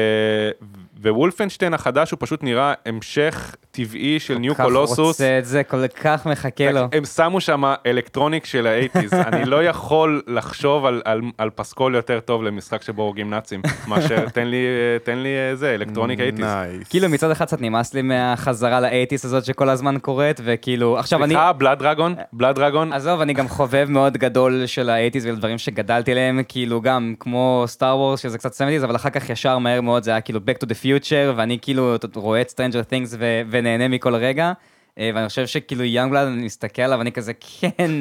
[1.01, 4.99] ו Wolfenstein החדש הוא פשוט נראה המשך טבעי של New Colossus.
[4.99, 6.87] רוצה את זה, כל כך מחכה לו.
[6.91, 11.95] הם שמו שם electronic של ה eighties, אני לא יכול לחשוב על, על, על פסקול
[11.95, 14.65] יותר טוב למשחק שבו הורגים נאצים, מאשר תן לי,
[15.03, 16.45] תן לי אה, זה, electronic eighties.
[16.45, 16.89] nice.
[16.89, 21.23] כאילו מצד אחד קצת נמאס לי מהחזרה ל eighties הזאת שכל הזמן קורית, וכאילו, עכשיו
[21.23, 21.33] אני...
[21.33, 25.57] סליחה, Blood Dragon, Blood Dragon, עזוב, אני גם חובב מאוד גדול של ה eighties ולדברים
[25.57, 29.81] שגדלתי עליהם, כאילו גם כמו Star Wars שזה קצת seventies, אבל אחר כך ישר מהר
[29.81, 33.41] מאוד זה היה כאילו Back to the Future, ואני כאילו רואה את Stranger Things ו-
[33.61, 34.53] ונהנה מכל רגע.
[34.99, 37.91] אה, ואני חושב שכאילו Youngblood, אני מסתכל עליו, אני כזה, כן,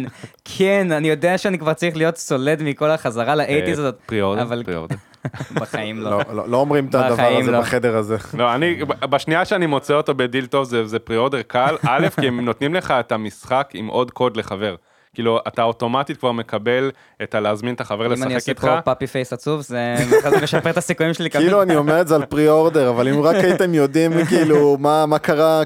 [0.44, 4.42] כן, אני יודע שאני כבר צריך להיות סולד מכל החזרה ל eighties הזאת, פרי אורדר,
[4.42, 4.96] אבל pre order.
[5.60, 6.10] בחיים לא.
[6.10, 7.60] לא, לא, לא אומרים את הדבר הזה לא.
[7.60, 8.16] בחדר הזה.
[8.34, 12.28] לא, אני, בשנייה שאני מוצא אותו בדיל טוב זה, זה pre order קל, א', כי
[12.28, 14.74] הם נותנים לך את המשחק עם עוד קוד לחבר.
[15.14, 16.90] כאילו, אתה אוטומטית כבר מקבל
[17.22, 18.62] את הלהזמין את החבר אם אני לשחק עושה איתך.
[18.62, 19.94] פה puppy face עצוב, זה
[20.42, 21.30] משפר את הסיכויים שלי.
[21.30, 25.06] כאילו אני אומר את זה על pre order, אבל אם רק הייתם יודעים כאילו מה
[25.06, 25.62] מה קרה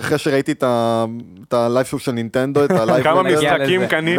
[0.00, 3.04] אחרי שראיתי את ה live שוב של נינטנדו, את ה live...
[3.04, 3.86] כמה משחקים.
[3.86, 4.18] קנית?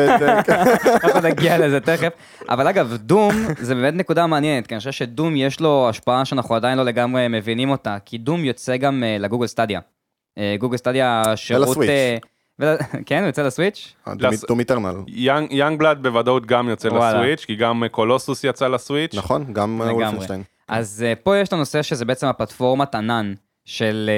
[1.04, 2.14] אנחנו נגיע לזה תכף.
[2.50, 6.26] אבל אגב, Doom זה באמת נקודה מעניינת, כי אני חושב ש Doom יש לו השפעה
[6.26, 9.80] שאנחנו עדיין לא לגמרי מבינים אותה, כי Doom יוצא גם אה, ל Google Stadia.
[10.38, 11.68] אה, Google Stadia שירות...
[11.68, 11.90] ול Switch.
[12.62, 12.76] אה,
[13.06, 13.94] כן, הוא יוצא ל Switch?
[14.48, 14.96] Doom Eternal.
[15.08, 16.90] Young Youngblood בוודאות גם יוצא.
[16.90, 19.16] ל Switch, כי גם Colossus יצא ל Switch.
[19.16, 20.06] נכון, גם אה, לגמרי.
[20.06, 20.44] Wolfenstein.
[20.68, 23.34] אז פה יש את הנושא שזה בעצם הפלטפורמת ענן
[23.66, 24.10] של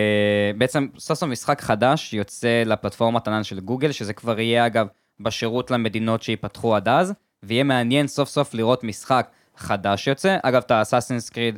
[0.58, 4.88] בעצם סוף סוף משחק חדש יוצא לפלטפורמת ענן של גוגל, שזה כבר יהיה אגב
[5.20, 7.14] בשירות למדינות שייפתחו עד אז,
[7.44, 9.28] ויהיה מעניין סוף סוף לראות משחק
[9.58, 10.38] חדש שיוצא.
[10.44, 11.58] אגב, את האסאסינס קריד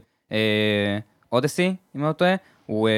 [1.32, 2.36] אודסי, אם אני לא טועה,
[2.70, 2.91] הוא uh,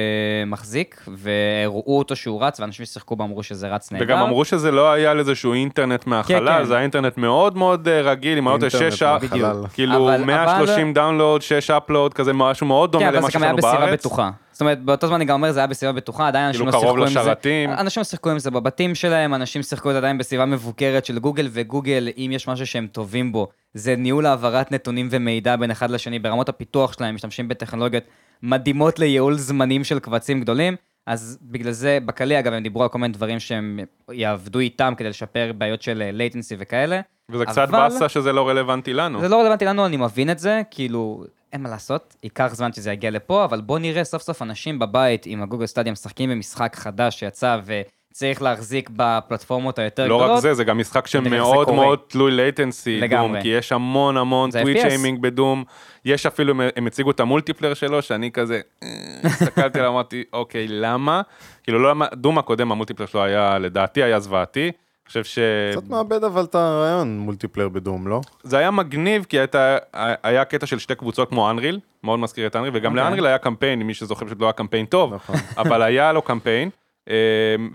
[0.48, 4.04] מחזיק, והראו אותו שהוא רץ, ואנשים ששיחקו בו אמרו שזה רץ נהדר.
[4.04, 6.64] וגם אמרו שזה לא היה על איזשהו אינטרנט מהחלל, כן.
[6.64, 9.56] זה היה אינטרנט מאוד מאוד אה, רגיל, עם האוטו אינטרנט 6 מהחלל.
[9.74, 13.36] כאילו אבל- 130 דאונלוד, 6 אפלוד, כזה משהו מאוד דומה כן, אבל למה זה שיש
[13.36, 14.00] גם היה לנו בסביבה בארץ.
[14.00, 14.30] בטוחה.
[14.52, 16.72] זאת אומרת, באותו זמן אני גם אומר, זה היה בסביבה בטוחה, עדיין אנשים כאילו לא
[16.72, 17.30] קרוב שיחקו עם זה.
[17.30, 17.70] לשרתים.
[17.70, 21.48] אנשים שיחקו עם זה בבתים שלהם, אנשים שיחקו את זה עדיין בסביבה מבוקרת של גוגל,
[21.52, 26.18] וגוגל, אם יש משהו שהם טובים בו, זה ניהול העברת נתונים ומידע בין אחד לשני
[26.18, 28.04] ברמות הפיתוח שלהם, משתמשים בטכנולוגיות
[28.42, 30.76] מדהימות לייעול זמנים של קבצים גדולים.
[31.06, 33.80] אז בגלל זה, בקלי אגב, הם דיברו על כל מיני דברים שהם
[34.12, 37.00] יעבדו איתם כדי לשפר בעיות של latency וכאלה.
[37.30, 39.20] וזה קצת אבל- באסה שזה לא רלוונטי לנו.
[39.20, 42.92] זה לא רלוונטי לנו, אני מבין את זה, כאילו, אין מה לעשות, ייקח זמן שזה
[42.92, 46.76] יגיע לפה, אבל בוא נראה סוף סוף אנשים בבית עם ה Google Stadia משחקים במשחק
[46.76, 50.36] חדש שיצא וצריך להחזיק בפלטפורמות היותר לא גדולות.
[50.36, 51.70] רק זה, זה גם משחק שמאוד.
[51.70, 53.40] מאוד תלוי latency, Doom.
[53.40, 55.64] כי יש המון המון twitch aiming ב Doom,
[56.04, 58.88] יש אפילו, הם הציגו את ה multiplayer שלו, שאני כזה, אה,
[59.24, 61.22] הסתכלתי עליו, אמרתי, אוקיי, למה?
[61.62, 64.72] כאילו, לא למה, Doom הקודם, ה multiplayer שלו היה, לדעתי, היה זוועתי.
[65.02, 65.38] אני חושב ש...
[65.72, 68.20] קצת מאבד אבל את הרעיון multiplayer ב Doom, לא?
[68.42, 69.76] זה היה מגניב, כי הייתה,
[70.22, 73.04] היה קטע של שתי קבוצות כמו אנריל, מאוד מזכיר את אנריל, וגם אוקיי.
[73.04, 75.36] לאנריל היה קמפיין, מי שזוכר פשוט לא היה קמפיין טוב, נכון.
[75.62, 76.70] אבל היה לו קמפיין,
[77.08, 77.14] אה,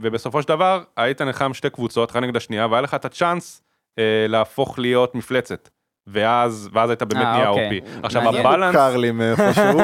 [0.01, 3.61] ובסופו של דבר היית נלחם שתי קבוצות, אחת נגד השנייה, והיה לך את הצ'אנס
[3.99, 5.69] אה, להפוך להיות מפלצת.
[6.07, 7.51] ואז, ואז היית באמת אה, נהיה.
[7.51, 7.83] OP.
[8.03, 8.21] עכשיו.
[8.29, 9.79] הבלנס, מוכר לי מאיפשהו.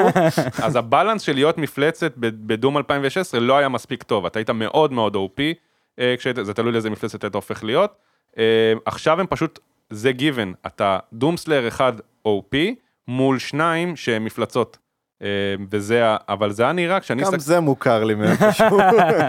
[0.62, 5.16] אז הבלנס של להיות מפלצת בדום 2016 לא היה מספיק טוב, אתה היית מאוד מאוד
[5.16, 5.40] OP,
[5.98, 7.94] אה, כשהיית, זה תלוי לאיזה מפלצת אתה הופך להיות.
[8.38, 9.58] אה, עכשיו הם פשוט,
[9.90, 11.92] זה גיוון, אתה Doom Slayer אחד
[12.28, 12.56] OP
[13.08, 14.78] מול שניים שהם מפלצות.
[15.22, 15.28] אה,
[15.70, 18.78] וזה, אבל זה היה נראה כשאני גם מסתכל, זה מוכר לי מאיפשהו.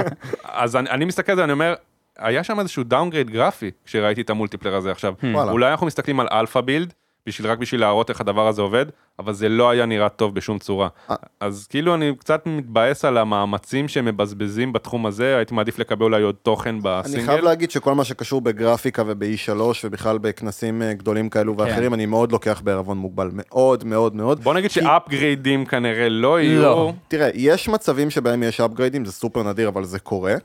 [0.44, 1.74] אז אני, מסתכל על זה, אני אומר,
[2.18, 5.14] היה שם איזשהו downgrade גרפי כשראיתי את ה multiplayer הזה עכשיו.
[5.34, 6.94] אולי אנחנו מסתכלים על alpha build,
[7.28, 8.86] בשביל, רק בשביל להראות איך הדבר הזה עובד,
[9.20, 10.88] אבל זה לא היה נראה טוב בשום צורה.
[11.10, 11.16] אה.
[11.40, 16.22] אז כאילו אני קצת מתבאס על המאמצים שהם מבזבזים בתחום הזה, הייתי מעדיף לקבל אולי
[16.22, 17.26] עוד תוכן אני בסינגל.
[17.26, 22.32] חייב להגיד שכל מה שקשור בגרפיקה וב-E3 ובכלל בכנסים אה, גדולים כאלו ואחרים, אני מאוד
[22.32, 23.30] לוקח בערבון מוגבל.
[23.34, 24.44] מאוד מאוד מאוד.
[24.44, 26.62] בוא נגיד שאפגריידים כנראה לא יהיו.
[26.62, 26.94] לא.
[27.08, 30.36] תראה, יש מצבים שבהם יש אפגריידים, זה סופר נדיר, אבל זה קורה.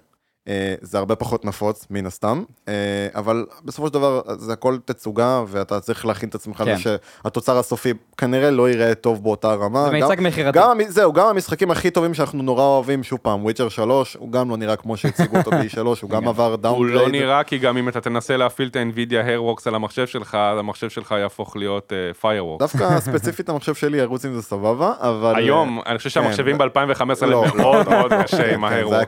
[0.48, 2.74] אה, זה הרבה פחות נפוץ, מן הסתם, אה,
[3.14, 6.76] אבל בסופו של דבר זה הכל תצוגה, ואתה צריך להכין את עצמך כן.
[6.78, 9.84] שהתוצר הסופי כנראה לא ייראה טוב באותה רמה.
[9.84, 10.58] זה מיצג גם- מכירתי.
[10.88, 14.56] זהו, גם המשחקים הכי טובים שאנחנו נורא אוהבים, שוב פעם, Witcher 3, הוא גם לא
[14.56, 17.00] נראה כמו שהציגו אותו ב-E3, הוא גם עבר הוא downgrade.
[17.00, 20.88] לא נראה כי גם אם אתה תנסה להפעיל את ה-NVIDIA Hairworks על המחשב שלך, המחשב
[20.90, 22.58] שלך יהפוך להיות uh, Fireworks.
[22.58, 25.34] דווקא ספציפית המחשב שלי ירוץ עם זה סבבה, אבל...
[25.36, 26.68] היום, אני חושב שהמחשבים כן.
[26.68, 29.06] ב-2015 לא, הם מאוד מאוד קשה כן, עם כן, זה היה ה-Hairworks.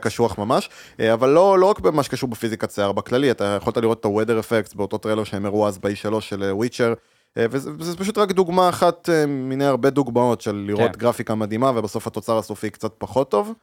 [1.23, 4.43] אה, אבל לא לא רק במה שקשור בפיזיקת שיער בכללי, אתה יכולת לראות את ה-weather
[4.43, 6.93] effects באותו טריילר שהם הראו אז ב-E3 של Witcher,
[7.37, 10.99] וזה וזה פשוט רק דוגמה אחת אה, מיני הרבה דוגמאות של לראות כן.
[10.99, 13.53] גרפיקה מדהימה ובסוף התוצר הסופי קצת פחות טוב.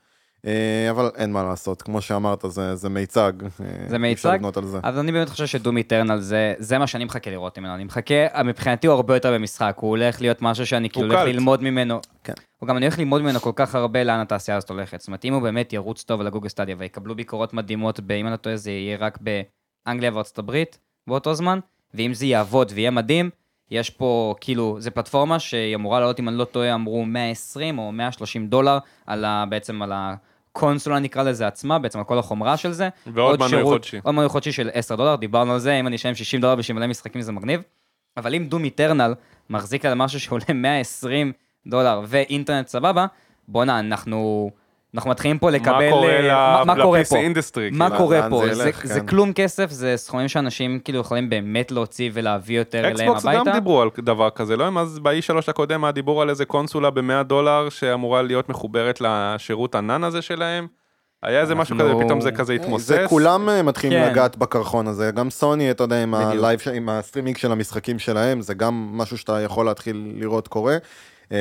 [0.47, 3.32] אה, אבל אין מה לעשות, כמו שאמרת, זה, זה מיצג.
[3.43, 3.49] אה,
[3.86, 4.34] זה מיצג?
[4.34, 4.78] לבנות על זה.
[4.82, 7.74] אז אני באמת חושב שדום איטרנל זה, זה מה שאני מחכה לראות ממנו.
[7.74, 11.20] אני מחכה, מבחינתי הוא הרבה יותר במשחק, הוא הולך להיות משהו שאני כאילו הולך.
[11.26, 12.01] ללמוד ממנו.
[12.24, 12.32] כן.
[12.59, 15.01] הוא גם אני הולך ללמוד ממנו כל כך הרבה לאן התעשייה הזאת הולכת.
[15.01, 18.32] זאת אומרת, אם הוא באמת ירוץ טוב על הגוגל סטדיה ויקבלו ביקורות מדהימות, אם אני
[18.32, 19.18] לא טועה זה יהיה רק
[19.86, 21.59] באנגליה וארצות הברית באותו זמן,
[21.95, 23.30] ואם זה יעבוד ויהיה מדהים,
[23.70, 27.93] יש פה כאילו, זה פלטפורמה שהיא אמורה לעלות, אם אני לא טועה, אמרו 120 או
[27.93, 29.93] 130 דולר על ה, בעצם על
[30.53, 32.89] הקונסולה נקרא לזה עצמה, בעצם על כל החומרה של זה.
[33.07, 33.99] ועוד עוד מנוי חודשי.
[34.03, 36.77] עוד מנוי חודשי של 10 דולר, דיברנו על זה, אם אני אשלם 60 דולר בשביל
[36.77, 37.63] מלא משחקים זה מגניב.
[38.17, 39.14] אבל אם Doom Eternal
[39.51, 41.33] מחזיק על משהו שעולה 120
[41.67, 43.07] דולר ואינטרנט סבבה,
[43.49, 44.51] בואנה, אנחנו
[44.95, 45.72] אנחנו מתחילים פה לקבל...
[45.72, 47.16] מה קורה אה, ל- מה- מה קורה פה?
[47.16, 47.71] industry?
[47.72, 47.99] מה כאילו?
[47.99, 48.43] קורה פה?
[48.49, 49.07] זה זה- ילך, זה כן.
[49.07, 53.53] כלום כסף, זה סכומים שאנשים כאילו יכולים באמת להוציא ולהביא יותר אליהם Xbox גם הביתה.
[53.59, 54.64] דיברו על דבר כזה, לא?
[54.64, 55.11] הם אז ב-E3
[55.49, 60.66] הקודם היה דיבור על איזה קונסולה ב-100 דולר שאמורה להיות מחוברת לשירות ענן הזה שלהם.
[61.22, 62.86] היה איזה משהו כזה, ופתאום זה כזה התמוסס.
[62.86, 64.11] זה כולם אה, מתחילים כן.
[64.11, 66.03] לגעת בקרחון הזה, גם סוני, אתה יודע,
[66.74, 70.76] עם הסטרימינג של המשחקים שלהם, זה גם משהו שאתה יכול להתחיל לראות קורה.
[71.33, 71.37] אה,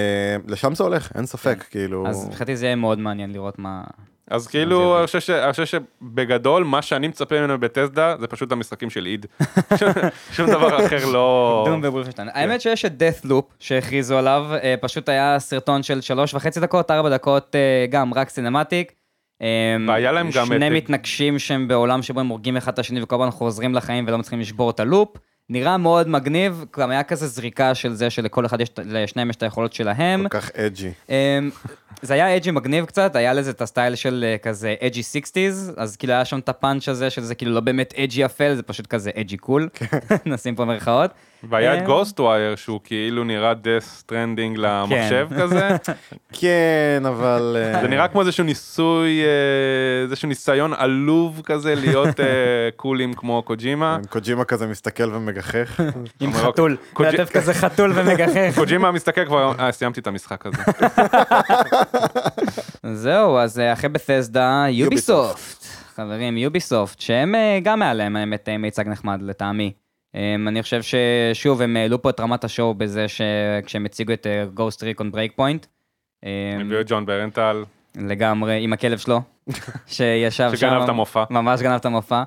[0.47, 2.07] לשם זה הולך, אין ספק, כאילו...
[2.07, 3.83] אז מבחינתי זה יהיה מאוד מעניין לראות מה...
[4.29, 4.97] אז כאילו.
[4.97, 9.05] אני חושב ש- אני חושב שבגדול, מה שאני מצפה מ Bethesda, זה פשוט המשחקים של
[9.05, 9.25] id.
[10.35, 11.63] שום דבר אחר לא...
[11.67, 12.29] Doom ו Wolfenstein.
[12.33, 17.09] האמת שיש את Deathloop שהכריזו עליו, אה, פשוט היה סרטון של שלוש וחצי דקות, ארבע
[17.09, 18.91] דקות, אה, גם רק cinematic.
[19.87, 23.31] והיה להם גם שני מתנקשים שהם בעולם שבו הם הורגים אחד את השני וכל הזמן
[23.31, 25.09] חוזרים לחיים ולא מצליחים לשבור את ה loop.
[25.49, 29.43] נראה מאוד מגניב, גם היה כזה זריקה של זה שלכל אחד יש, לשניהם יש את
[29.43, 30.27] היכולות שלהם.
[30.27, 30.91] כל כך edgy.
[31.09, 31.49] אמ,
[32.01, 35.95] זה היה edgy מגניב קצת, היה לזה את הסטייל של אה, כזה edgy 60's, אז
[35.95, 38.87] כאילו היה שם את הפאנץ' הזה של זה כאילו לא באמת edgy אפל, זה פשוט
[38.87, 39.69] כזה אג'י קול,
[40.25, 41.11] נשים פה מירכאות.
[41.43, 45.69] והיה את אה, Ghostwire, שהוא כאילו נראה Death Stranding למחשב כזה.
[46.39, 47.57] כן, אבל...
[47.59, 52.19] אה, זה נראה כמו איזשהו ניסוי, אה, איזשהו ניסיון עלוב כזה להיות
[52.75, 53.97] קולים כמו קוג'ימה.
[54.09, 55.03] קוג'ימה כזה מסתכל
[55.39, 55.79] ומגחך.
[56.19, 58.55] עם אומר, חתול, מלטף כזה חתול ומגחך.
[58.55, 60.57] קוג'ימה מסתכל כבר, אה, סיימתי את המשחק הזה.
[63.03, 65.65] זהו, אז אה, אחרי בתסדה, יוביסופט.
[65.95, 69.73] חברים, יוביסופט, שהם אה, גם להם האמת אה, מיצג נחמד לטעמי.
[70.15, 74.27] אמ, אני חושב ששוב, הם העלו פה את רמת השואו בזה שכשהם הציגו את
[74.57, 75.65] Ghost Recon Breakpoint.
[76.23, 76.29] אמ,
[76.61, 77.63] הביאו את ג'ון ברנטל,
[77.95, 79.21] לגמרי, עם הכלב שלו,
[79.87, 80.55] שישב שם.
[80.55, 81.23] שגנב את המופע.
[81.29, 82.23] ממש גנב את המופע.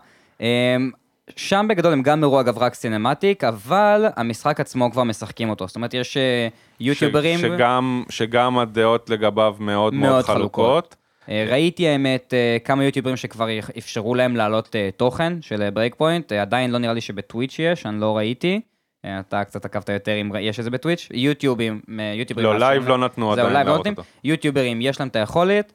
[1.37, 5.67] שם בגדול הם גם הראו אגב רק סינמטיק, אבל המשחק עצמו כבר משחקים אותו.
[5.67, 6.49] זאת אומרת, יש אה,
[6.81, 10.35] יוטיוברים, ש- שגם, שגם הדעות לגביו מאוד מאוד מאוד חלוקות.
[10.65, 10.97] חלוקות.
[11.29, 16.71] אה, ראיתי האמת אה, כמה יוטיוברים שכבר אפשרו להם להעלות אה, תוכן של Breakpoint, עדיין
[16.71, 18.61] לא נראה לי שב Twitch יש, אני לא ראיתי.
[19.05, 22.47] אה, אתה קצת עקבת יותר אם יש את זה ב Twitch, יוטיובים, אה, יוטיוברים.
[22.47, 23.87] לא, live לא נתנו עדיין לא להראות.
[23.87, 24.03] אותו.
[24.25, 25.73] יוטיוברים, יש להם את היכולת.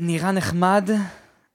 [0.00, 0.90] נראה נחמד,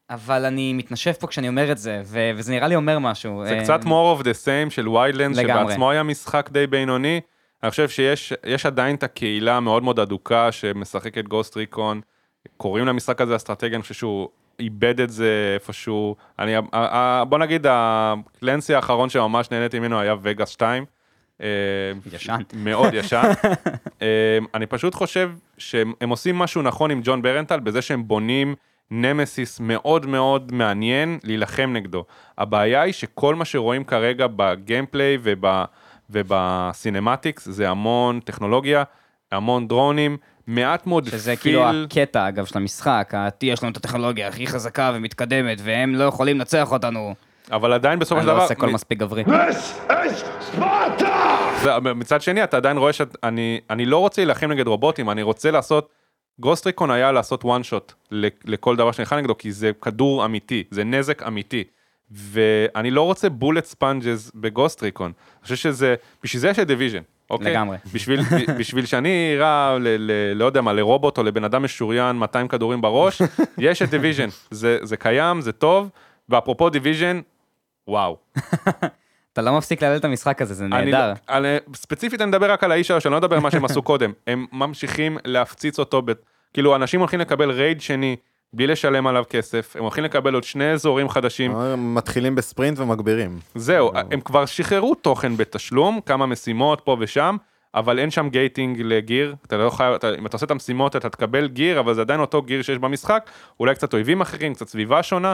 [0.10, 3.44] אבל אני מתנשף פה כשאני אומר את זה, ו- וזה נראה לי אומר משהו.
[3.48, 5.36] זה אה, קצת more of the same של ויילנד.
[5.36, 7.22] שבעצמו היה משחק די בינוני.
[7.64, 12.02] אני חושב שיש יש עדיין את הקהילה המאוד מאוד אדוקה שמשחקת גוסט ריקון.
[12.58, 14.30] קוראים למשחק הזה אסטרטגיה, אני חושב שהוא
[14.60, 16.16] איבד את זה איפשהו.
[16.40, 16.54] אני,
[17.30, 20.86] בוא נגיד, הקלנסי האחרון שממש נהניתי ממנו היה וגאס 2.
[21.42, 21.48] אה,
[22.14, 22.38] ישן.
[22.54, 23.32] מאוד ישן.
[24.02, 28.56] אה, אני פשוט חושב שהם הם עושים משהו נכון עם ג'ון ברנטל בזה שהם בונים
[28.92, 32.04] נמסיס מאוד מאוד מעניין להילחם נגדו.
[32.38, 35.46] הבעיה היא שכל מה שרואים כרגע ב gameplay וב,
[36.10, 38.84] וב cinematics זה המון טכנולוגיה,
[39.32, 40.18] המון דרונים,
[40.48, 41.38] מעט מאוד שזה feel.
[41.38, 43.14] כאילו הקטע, אגב, של המשחק,
[43.44, 47.16] יש לנו את הטכנולוגיה הכי חזקה ומתקדמת, והם לא יכולים לנצח אותנו.
[47.52, 49.24] אבל עדיין בסופו אני של לא דבר, עושה קול מ- מספיק גברי.
[51.64, 55.52] זה- מצד שני אתה עדיין רואה שאני אני לא רוצה להילחם נגד רובוטים, אני רוצה
[55.52, 55.90] לעשות,
[56.40, 57.94] Ghost Recon היה לעשות one shot
[58.46, 61.64] לכל דבר שנלחם נגדו, כי זה כדור אמיתי, זה נזק אמיתי.
[62.12, 65.12] ואני לא רוצה bullet sponges ב Ghost Recon.
[65.16, 67.02] אני חושב שזה, בשביל זה יש את Division.
[67.30, 67.52] אוקיי?
[67.52, 67.78] לגמרי.
[67.94, 68.22] בשביל,
[68.60, 72.82] בשביל שאני אירה, ל, ל, לא יודע מה, לרובוט או לבן אדם משוריין 200 כדורים
[72.82, 73.22] בראש,
[73.58, 74.28] יש את Division.
[74.52, 75.90] זה, זה קיים, זה טוב,
[76.30, 77.22] ואפרופו Division,
[77.88, 78.18] וואו.
[79.38, 81.10] אתה לא מפסיק להלל את המשחק הזה, זה אני נהדר.
[81.10, 83.82] לא- על, ספציפית אני מדבר רק על האיש שאני לא מדבר על מה שהם עשו
[83.82, 84.14] קודם.
[84.28, 86.12] הם ממשיכים להפציץ אותו, ב,
[86.54, 88.16] כאילו אנשים הולכים לקבל raid שני
[88.54, 91.54] בלי לשלם עליו כסף, הם הולכים לקבל עוד שני אזורים חדשים.
[91.78, 93.40] מתחילים בספרינט ומגבירים.
[93.56, 97.38] זהו, הם כבר שחררו תוכן בתשלום, כמה משימות פה ושם,
[97.76, 100.96] אבל אין שם gating ל gear, אתה לא חייב, אתה, אם אתה עושה את המשימות
[100.96, 103.30] אתה תקבל gear, אבל זה עדיין אותו gear שיש במשחק,
[103.60, 105.34] אולי קצת אויבים אחרים, קצת סביבה שונה,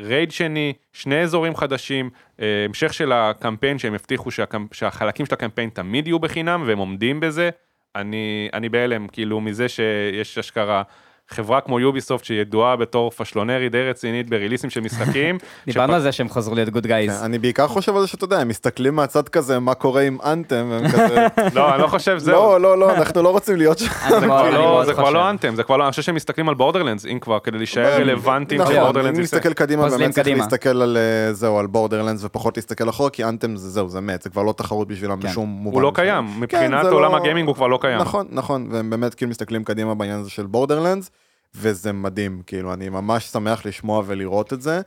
[0.00, 5.70] raid שני, שני אזורים חדשים, אה, המשך של הקמפיין שהם הבטיחו שהקמפ, שהחלקים של הקמפיין
[5.70, 7.50] תמיד יהיו בחינם, והם עומדים בזה,
[7.96, 10.82] אני, אני בהלם, כאילו, מזה שיש אשכרה.
[11.30, 15.38] חברה כמו יוביסופט שידועה בתור פשלונרית די רצינית בריליסים של משחקים.
[15.66, 17.22] דיברנו על זה שהם חזרו להיות good כן, guys.
[17.22, 20.66] אני בעיקר חושב על זה שאתה יודע, הם מסתכלים מהצד כזה, מה קורה עם Anthem,
[20.70, 22.34] והם כזה, לא, אני לא חושב, זהו.
[22.34, 23.86] לא, לא, לא, אנחנו לא רוצים להיות שם.
[24.08, 26.54] זה כבר לא, זה כבר לא Anthem, זה כבר לא, אני חושב שהם מסתכלים על
[26.54, 29.36] Borderlands, אם כבר, כדי להישאר רלוונטיים נכון, ש Borderlands אם יצא.
[29.36, 30.38] נסתכל קדימה, באמת צריך קדימה.
[30.38, 34.22] להסתכל על אה, זהו, על Borderlands ופחות להסתכל אחורה, כי Anthem זה זהו, זה מת,
[34.22, 35.28] זה כבר לא תחרות בשבילם כן.
[35.28, 35.74] בשום מובן.
[35.74, 35.92] הוא לא.
[35.94, 37.98] קיים, כן, מבחינת זה עולם לא- הגיימינג הוא כבר לא קיים.
[38.00, 41.10] נכון, נכון, והם באמת כאילו מסתכלים קדימה בעניין הזה של Borderlands,
[41.56, 44.80] וזה מדהים, כאילו, אני ממש שמח לשמוע ולראות את זה.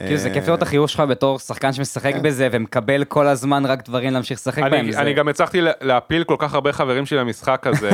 [0.00, 2.22] כאילו זה כיף לראות את החיוך שלך בתור שחקן שמשחק כן.
[2.22, 4.86] בזה ומקבל כל הזמן רק דברים להמשיך לשחק בהם.
[4.96, 7.90] אני, גם הצלחתי לה- להפיל כל כך הרבה חברים שלי למשחק הזה.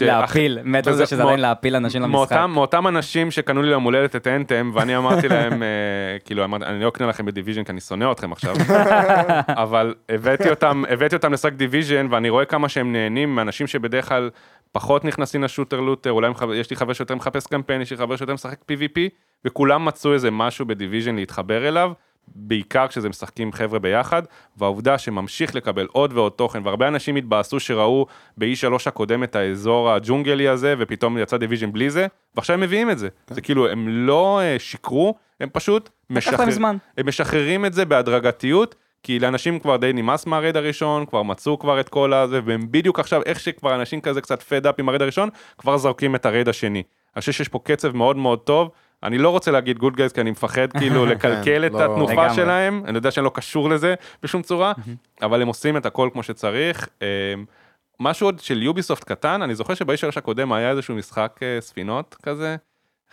[0.00, 2.36] להפיל, מת על זה שזה עדיין להפיל אנשים למשחק.
[2.48, 5.68] מאותם, אנשים שקנו לי ליום הולדת את Anthem, ואני אמרתי להם, אה,
[6.24, 8.56] כאילו, אני לא אקנה לכם ב Division כי אני שונא אתכם עכשיו,
[9.48, 14.30] אבל הבאתי אותם לשחק Division, ואני רואה כמה שהם נהנים מאנשים שבדרך כלל
[14.72, 18.16] פחות נכנסים ל shooter looter, אולי יש לי חבר שיותר מחפש קמפיין, יש לי חבר
[18.16, 19.00] שיותר משחק PvP,
[19.44, 21.92] וכולם מצאו איזה משהו ב Division להתחבר אליו.
[22.34, 24.22] בעיקר כשזה משחקים חבר'ה ביחד,
[24.56, 28.06] והעובדה שממשיך לקבל עוד ועוד תוכן, והרבה אנשים התבאסו שראו
[28.36, 32.98] ב-E3 הקודם את האזור הג'ונגלי הזה, ופתאום יצא Division בלי זה, ועכשיו הם מביאים את
[32.98, 33.08] זה.
[33.30, 35.90] זה כאילו, הם לא אה, שיקרו, הם פשוט
[36.50, 36.76] זמן.
[36.98, 38.74] הם משחררים את זה בהדרגתיות,
[39.06, 42.66] כי לאנשים כבר די נמאס מה raid הראשון, כבר מצאו כבר את כל הזה, והם
[42.70, 45.28] בדיוק עכשיו, איך שכבר אנשים כזה קצת fed up עם ה raid הראשון,
[45.58, 46.82] כבר זורקים את ה raid השני.
[47.16, 48.70] אני חושב שיש פה קצב מאוד מאוד טוב.
[49.02, 51.84] אני לא רוצה להגיד good guys כי אני מפחד כאילו לקלקל את לא.
[51.84, 52.34] התנופה לגמרי.
[52.34, 54.72] שלהם, אני יודע שאני לא קשור לזה בשום צורה,
[55.22, 56.88] אבל הם עושים את הכל כמו שצריך.
[57.02, 57.34] אה,
[58.00, 62.16] משהו עוד של יוביסופט קטן, אני זוכר שב E3 הקודם היה איזשהו משחק אה, ספינות
[62.22, 62.56] כזה.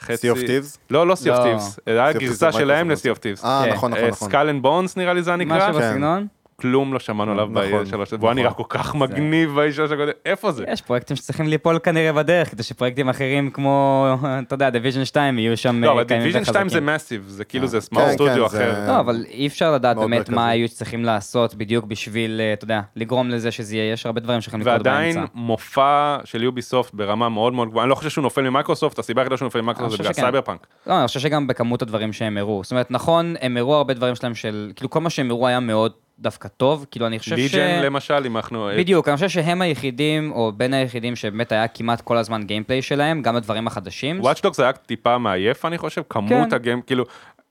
[0.03, 0.31] חצי...
[0.31, 0.77] Sea of Thieves?
[0.89, 1.35] לא, לא Sea of לא.
[1.43, 2.91] Thieves, היה Thieves גרסה זה שלהם.
[2.91, 3.45] ל-Sea of Thieves.
[3.45, 3.73] אה.
[3.73, 4.27] נכון, נכון, נכון.
[4.29, 5.89] Skull and Bones נראה לי זה נקרא, משהו כן.
[5.89, 6.27] בסגנון.
[6.55, 7.53] כלום לא שמענו עליו נכון,
[7.83, 8.17] ב-E3, נכון.
[8.19, 10.65] והוא היה נראה כל כך מגניב ב E3 הקודם, איפה זה?
[10.71, 14.07] יש פרויקטים שצריכים ליפול כנראה בדרך, כדי שפרויקטים אחרים כמו,
[14.47, 16.85] אתה יודע, Division 2 יהיו שם לא, אה, אבל קיימים Division 2 זה וחזקים.
[16.85, 17.69] Massive, זה כאילו אה.
[17.69, 18.75] זה smart כן, סטודיו כן, אחר.
[18.75, 20.29] זה- לא, אבל אי אפשר לדעת מאוד באמת.
[20.29, 24.21] מה היו צריכים לעשות בדיוק בשביל, אה, אתה יודע, לגרום לזה שזה יהיה, יש הרבה
[24.21, 25.31] דברים שיכולים לקרות ועדיין באמצע.
[25.35, 29.37] מופע של יוביסופט ברמה מאוד מאוד גבוהה, אני לא חושב שהוא נופל ממייקרוסופט, הסיבה היחידה
[29.37, 30.21] שהוא נופל ממייקרוסופט זה חושב בגלל שכן.
[30.21, 30.67] סייבר פאנק.
[30.87, 32.61] לא, אני חושב שגם בכמות הדברים שהם הראו.
[32.63, 35.59] זאת אומרת, נכון, הם הראו הרבה דברים שלהם של, כאילו כל מה שהם הראו היה
[35.59, 37.39] מאוד דווקא טוב, כאילו אני חושב ש...
[37.39, 38.69] Legion למשל, אם אנחנו...
[38.77, 43.21] בדיוק, אני חושב שהם היחידים, או בין היחידים שבאמת היה כמעט כל הזמן gameplay שלהם,
[43.21, 44.19] גם הדברים החדשים.
[44.19, 46.55] Watch Dogs זה היה טיפה מעייף אני חושב, כמות כן.
[46.55, 47.03] ה game, כאילו,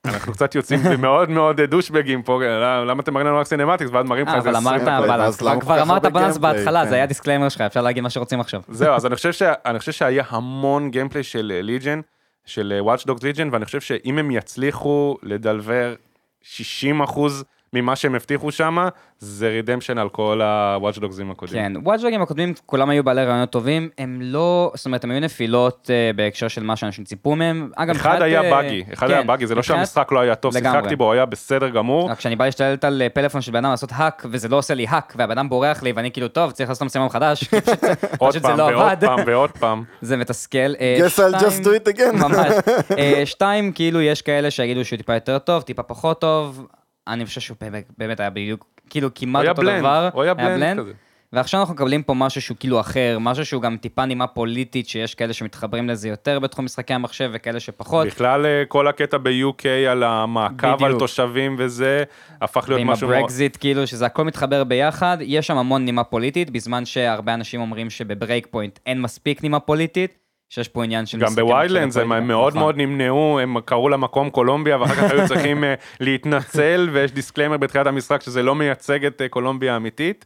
[0.05, 4.07] אנחנו קצת יוצאים ומאוד מאוד דושבגים פה, למה- למה אתם מראים לנו רק cinematics, ואז
[4.07, 4.49] מראים לך אה, איזה...
[4.49, 6.89] אבל אמרת balance, כבר- אמרת balance בהתחלה, כן.
[6.89, 8.61] זה היה disclaimer שלך, אפשר להגיד מה שרוצים עכשיו.
[8.69, 12.01] זהו, אז אני חושב, שה, אני חושב שהיה המון gameplay של Legion,
[12.47, 15.95] של Watch Dogs Legion, ואני חושב שאם הם יצליחו לדלבר
[16.43, 17.45] 60 אחוז
[17.75, 18.77] ממה שהם הבטיחו שם,
[19.19, 21.63] זה רידמפשן על כל הוואטשדוגזים הקודמים.
[21.63, 25.91] כן, וואטשדוגים הקודמים, כולם היו בעלי רעיונות טובים, הם לא, זאת אומרת, הם היו נפילות
[25.93, 27.71] אה, בהקשר של מה שאנשים ציפו מהם.
[27.77, 30.57] אגב, אחד היה אה, באגי, אחד היה כן, באגי, זה לא שהמשחק לא היה טוב,
[30.57, 30.79] לגמרי.
[30.79, 32.11] שיחקתי בו, היה בסדר גמור.
[32.11, 34.75] רק כשאני בא להשתלט על אה, פלאפון של בן אדם לעשות האק, וזה לא עושה
[34.75, 37.81] לי האק, והבן אדם בורח לי, ואני כאילו, טוב, צריך לעשות מצלמה מחדש, כי פשוט
[37.81, 38.99] זה- עוד זה פעם לא ועוד.
[39.01, 39.85] פעם ועוד פעם.
[40.01, 40.73] זה מתסכל.
[40.75, 42.13] guess I'll שתיים- just do it again.
[42.29, 42.47] ממש.
[43.25, 46.67] שתיים, כאילו, יש כאלה שיגידו שהוא טיפה יותר טוב, טיפה פחות טוב.
[47.09, 50.09] אני חושב שהוא באמת- באמת היה בדיוק, כאילו, כמעט היה אותו bland, דבר.
[50.13, 50.93] הוא היה bland כזה.
[51.33, 55.15] ועכשיו אנחנו מקבלים פה משהו שהוא כאילו אחר, משהו שהוא גם טיפה נימה פוליטית, שיש
[55.15, 58.07] כאלה שמתחברים לזה יותר בתחום משחקי המחשב וכאלה שפחות.
[58.07, 60.99] בכלל אה, כל הקטע ב-UK על המעקב על בדיוק.
[60.99, 62.05] תושבים וזה,
[62.41, 63.19] הפך להיות משהו מאוד...
[63.19, 67.91] הברקזיט, כאילו, שזה הכל מתחבר ביחד, יש שם המון נימה פוליטית, בזמן שהרבה אנשים אומרים
[67.91, 70.19] שב Breakpoint אין מספיק נימה פוליטית,
[70.53, 72.27] שיש פה עניין של גם משחקי ב Wildlands מחשב הם.
[72.29, 72.63] מאוד נכון.
[72.63, 77.87] מאוד נמנעו, הם קראו למקום קולומביה ואחר כך היו צריכים אה, להתנצל ויש disclaimer בתחילת
[77.87, 80.25] המשחק שזה לא מייצג את אה, קולומביה האמיתית,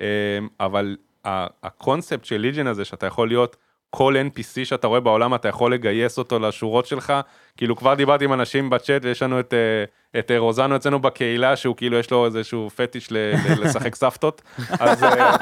[0.00, 0.06] אה,
[0.60, 0.96] אבל
[1.62, 3.56] הקונספט של Legion הזה שאתה יכול להיות
[3.90, 7.12] כל NPC שאתה רואה בעולם אתה יכול לגייס אותו לשורות שלך,
[7.56, 11.56] כאילו כבר דיברתי עם אנשים בצ'אט ויש לנו את, אה, את אה, רוזנו אצלנו בקהילה
[11.56, 14.42] שהוא כאילו יש לו איזשהו פטיש ל- לשחק סבתות,
[14.80, 15.36] אז אה,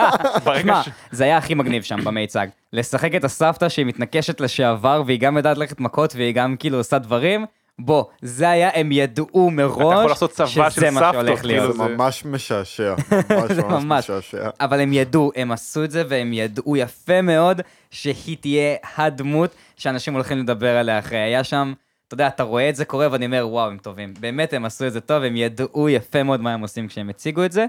[0.44, 0.88] ברגע ש...
[1.10, 2.46] זה היה הכי מגניב שם במיצג.
[2.72, 6.98] לשחק את הסבתא שהיא מתנקשת לשעבר, והיא גם יודעת ללכת מכות, והיא גם כאילו עושה
[6.98, 7.46] דברים.
[7.78, 11.40] בוא, זה היה, הם ידעו מראש, אתה יכול לעשות צבא של שזה מה סבתות, שהולך
[11.40, 11.76] כאילו, להיות.
[11.76, 12.94] זה ממש משעשע,
[13.30, 14.10] ממש ממש.
[14.10, 14.48] משעשע.
[14.60, 17.60] אבל הם ידעו, הם עשו את זה, והם ידעו יפה מאוד
[17.96, 21.18] שהיא תהיה הדמות שאנשים הולכים לדבר עליה אחרי.
[21.18, 21.72] היה שם,
[22.06, 24.14] אתה יודע, אתה רואה את זה קורה, ואני אומר, וואו, הם טובים.
[24.20, 27.44] באמת, הם עשו את זה טוב, הם ידעו יפה מאוד מה הם עושים כשהם הציגו
[27.44, 27.66] את זה.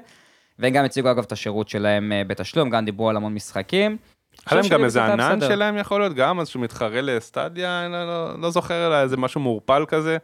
[0.60, 3.98] והם גם הציגו, אגב, את השירות שלהם אה, בתשלום, גם דיברו על המון משחקים.
[4.46, 5.50] היה להם גם איזה ענן בסדר.
[5.50, 9.86] שלהם יכול להיות, גם איזשהו מתחרה לסטדיה, לא, לא, לא זוכר, אלא איזה משהו מעורפל
[9.88, 10.18] כזה.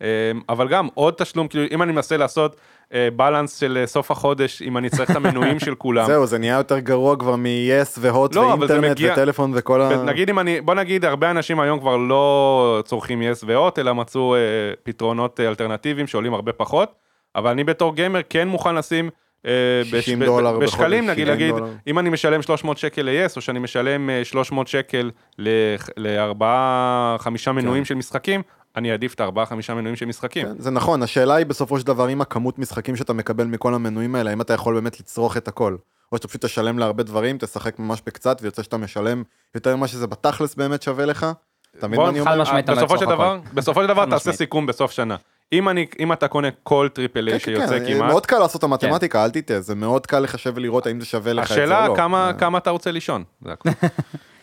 [0.00, 0.06] אמ,
[0.48, 2.56] אבל גם עוד תשלום, כאילו אם אני מנסה לעשות
[3.16, 6.06] בלנס של אה, סוף החודש, אם אני צריך את המנויים של כולם.
[6.12, 10.02] זהו, זה נהיה יותר גרוע כבר מ-yes והוט לא, ואינטרנט מגיע- וטלפון וכל ה...
[10.04, 14.34] נגיד אם אני, בוא נגיד, הרבה אנשים היום כבר לא צורכים יס והוט, אלא מצאו
[14.34, 14.40] אה,
[14.82, 16.92] פתרונות אה, אלטרנטיביים שעולים הרבה פחות,
[17.36, 19.10] אבל אני בתור גיימר כן מוכן לשים...
[19.46, 19.52] אה,
[19.84, 21.64] 60 בש- ב- דולר בשקלים בחודש, נגיד, 70 להגיד.
[21.86, 25.10] אם אני משלם 300 שקל ל-yes, או שאני משלם אה, 300 שקל
[25.96, 28.42] לארבעה, חמישה מנויים של משחקים,
[28.76, 30.46] אני אעדיף את הארבעה, חמישה מנויים של משחקים.
[30.46, 34.14] כן, זה נכון, השאלה היא בסופו של דבר אם הכמות משחקים שאתה מקבל מכל המנויים
[34.14, 35.76] האלה, אם אתה יכול באמת לצרוך את הכל.
[36.12, 39.22] או שאתה פשוט תשלם להרבה דברים, תשחק ממש בקצת, ויוצא שאתה משלם
[39.54, 41.26] יותר ממה שזה בתכלס באמת שווה לך.
[41.78, 42.44] אתה מבין בוא מה אני אומר?
[42.66, 44.32] בסופו של דבר, בסופו של דבר תעשה.
[44.32, 45.16] סיכום בסוף שנה.
[45.52, 48.38] אם אני, אם אתה קונה כל triple כן, A כן, שיוצא כן, כמעט, מאוד קל
[48.38, 51.56] לעשות את המתמטיקה, אל תטעה, זה מאוד קל לחשב ולראות האם זה שווה לך את
[51.56, 51.74] זה או לא.
[51.74, 53.24] השאלה כמה, אה, כמה אתה רוצה לישון.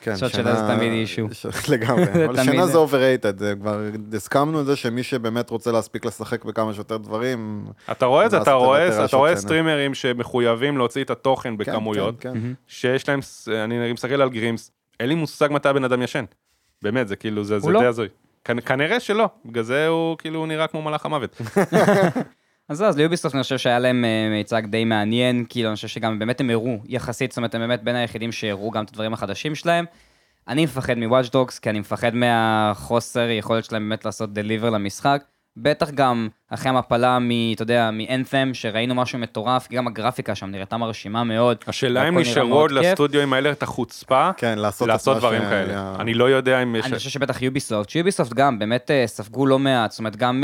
[0.05, 1.27] כן, שעות שינה זה תמיד issue.
[1.73, 2.77] לגמרי, אבל שינה זה.
[2.77, 3.81] overrated, כבר
[4.15, 8.37] הסכמנו את זה שמי שבאמת רוצה להספיק לשחק בכמה שיותר דברים, אתה רואה את זה,
[8.41, 9.35] אתה את רואה, אתה רואה.
[9.35, 12.53] סטרימרים שמחויבים להוציא את התוכן כן, בכמויות, כן, כן.
[12.67, 13.19] שיש להם,
[13.63, 16.25] אני מסתכל על גרימס, אין לי מושג מתי הבן אדם ישן.
[16.81, 17.79] באמת, זה כאילו, זה לא.
[17.79, 18.07] די הזוי.
[18.49, 21.41] כנ- כנראה שלא, בגלל זה הוא כאילו נראה כמו מלאך המוות.
[22.69, 26.19] אז אז ליוביסופט אני חושב שהיה להם אה, מיצג די מעניין, כאילו אני חושב שגם
[26.19, 29.55] באמת הם הראו יחסית, זאת אומרת הם באמת בין היחידים שהראו גם את הדברים החדשים
[29.55, 29.85] שלהם.
[30.47, 35.23] אני מפחד מוואץ' דוגס, כי אני מפחד מהחוסר יכולת שלהם באמת לעשות דליבר למשחק.
[35.57, 37.29] בטח גם אחרי המפלה מ...
[37.55, 41.57] אתה יודע, מאנת'ם, שראינו משהו מטורף, גם הגרפיקה שם נראתה מרשימה מאוד.
[41.67, 42.79] השאלה אם נשארו עוד כיף.
[42.81, 45.95] לסטודיואים האלה את החוצפה, כן, לעשות לעשות דברים שהיה- כאלה.
[45.99, 46.85] אני לא יודע אם יש...
[46.85, 50.43] אני חושב שבטח יוביסופט, שיוביסופט גם באמת אה, ספגו לא מעט, זאת אומרת גם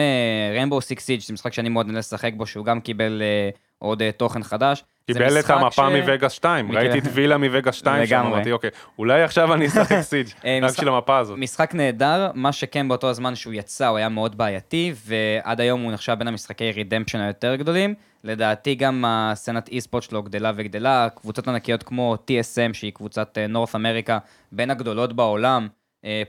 [0.52, 3.50] Rainbow Six Siege זה משחק שאני מאוד נהנה לשחק בו, שהוא גם קיבל אה,
[3.82, 4.84] עוד אה, תוכן חדש.
[5.08, 8.16] קיבל את המפה ש- מ Vegas 2, מכיר- ראיתי את Villa מ Vegas 2 שם.
[8.26, 11.38] אמרתי אוקיי, אולי עכשיו אני אשחק Siege, אה, רק משחק- של המפה הזאת.
[11.38, 15.91] משחק נהדר, מה שכן באותו הזמן שהוא יצא הוא היה מאוד בעייתי, ועד היום הוא
[15.91, 17.94] נחשב בין המשחקי redemption היותר גדולים.
[18.24, 24.18] לדעתי גם הסצנת אי-ספורט שלו גדלה וגדלה, קבוצות ענקיות כמו TSM, שהיא קבוצת נורת אמריקה,
[24.52, 25.68] בין הגדולות בעולם,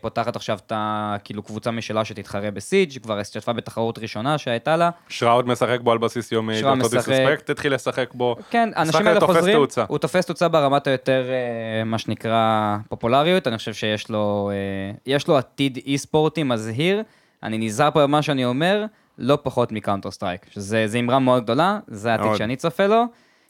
[0.00, 1.16] פותחת עכשיו את ה...
[1.24, 4.90] כאילו קבוצה משלה שתתחרה בסיג', כבר השתתפה בתחרות ראשונה שהייתה לה.
[5.08, 7.12] שראוד משחק בו על בסיס יומי, שראוד דוקטור משחק.
[7.12, 8.36] דיסרספקט התחיל לשחק בו.
[8.50, 9.84] כן, האנשים האלה חוזרים, תאוצה.
[9.88, 15.28] הוא תופס תאוצה ברמת היותר, אה, מה שנקרא, פופולריות, אני חושב שיש לו, אה, יש
[15.28, 17.02] לו עתיד אי-ספורטי מזהיר,
[17.42, 18.84] אני נזהר פה במה שאני אומר,
[19.18, 22.38] לא פחות מ Counter Strike, שזה זה אמרה מאוד גדולה, זה העתיד מאוד.
[22.38, 23.04] שאני צופה לו.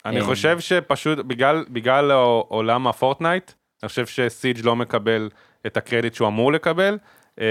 [0.05, 2.13] אני אה, חושב שפשוט בגלל, בגלל
[2.49, 5.29] עולם ה Fortnite, אני חושב ש Siege לא מקבל
[5.67, 6.99] את הקרדיט שהוא אמור לקבל,
[7.41, 7.45] אה,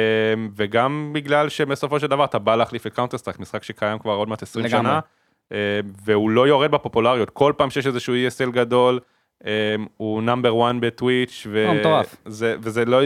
[0.55, 4.29] וגם בגלל שבסופו של דבר אתה בא להחליף את Counter Strike, משחק שקיים כבר עוד
[4.29, 4.81] מעט 20 לגמרי.
[4.81, 4.99] שנה,
[5.51, 8.99] אה, והוא לא יורד בפופולריות, כל פעם שיש איזשהו ESL גדול,
[9.45, 12.01] אה, הוא number 1 ב Twitch, ו- לא,
[12.61, 12.97] וזה לא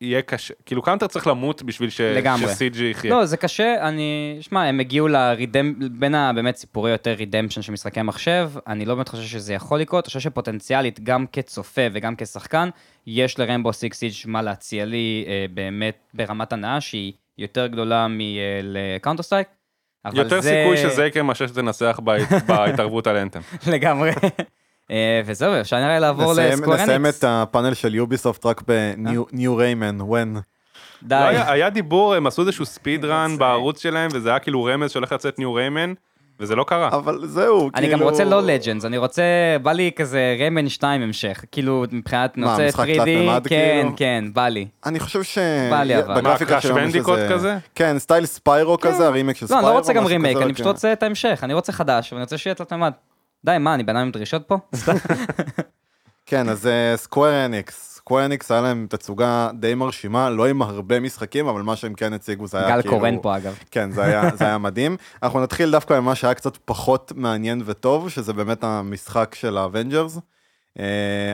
[0.00, 2.48] יהיה קשה, כאילו Counter צריך למות בשביל ש- לגמרי.
[2.48, 3.10] ש Siege יחיה.
[3.10, 7.72] לא, זה קשה, אני, שמע, הם הגיעו ל redem, בין הבאמת סיפורי יותר redemption של
[7.72, 12.14] משחקי מחשב, אני לא באמת חושב שזה יכול לקרות, אני חושב שפוטנציאלית, גם כצופה וגם
[12.18, 12.68] כשחקן,
[13.06, 18.06] יש ל Rainbow Six Siege מה להציע לי אה, באמת ברמת הנאה שהיא יותר גדולה
[18.10, 19.48] מל Counter Strike.
[20.14, 23.40] יותר סיכוי שזה יקרה מאשר שתנצח בהת- בהתערבות על Anthem.
[23.66, 24.10] לגמרי.
[24.90, 27.06] אה, וזהו, אפשר נראה לעבור נסיים- לסקוור נסיים.
[27.06, 30.38] את הפאנל של Ubisoft רק ב new Rayman, when.
[31.02, 31.14] די.
[31.14, 35.12] לא היה, דיבור, הם עשו איזשהו speed run בערוץ שלהם, וזה היה כאילו רמז שהולך
[35.12, 35.92] לצאת new Rayman,
[36.40, 36.88] וזה לא קרה.
[36.92, 39.22] אבל זהו, אני גם כאילו- רוצה לא Legends, אני רוצה,
[39.62, 43.96] בא לי כזה Rayman 2 המשך, כאילו מבחינת נושא משחק 3D, תלת-ממד, כן, כאילו?
[43.96, 44.66] כן, בא לי.
[44.86, 45.38] אני חושב ש...
[45.70, 46.20] בא לי אבל.
[46.20, 47.56] מה, Crash Bandicoot כזה?
[47.74, 49.66] כן, סטייל Spyro כזה, הרימק של לא, Spyro.
[49.66, 50.52] אני לא רוצה גם כזה, אני כן.
[50.54, 52.92] פשוט רוצה את ההמשך, אני רוצה חדש, ואני רוצה שיהיה תלת-ממד.
[53.46, 54.58] די, מה, אני בן עם דרישות פה?
[56.26, 57.92] כן, אז Square Enix.
[57.96, 62.12] Square Enix היה להם תצוגה די מרשימה, לא עם הרבה משחקים, אבל מה שהם כן
[62.12, 62.94] הציגו זה היה גל כאילו...
[62.98, 63.58] קורן פה אגב.
[63.70, 64.96] כן, זה היה, זה היה מדהים.
[65.22, 70.18] אנחנו נתחיל דווקא ממה שהיה קצת פחות מעניין וטוב, שזה באמת המשחק של ה Avengers.
[70.18, 70.80] Uh,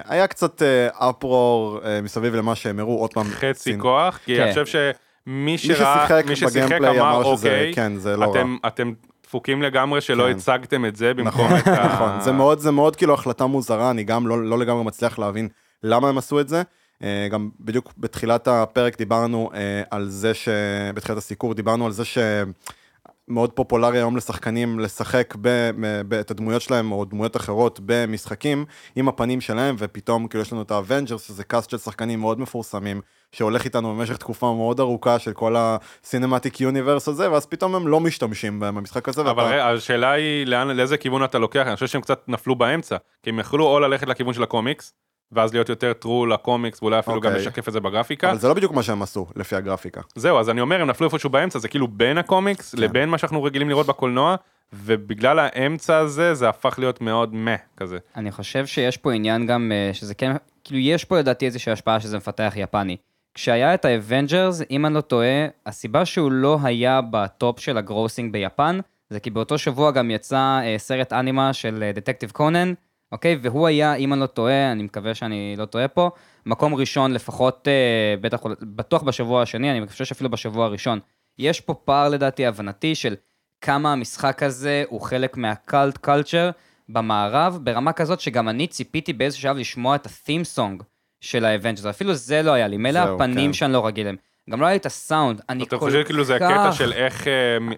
[0.05, 0.63] היה קצת
[0.93, 3.25] אפרור uh, מסביב למה שהם הראו, עוד פעם.
[3.31, 4.43] חצי סין- כוח, כי כן.
[4.43, 4.93] אני חושב שמי
[5.27, 8.31] מי שראה, ששיחק מי ששיחק ב gameplay אמר, אמר שזה, אוקיי, כן, זה לא רע.
[8.41, 8.93] אתם- אתם
[9.33, 10.31] דפוקים לגמרי שלא כן.
[10.31, 11.87] הצגתם את זה במקום נכון, את ה...
[11.95, 15.49] נכון, זה מאוד, זה מאוד כאילו החלטה מוזרה, אני גם לא, לא לגמרי מצליח להבין
[15.83, 16.63] למה הם עשו את זה.
[17.03, 20.49] אה, גם בדיוק בתחילת הפרק דיברנו אה, על זה ש...
[20.95, 25.71] בתחילת הסיקור דיברנו על זה שמאוד פופולרי היום לשחקנים לשחק ב...
[26.09, 26.15] ב...
[26.15, 28.65] את הדמויות שלהם או דמויות אחרות במשחקים
[28.97, 32.41] עם הפנים שלהם, ופתאום כאילו יש לנו את ה Avengers, שזה cast של שחקנים מאוד
[32.41, 33.01] מפורסמים,
[33.33, 38.01] שהולך איתנו במשך תקופה מאוד ארוכה של כל הסינמטיק יוניברס הזה, ואז פתאום הם לא
[38.01, 39.21] משתמשים במשחק הזה.
[39.23, 42.97] אבל ואתה- השאלה היא לאן, לאיזה כיוון אתה לוקח, אני חושב שהם קצת נפלו באמצע,
[43.23, 44.93] כי הם יכלו או ללכת לכיוון של הקומיקס,
[45.33, 47.43] ואז להיות יותר טרו לקומיקס, ואולי אפילו גם אוקיי.
[47.47, 48.31] לשקף את זה בגרפיקה.
[48.31, 50.01] אבל זה לא בדיוק מה שהם עשו, לפי הגרפיקה.
[50.15, 52.81] זהו, אז אני אומר, הם נפלו איפשהו באמצע, זה כאילו בין הקומיקס כן.
[52.83, 54.37] לבין מה שאנחנו רגילים לראות בקולנוע,
[54.73, 57.99] ובגלל האמצע הזה, זה הפך להיות מאוד מה כזה.
[58.17, 60.33] אני חושב שיש פה עניין גם, אה, שזה כן,
[60.65, 62.97] כאילו יש פה לדעתי איזושהי השפעה שזה מפתח יפני.
[63.35, 67.79] כשהיה את ה Avengers, אם אני לא טועה, הסיבה שהוא לא היה ב top של
[67.79, 68.81] ה grossing ביפן,
[69.11, 72.73] זה כי באותו שבוע גם יצא אה, סרט אנימה של Detective Conan,
[73.13, 73.39] אוקיי?
[73.43, 76.11] והוא היה, אם אני לא טועה, אני מקווה שאני לא טועה פה,
[76.47, 81.01] מקום ראשון לפחות, אה, בטח, בטוח בשבוע השני, אני חושב שאפילו בשבוע הראשון.
[81.39, 83.15] יש פה פער לדעתי הבנתי של
[83.61, 86.51] כמה המשחק הזה הוא חלק מה cult culture
[86.89, 90.83] במערב, ברמה כזאת שגם אני ציפיתי באיזשהו שלב לשמוע את ה-theme song
[91.23, 93.53] של ה Avengers, אפילו זה לא היה לי, מילא הפנים כן.
[93.53, 94.17] שאני לא רגיל להם.
[94.51, 96.93] גם לא היה לי את הסאונד, אני אתה כל חושב כאילו זה הקטע כך- של
[96.93, 97.33] איך אה,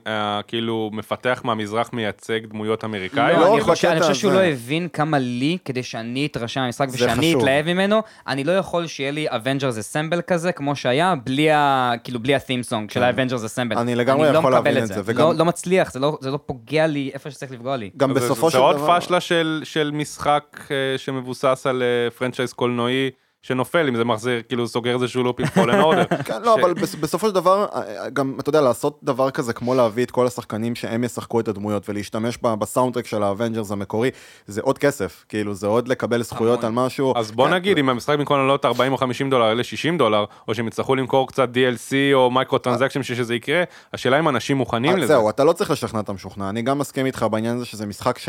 [0.06, 3.38] אה, כאילו מפתח מהמזרח מייצג דמויות אמריקאיות?
[3.38, 4.32] לא, לא, אני חושב, אני בקטע חושב שהוא.
[4.32, 7.34] לא הבין כמה לי, כדי שאני אתרשם מהמשחק זה ושאני.
[7.34, 11.92] אתלהב ממנו, אני לא יכול שיהיה לי Avengers Assemble כזה, כמו שהיה, בלי ה...
[12.04, 13.74] כאילו, בלי ה-theme song של ה Avengers Assemble.
[13.76, 13.80] כן.
[13.82, 16.86] אני לגמרי יכול להבין את זה, וגם- לא, לא מצליח, זה לא, זה לא פוגע
[16.86, 17.90] לי איפה שצריך לפגוע לי.
[17.96, 19.00] גם זה- בסופו של זה עוד דבר...
[19.00, 21.82] פשלה של, של משחק אה, שמבוסס על
[22.18, 23.10] franchise קולנועי
[23.44, 26.04] שנופל, אם זה מחזיר, כאילו סוגר איזשהו loop עם Fallen Order.
[26.24, 29.74] כן, לא, אבל בס- בסופו של דבר, אה, גם, אתה יודע, לעשות דבר כזה כמו
[29.74, 34.10] להביא את כל השחקנים שהם ישחקו את הדמויות ולהשתמש ב- בסאונדטרק של ה Avengers המקורי,
[34.46, 36.64] זה עוד כסף, כאילו, זה עוד לקבל זכויות.
[36.64, 37.12] על משהו.
[37.16, 40.24] אז בוא כן, נגיד, אם המשחק במקום לעלות 40 או 50 דולר, יעלה 60 דולר,
[40.48, 43.62] או שהם יצטרכו למכור קצת DLC או micro transaction בשביל שזה יקרה,
[43.92, 45.06] השאלה אם אנשים מוכנים אה, לזה.
[45.06, 48.18] זהו, אתה לא צריך לשכנע את המשוכנע, אני גם מסכים איתך בעניין הזה שזה משחק
[48.18, 48.28] ש...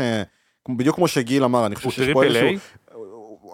[0.68, 2.85] בדיוק כמו שגיל אמר, אני חושב שיש פה triple איזשהו...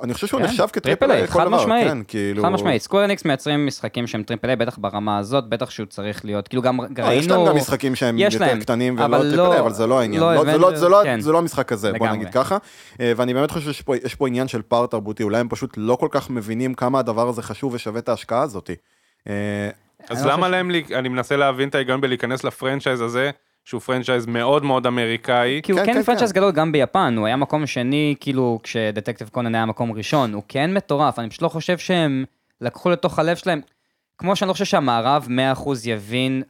[0.03, 1.87] אני חושב שהוא כן, נחשב triple כ triple A, כל חד משמעית.
[1.89, 2.43] כן, כאילו...
[2.43, 6.25] חד משמעית, סקוור אניקס מייצרים משחקים שהם triple A, בטח ברמה הזאת, בטח שהוא צריך
[6.25, 7.13] להיות, כאילו גם לא, ראינו...
[7.21, 10.01] יש להם גם משחקים שהם יותר להם, קטנים ולא triple לא- A, אבל זה לא
[10.01, 10.23] העניין.
[10.23, 11.21] לא לא, זה לא- זה לא- כן.
[11.21, 12.19] זה לא המשחק הזה, בוא לגמרי.
[12.19, 12.57] נגיד ככה.
[13.01, 15.97] אה, ואני באמת חושב שיש פה- פה עניין של פער תרבותי, אולי הם פשוט לא
[15.97, 18.71] כל כך מבינים כמה הדבר הזה חשוב ושווה את ההשקעה הזאת.
[19.29, 19.33] אה,
[20.09, 23.31] אז לא למה להם, אני מנסה להבין את ההיגיון בלהיכנס ל franchise הזה,
[23.65, 25.61] שהוא franchise מאוד מאוד אמריקאי.
[25.63, 26.41] כי הוא כן, כן כן, franchise כן.
[26.41, 30.43] גדול גם ביפן, הוא היה מקום שני, כאילו, כש Detective Conan היה מקום ראשון, הוא
[30.49, 32.25] כן מטורף, אני פשוט לא חושב שהם
[32.61, 33.61] לקחו לתוך הלב שלהם,
[34.19, 36.43] כמו שאני לא חושב שהמערב 100% יבין,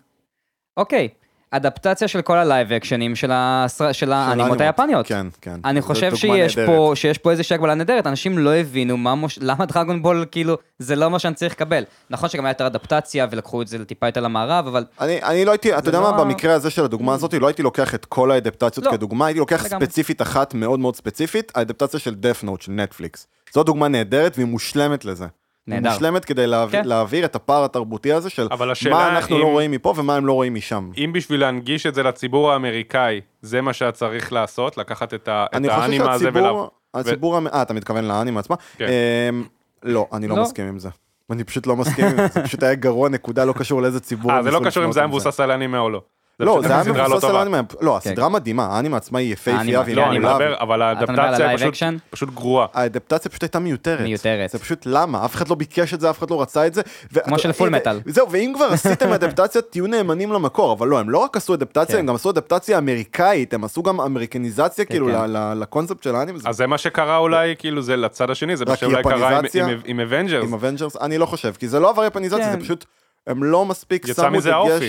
[0.76, 1.08] אוקיי,
[1.54, 3.92] אדפטציה של כל ה live action ים של, הסר...
[3.92, 4.60] של האנימות האנימות.
[4.60, 5.06] היפניות.
[5.06, 5.60] כן, כן.
[5.64, 6.58] אני חושב שיש.
[6.58, 9.38] פה, שיש פה איזושהי הגבלה נהדרת, אנשים לא הבינו מה מוש...
[9.42, 11.84] למה Dragon Ball, כאילו, זה לא מה שאני צריך לקבל.
[12.10, 15.50] נכון שגם היה יותר אדפטציה ולקחו את זה טיפה יותר למערב, אבל אני, אני לא
[15.50, 18.30] הייתי, אתה יודע לא- מה, במקרה הזה של הדוגמה הזאת, לא הייתי לוקח את כל
[18.30, 18.92] האדפטציות לא.
[18.92, 19.86] כדוגמה, הייתי לוקח לגמרי.
[19.86, 23.26] ספציפית אחת מאוד מאוד ספציפית, האדפטציה של דף נוט של נטפליקס.
[23.54, 25.26] זו דוגמה נהדרת והיא מושלמת לזה.
[25.66, 25.90] היא נהדר.
[25.92, 26.88] מושלמת כדי להעביר, כן.
[26.88, 28.48] להעביר את הפער התרבותי הזה של
[28.90, 30.90] מה אנחנו אם- לא רואים מפה ומה הם לא רואים משם.
[30.96, 35.46] אם בשביל להנגיש את זה לציבור האמריקאי, זה מה שהיה צריך לעשות, לקחת את ה-
[35.50, 36.66] את אני חושב האנימה הזה שהציבור, ולהב...
[36.94, 38.56] הציבור, אה, אתה מתכוון לאנימה עצמה?
[38.76, 38.86] כן.
[39.30, 39.44] אמ,
[39.82, 40.42] לא, אני לא לא.
[40.42, 40.88] מסכים עם זה.
[41.30, 44.32] אני פשוט לא מסכים עם זה, זה פשוט היה גרוע, נקודה, לא קשור לאיזה ציבור.
[44.32, 46.02] אה, זה לא קשור אם זה היה מבוסס על אנימה או לא.
[46.42, 47.36] לא, זה היה לא מבוסס על.
[47.36, 48.10] האנימה, לא, כן.
[48.10, 51.74] הסדרה מדהימה, האנימה עצמה היא יפהפייה והיא לא, אני מדבר, אבל האדפטציה פשוט-?
[52.10, 52.66] פשוט גרועה.
[52.74, 54.00] האדפטציה פשוט הייתה מיותרת.
[54.00, 54.50] מיותרת.
[54.50, 55.24] זה פשוט למה?
[55.24, 56.82] אף אחד לא ביקש את זה, אף אחד לא רצה את זה.
[57.24, 58.00] כמו של פול ו- מטאל.
[58.06, 61.94] זהו, ואם כבר עשיתם אדפטציה, תהיו נאמנים למקור, אבל לא, הם לא רק עשו אדפטציה,
[61.94, 61.98] כן.
[61.98, 65.12] הם גם עשו אדפטציה אמריקאית, הם עשו גם אמריקניזציה, כאילו, כן.
[65.30, 66.38] ל- ל- לקונספט של האנימה.
[66.44, 69.40] אז זה מה שקרה אולי, כאילו, זה לצד השני, זה מה שאולי קרה
[69.86, 70.44] עם- Avengers.
[70.44, 72.52] עם Avengers, אני לא חושב, כי זה לא עבר יפניזציה.
[72.52, 72.84] זה פשוט,
[73.26, 74.88] הם לא מספיק יצא שמו מזה האופי.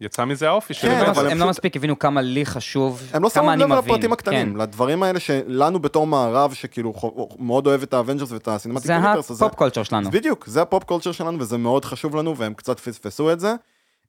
[0.00, 2.46] יצא מזה האופי של כן, הם לא- אבל הם הם לא מספיק הבינו כמה לי
[2.46, 3.78] חשוב, הם לא שמו כמה אני לב מבין.
[3.84, 4.60] לפרטים הקטנים, כן.
[4.60, 6.92] לדברים האלה שלנו בתור מערב, שכאילו
[7.38, 10.10] מאוד אוהב את ה Avengers ואת ה cinematic זה universe, זה- ה pop culture שלנו.
[10.10, 13.54] בדיוק, זה ה pop culture שלנו וזה מאוד חשוב לנו והם קצת פספסו את זה.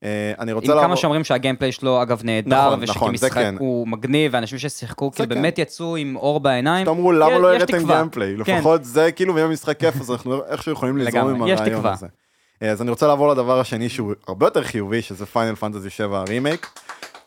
[0.04, 0.96] אה, אני רוצה עם כמה לעבור...
[0.96, 3.56] שאומרים שה gameplay שלו אגב נהדר, נכון, נכון, ושכמשחק כן.
[3.60, 5.36] הוא מגניב, ואנשים ששיחקו כאילו כן.
[5.36, 6.88] באמת יצאו עם אור בעיניים.
[6.88, 7.88] אמרו למה לא הראיתם.
[7.88, 8.58] gameplay, כן.
[8.58, 11.86] לפחות זה כאילו ואם המשחק כיף אז אנחנו איכשהו יכולים לזרום עם הרעיון.
[11.86, 12.08] הזה.
[12.62, 16.20] אה, אז אני רוצה לעבור לדבר השני שהוא הרבה יותר חיובי שזה Final Fantasy 7
[16.20, 16.68] הרימייק.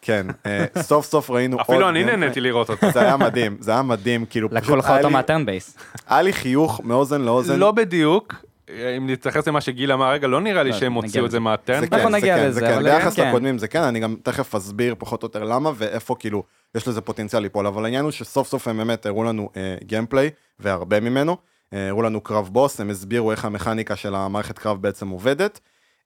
[0.02, 2.04] כן, אה, סוף סוף ראינו עוד אפילו אני.
[2.04, 2.90] נהניתי לראות אותו.
[2.90, 5.78] זה היה מדהים, זה היה מדהים, כאילו לקחו לך אותו מה turn base.
[6.08, 7.58] היה לי חיוך מאוזן לאוזן.
[7.58, 8.34] לא בדיוק,
[8.70, 11.30] אם נתייחס למה שגיל אמר רגע, לא נראה לי לא, שהם הוציאו את.
[11.30, 11.80] זה מה turn.
[11.80, 13.28] זה אנחנו כן, זה נגיע כן, לזה, זה כן, ביחס כן.
[13.28, 16.42] לקודמים זה כן, אני גם תכף אסביר פחות או יותר למה ואיפה כאילו
[16.74, 19.48] יש לזה פוטנציאל ליפול, אבל העניין הוא שסוף סוף הם באמת הראו לנו
[19.84, 20.30] gameplay
[20.60, 21.36] והרבה ממנו, אה,
[21.74, 25.60] הראו לנו קרב בוס, הם הסבירו איך המכניקה של המערכת קרב בעצם עובדת.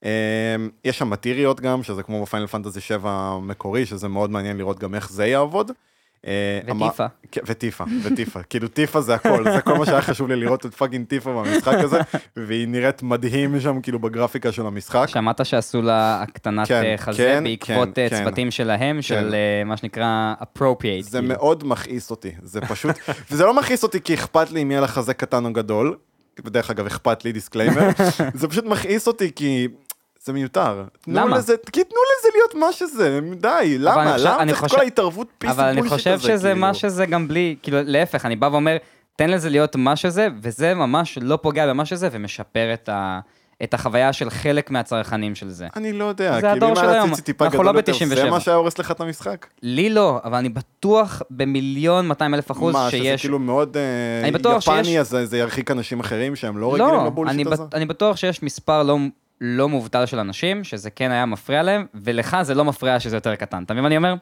[0.05, 4.57] אה, יש שם מטיריות גם, שזה כמו ב Final Fantasy 7 המקורי, שזה מאוד מעניין
[4.57, 5.73] לראות גם איך זה יעבוד.
[6.27, 7.07] אה, ו Tifa.
[7.33, 10.37] כן, ו Tifa, ו Tifa, כאילו Tifa זה הכל, זה כל מה שהיה חשוב לי
[10.37, 12.01] לראות את fucking Tifa במשחק הזה,
[12.37, 15.07] והיא נראית מדהים שם כאילו בגרפיקה של המשחק.
[15.09, 18.09] שמעת שעשו לה הקטנת כן, אה, חזה כן, בעקבות אה.
[18.11, 19.35] צוותים שלהם, של
[19.67, 21.03] מה שנקרא appropriate.
[21.03, 21.35] זה כאילו.
[21.35, 22.97] מאוד מכעיס אותי, זה פשוט,
[23.31, 25.97] וזה לא מכעיס אותי כי אכפת לי אם יהיה לה חזה קטן או גדול,
[26.45, 27.89] בדרך אגב אכפת לי דיסקליימר,
[28.35, 29.69] זה פשוט מכעיס אותי כי
[30.29, 30.85] זה מיותר.
[31.07, 31.37] למה?
[31.37, 34.13] לזה, כי תנו לזה להיות מה שזה, די, למה?
[34.13, 36.61] חושב- למה אני צריך חושב- כל ההתערבות פיס אבל אני חושב הזה, שזה כאילו?
[36.61, 38.77] מה שזה גם בלי, כאילו להפך, אני בא ואומר,
[39.17, 43.21] תן לזה להיות מה שזה, וזה ממש לא פוגע במה שזה, ומשפר את ה...
[43.63, 45.67] את החוויה של חלק מהצרכנים של זה.
[45.77, 48.25] אני לא יודע, זה כאילו הדור אם של היה היום, אנחנו גדול לא יותר, זה
[48.25, 48.31] ב-97.
[48.31, 49.47] מה שהיה הורס לך את המשחק?
[49.63, 53.21] לי לא, אבל אני בטוח במיליון 200 אלף אחוז מה, שזה שיש...
[53.21, 57.35] כאילו מאוד אה, יפני, שיש- אז זה- ירחיק אנשים אחרים שהם לא רגילים לא, לבולשיט
[57.47, 57.63] אני, הזה?
[57.65, 58.97] בט- אני בטוח שיש מספר לא,
[59.41, 63.35] לא מובטל של אנשים, שזה כן היה מפריע להם, ולך זה לא מפריע שזה יותר
[63.35, 63.63] קטן.
[63.63, 64.15] אתה מבין מה אני אומר?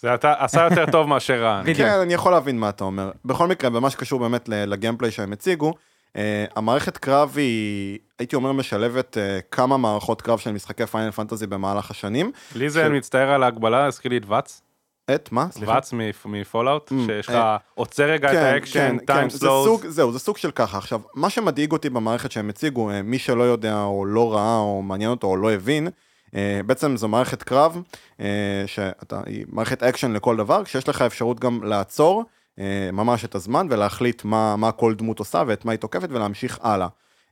[0.00, 1.60] זה אתה- עשה יותר טוב מאשר רע.
[1.62, 1.76] בדיוק.
[1.78, 3.10] כן, אני יכול להבין מה אתה אומר.
[3.24, 5.74] בכל מקרה, במה שקשור באמת ל- לגיימפליי שהם הציגו,
[6.16, 11.46] אה, המערכת קרב היא, הייתי אומר, משלבת אה, כמה מערכות קרב של משחקי פיינל פנטזי
[11.46, 12.32] במהלך השנים.
[12.54, 14.62] לי זה של- מצטער על ההגבלה, הזכיר לי את VATS.
[15.10, 15.46] את מה?
[15.50, 15.72] סליחה.
[15.72, 15.92] VATS
[16.24, 19.66] מ Fallout, Mm, שיש לך, אה, עוצר רגע את האקשן, time slows.
[19.66, 20.78] סוג, זהו, זה סוג של ככה.
[20.78, 24.82] עכשיו, מה שמדאיג אותי במערכת שהם הציגו, אה, מי שלא יודע או לא ראה או
[24.82, 25.88] מעניין אותו או לא הבין,
[26.34, 27.82] אה, בעצם זו מערכת קרב,
[28.20, 28.26] אה,
[28.66, 32.24] שאתה, היא מערכת אקשן לכל דבר, כשיש לך אפשרות גם לעצור
[32.58, 36.58] אה, ממש את הזמן ולהחליט מה, מה כל דמות עושה ואת מה היא תוקפת ולהמשיך
[36.62, 36.88] הלאה.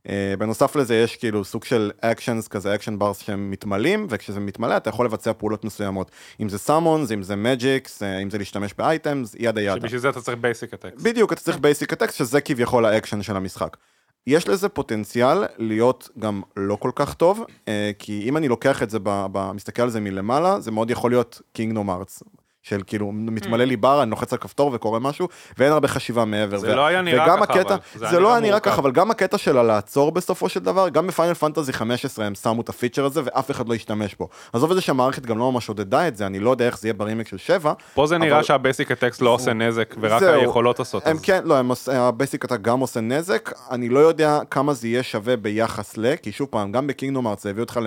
[0.09, 4.77] אה, בנוסף לזה יש כאילו סוג של actions כזה, action bars שהם מתמלאים, וכשזה מתמלא
[4.77, 6.11] אתה יכול לבצע פעולות מסוימות.
[6.43, 9.81] אם זה summons, אם זה magics, אם זה להשתמש ב items, yada yada.
[9.81, 11.03] שבשביל זה אתה צריך basic attacks.
[11.03, 13.77] בדיוק, אתה צריך basic attacks, שזה כביכול האקשן של המשחק.
[14.27, 18.91] יש לזה פוטנציאל להיות גם לא כל כך טוב, אה, כי אם אני לוקח את
[18.91, 22.23] זה, ב- ב- מסתכל על זה מלמעלה, זה מאוד יכול להיות Kingdom Hearts.
[22.63, 25.29] של כאילו, מתמלא לי בר, אני לוחץ על כפתור וקורה משהו,
[25.59, 26.59] ואין הרבה חשיבה מעבר.
[26.59, 27.83] זה לא היה נראה ככה, הקטע, אבל.
[27.95, 28.61] זה זה, היה לא נראה היה נראה.
[28.61, 32.35] ככה, אבל גם הקטע של הלעצור בסופו של דבר, גם ב Final Fantasy 15 הם
[32.35, 34.29] שמו את הפיצ'ר הזה, ואף אחד לא השתמש בו.
[34.53, 36.89] עזוב את זה שהמערכת גם לא ממש עודדה את זה, אני לא יודע איך זה
[36.89, 40.21] יהיה ברימק של 7, פה זה נראה אבל- שה basic attacks לא עושה נזק, ורק
[40.21, 40.41] זהו.
[40.41, 41.07] היכולות עושות.
[41.07, 44.75] הם אז- כן, לא, הם ה basic attack גם עושה נזק, אני לא יודע כמה
[44.75, 47.81] זה יהיה שווה ביחס ל, כי שוב פעם, גם ב Kingdom Hearts זה הביא אותך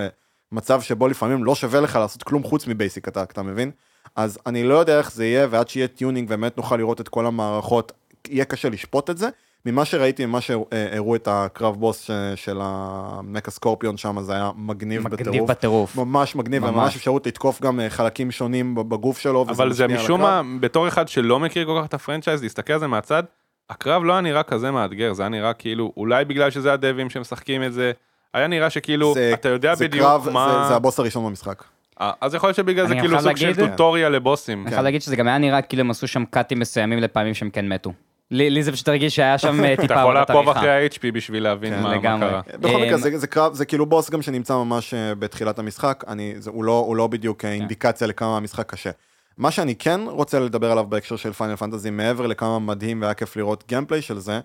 [0.52, 3.72] למצב שבו לפעמים לא שווה לך לעשות כלום חוץ מ basic attack, אתה מבין?
[4.16, 7.26] אז אני לא יודע איך זה יהיה, ועד שיהיה tuning ובאמת נוכל לראות את כל
[7.26, 7.92] המערכות,
[8.28, 9.30] יהיה קשה לשפוט את זה.
[9.66, 14.52] ממה שראיתי, ממה שהראו את הקרב בוס ש- של ה mecha scorpion שם, זה היה
[14.56, 15.50] מגניב מגניב בטירוף.
[15.50, 15.96] בטירוף.
[15.96, 16.72] ממש מגניב, ממש.
[16.76, 19.46] וממש אפשרות לתקוף גם אה, חלקים שונים בגוף שלו.
[19.50, 20.22] אבל זה משום.
[20.22, 23.24] מה, בתור אחד שלא מכיר כל כך את ה franchise, להסתכל על זה מהצד,
[23.70, 27.10] הקרב לא היה נראה כזה מאתגר, זה היה נראה כאילו, אולי בגלל שזה ה devs
[27.10, 27.92] שמשחקים את זה,
[28.34, 30.60] היה נראה שכאילו, זה- אתה יודע זה בדיוק קרב, מה...
[30.64, 31.64] זה, זה הבוס הראשון במשחק.
[32.04, 34.64] אה, אז יכול להיות שבגלל זה כאילו יכול סוג של tutorial לבוסים.
[34.68, 37.50] אני יכול להגיד שזה גם היה נראה כאילו הם עשו שם קאטים מסוימים לפעמים שהם
[37.50, 37.94] כן מתו.
[38.32, 40.60] לי לי זה פשוט הרגיש שהיה שם אה, אתה טיפה יכול עבודת לעקוב עריכה.
[40.60, 42.20] אחרי ה-HP בשביל להבין כן, מה.
[42.20, 42.42] קרה.
[42.60, 46.04] בכל מקרה, אמ, זה, זה קרב, זה כאילו בוס גם שנמצא ממש אה, בתחילת המשחק,
[46.08, 48.90] אני, זה, הוא, לא, הוא לא בדיוק אה, אינדיקציה לכמה המשחק קשה.
[49.38, 53.36] מה שאני כן רוצה לדבר עליו בהקשר של Final Fantasy, מעבר לכמה מדהים והיה כיף
[53.36, 54.40] לראות gameplay של זה,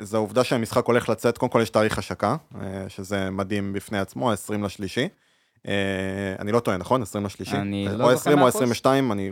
[0.00, 2.36] זה העובדה שהמשחק הולך לצאת, קודם כל יש תאריך השקה,
[2.88, 5.08] שזה מדהים בפני עצמו, ה-20 לשלישי.
[5.68, 5.72] אה,
[6.38, 7.02] אני לא טועה, נכון?
[7.02, 7.56] 20 לשלישי?
[7.56, 8.62] אני לא או זוכר 20 או מאה אחוז.
[8.62, 9.30] 22, אני...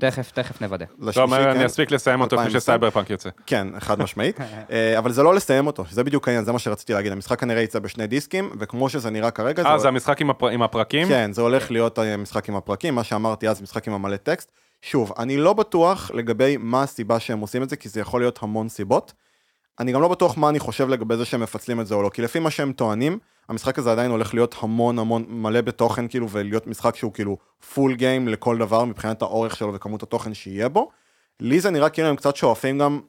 [0.00, 0.84] תכף, תכף נוודא.
[0.98, 1.50] לשלישי, לא, אומר, כן.
[1.50, 2.60] אני אספיק לסיים אותו לפני 2020.
[2.60, 3.30] שסייבר פאנק יוצא.
[3.46, 4.40] כן, חד משמעית.
[4.70, 7.12] אה, אבל זה לא לסיים אותו, זה בדיוק העניין, זה מה שרציתי להגיד.
[7.12, 10.62] המשחק כנראה יצא בשני דיסקים, וכמו שזה נראה כרגע, אה, זה המשחק עם הפר- עם
[10.62, 11.08] הפרקים?
[11.08, 14.50] כן, זה הולך להיות אה, משחק עם הפרקים, מה שאמרתי אז, משחק עם המלא טקסט.
[14.82, 18.38] שוב, אני לא בטוח לגבי מה הסיבה שהם עושים את זה, כי זה יכול להיות
[18.42, 19.12] המון סיבות.
[19.80, 22.08] אני גם לא בטוח מה אני חושב לגבי זה שהם מפצלים את זה או לא,
[22.08, 26.30] כי לפי מה שהם טוענים, המשחק הזה עדיין הולך להיות המון המון מלא בתוכן, כאילו,
[26.30, 27.36] ולהיות משחק שהוא כאילו
[27.74, 30.90] פול גיים לכל דבר מבחינת האורך שלו וכמות התוכן שיהיה בו.
[31.40, 33.00] לי זה נראה כאילו הם קצת שואפים גם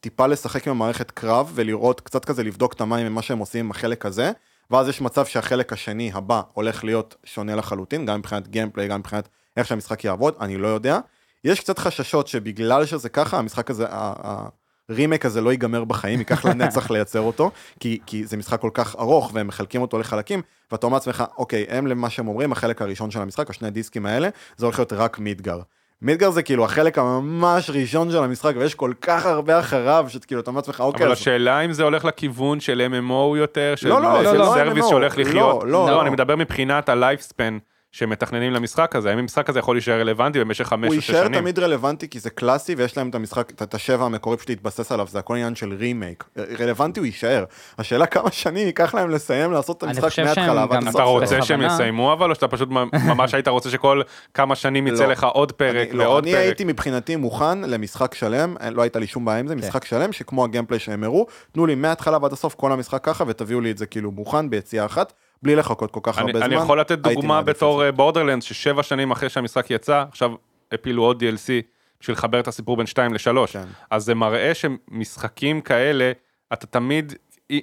[0.00, 3.70] טיפה לשחק עם המערכת קרב ולראות, קצת כזה לבדוק את המים ממה שהם עושים עם
[3.70, 4.32] החלק הזה,
[4.70, 9.28] ואז יש מצב שהחלק השני הבא הולך להיות שונה לחלוטין, גם מבחינת גיימפליי, גם מבחינת
[9.56, 10.98] איך שהמשחק יעבוד, אני לא יודע.
[11.44, 13.86] יש קצת חששות שבגלל שזה ככה, המשחק הזה,
[14.90, 17.50] הרימייק הזה לא ייגמר בחיים, ייקח לנצח לייצר אותו,
[17.80, 20.42] כי, כי זה משחק כל כך ארוך והם מחלקים אותו לחלקים,
[20.72, 24.28] ואתה אומר לעצמך, אוקיי, הם למה שהם אומרים, החלק הראשון של המשחק, השני דיסקים האלה,
[24.56, 25.60] זה הולך להיות רק מידגר.
[26.02, 30.50] מידגר זה כאילו החלק הממש ראשון של המשחק, ויש כל כך הרבה אחריו, שכאילו אתה
[30.50, 34.02] אומר לעצמך, אוקיי, אבל אז השאלה אם זה הולך לכיוון של MMO יותר, של לא,
[34.02, 35.62] לא, לא service שהולך לא, לחיות.
[35.64, 35.86] לא.
[35.90, 40.64] לא, אני מדבר מבחינת ה-lifespan שמתכננים למשחק הזה, האם המשחק הזה יכול להישאר רלוונטי במשך
[40.66, 41.40] חמש הוא או שש יישאר שנים?
[41.40, 45.06] תמיד רלוונטי כי זה קלאסי ויש להם את המשחק, את- השבע המקורי פשוט להתבסס עליו,
[45.10, 46.24] זה הכל עניין של רימייק.
[46.60, 47.44] רלוונטי הוא יישאר.
[47.78, 50.94] השאלה כמה שנים ייקח להם לסיים לעשות את אני המשחק מההתחלה ועד הסוף.
[50.94, 51.02] אתה.
[51.02, 51.62] רוצה שהם.
[51.62, 52.68] יסיימו אבל, או שאתה פשוט
[53.08, 54.02] ממש היית רוצה שכל
[54.34, 55.12] כמה שנים יצא לא.
[55.12, 56.42] לך עוד פרק אני- לא, ועוד אני פרק?
[56.42, 59.60] הייתי מבחינתי מוכן למשחק שלם, אה, לא הייתה לי שום בעיה עם זה, כן.
[59.60, 63.60] משחק שלם שכמו הגיימפליי שהם הראו, תנו לי מההתחלה ועד הסוף כל המשחק ככה ותביאו
[63.60, 65.12] לי את זה כאילו מוכן ביציאה אחת,
[65.42, 66.64] בלי לחכות כל כך אני, הרבה אני זמן.
[66.64, 67.92] יכול לתת דוגמה בתור זה.
[67.92, 70.32] Borderlands, ששבע שנים אחרי שהמשחק יצא, עכשיו
[70.72, 71.46] הפילו עוד DLC
[72.00, 73.46] בשביל לחבר את הסיפור בין 2 ל-3.
[73.52, 73.64] כן.
[73.90, 76.12] אז זה מראה שמשחקים כאלה,
[76.52, 77.12] אתה תמיד,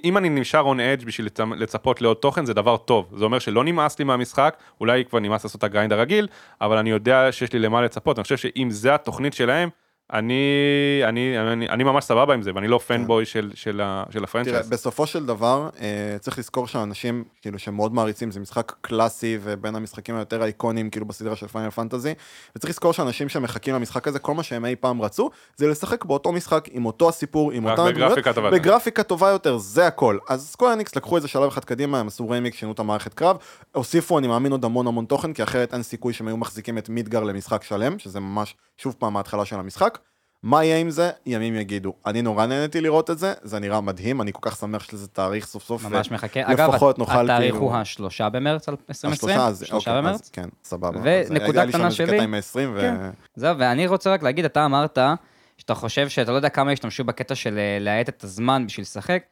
[0.04, 3.12] אם אני נשאר on edge בשביל לצ- לצפות לעוד תוכן, זה דבר טוב.
[3.16, 6.28] זה אומר שלא נמאס לי מהמשחק, אולי כבר נמאס לעשות את ה grind הרגיל,
[6.60, 8.18] אבל אני יודע שיש לי למה לצפות.
[8.18, 9.68] אני חושב שאם זה התוכנית שלהם,
[10.12, 14.24] אני, אני, אני, אני ממש סבבה עם זה, ואני לא fanboy של, של, של תראה,
[14.24, 14.68] ה franchise.
[14.68, 20.16] בסופו של דבר, אה, צריך לזכור שאנשים, כאילו, שמאוד מעריצים, זה משחק קלאסי ובין המשחקים
[20.16, 22.14] היותר אייקונים, כאילו, בסדרה של Final Fantasy,
[22.56, 26.32] וצריך לזכור שאנשים שמחכים למשחק הזה, כל מה שהם אי פעם רצו, זה לשחק באותו
[26.32, 28.58] משחק, עם אותו הסיפור, עם הדמויות, בגרפיקה טובה יותר.
[28.58, 30.18] בגרפיקה טובה יותר, זה הכל.
[30.28, 33.14] אז Square Enix לקחו את זה שלב אחד קדימה, הם עשו ריימיק, שינו את המערכת
[33.14, 33.36] קרב,
[33.72, 36.88] הוסיפו, אני מאמין, עוד המון המון תוכן, כי אחרת אין סיכוי שהם היו מחזיקים את
[36.88, 39.97] מידגר למשחק שלם, שזה ממש, שוב פעם, ההתחלה של המשחק.
[40.42, 41.10] מה יהיה עם זה?
[41.26, 41.92] ימים יגידו.
[42.06, 45.08] אני נורא נהניתי לראות את זה, זה נראה מדהים, אני כל כך שמח שיש לזה
[45.08, 45.84] תאריך סוף סוף.
[45.84, 46.40] ממש מחכה.
[46.44, 50.20] אגב, התאריך כאילו- הוא השלושה במרץ 2020, השלושה, אז שלושה אוקיי, במרץ.
[50.20, 51.00] אז כן, סבבה.
[51.02, 52.06] ונקודה אז היה קטנה לי שם איזה שלי.
[52.06, 52.80] קטע עם ה-20 ו...
[52.80, 53.10] כן.
[53.34, 54.98] זהו, ואני רוצה רק להגיד, אתה אמרת
[55.58, 59.22] שאתה חושב שאתה לא יודע כמה ישתמשו בקטע של אה, להאט את הזמן בשביל לשחק.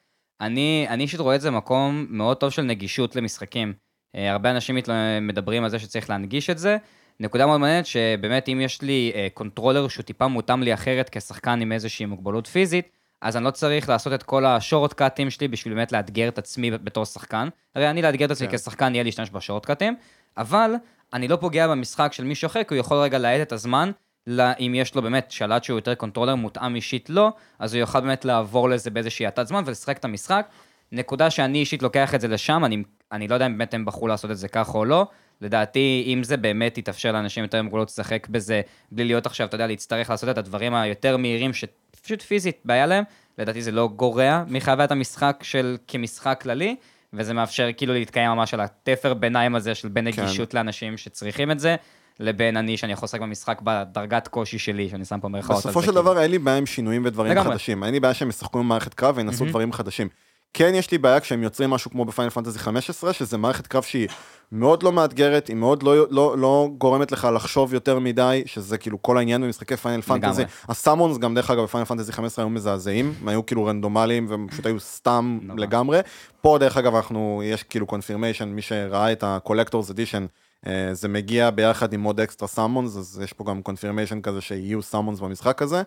[0.40, 3.72] אני אישית רואה את זה מקום מאוד טוב של נגישות למשחקים.
[4.16, 4.76] אה, הרבה אנשים
[5.22, 6.76] מדברים על זה שצריך להנגיש את זה.
[7.20, 11.60] נקודה מאוד מעניינת, שבאמת אם יש לי אה, controller שהוא טיפה מותאם לי אחרת כשחקן
[11.60, 12.88] עם איזושהי מוגבלות פיזית,
[13.22, 16.70] אז אני לא צריך לעשות את כל השורט קאטים שלי בשביל באמת לאתגר את עצמי
[16.70, 17.48] בתור שחקן.
[17.74, 18.56] הרי אני לאתגר את עצמי כן.
[18.56, 19.96] כשחקן יהיה להשתמש בשורט קאטים,
[20.36, 20.74] אבל
[21.12, 23.90] אני לא פוגע במשחק של מישהו אחר, כי הוא יכול רגע להאט את הזמן,
[24.26, 28.00] לה- אם יש לו באמת שלט שהוא יותר controller מותאם אישית לו, אז הוא יוכל
[28.00, 30.46] באמת לעבור לזה באיזושהי האטת זמן ולשחק את המשחק.
[30.92, 32.82] נקודה שאני אישית לוקח את זה לשם, אני,
[33.12, 35.06] אני לא יודע אם באמת הם בחרו לעשות את זה ככה או לא.
[35.40, 38.60] לדעתי, אם זה באמת יתאפשר לאנשים יותר מוגבלות לשחק בזה,
[38.92, 43.04] בלי להיות עכשיו, אתה יודע, להצטרך לעשות את הדברים היותר מהירים, שפשוט פיזית בעיה להם,
[43.38, 46.76] לדעתי זה לא גורע מחוויית המשחק של כמשחק כללי,
[47.12, 50.22] וזה מאפשר כאילו להתקיים ממש על התפר ביניים הזה של בין כן.
[50.22, 51.76] נגישות לאנשים שצריכים את זה,
[52.20, 55.68] לבין אני שאני יכול לשחק במשחק בדרגת קושי שלי, שאני שם פה מירכאות על זה.
[55.68, 56.02] בסופו של כאילו.
[56.02, 57.42] דבר אין לי בעיה עם שינויים ודברים.
[57.42, 57.84] חדשים.
[57.84, 59.44] אין לי בעיה שהם ישחקו עם מערכת קרב וינסו.
[59.44, 60.08] דברים חדשים.
[60.54, 63.82] כן יש לי בעיה כשהם יוצרים משהו כמו ב Final Fantasy 15, שזה מערכת קרב
[63.82, 64.08] שהיא
[64.52, 69.02] מאוד לא מאתגרת, היא מאוד לא, לא, לא גורמת לך לחשוב יותר מדי, שזה כאילו
[69.02, 70.42] כל העניין במשחקי Final Fantasy.
[70.68, 74.26] ה summons גם דרך אגב ב Final Fantasy 15 היו מזעזעים, הם היו כאילו רנדומליים
[74.28, 75.60] והם פשוט היו סתם נורא.
[75.60, 76.00] לגמרי.
[76.40, 80.26] פה דרך אגב אנחנו, יש כאילו confirmation, מי שראה את ה-collectors edition,
[80.66, 84.82] אה, זה מגיע ביחד עם עוד אקסטרה summons, אז יש פה גם confirmation כזה שיהיו
[84.82, 85.82] summons במשחק הזה,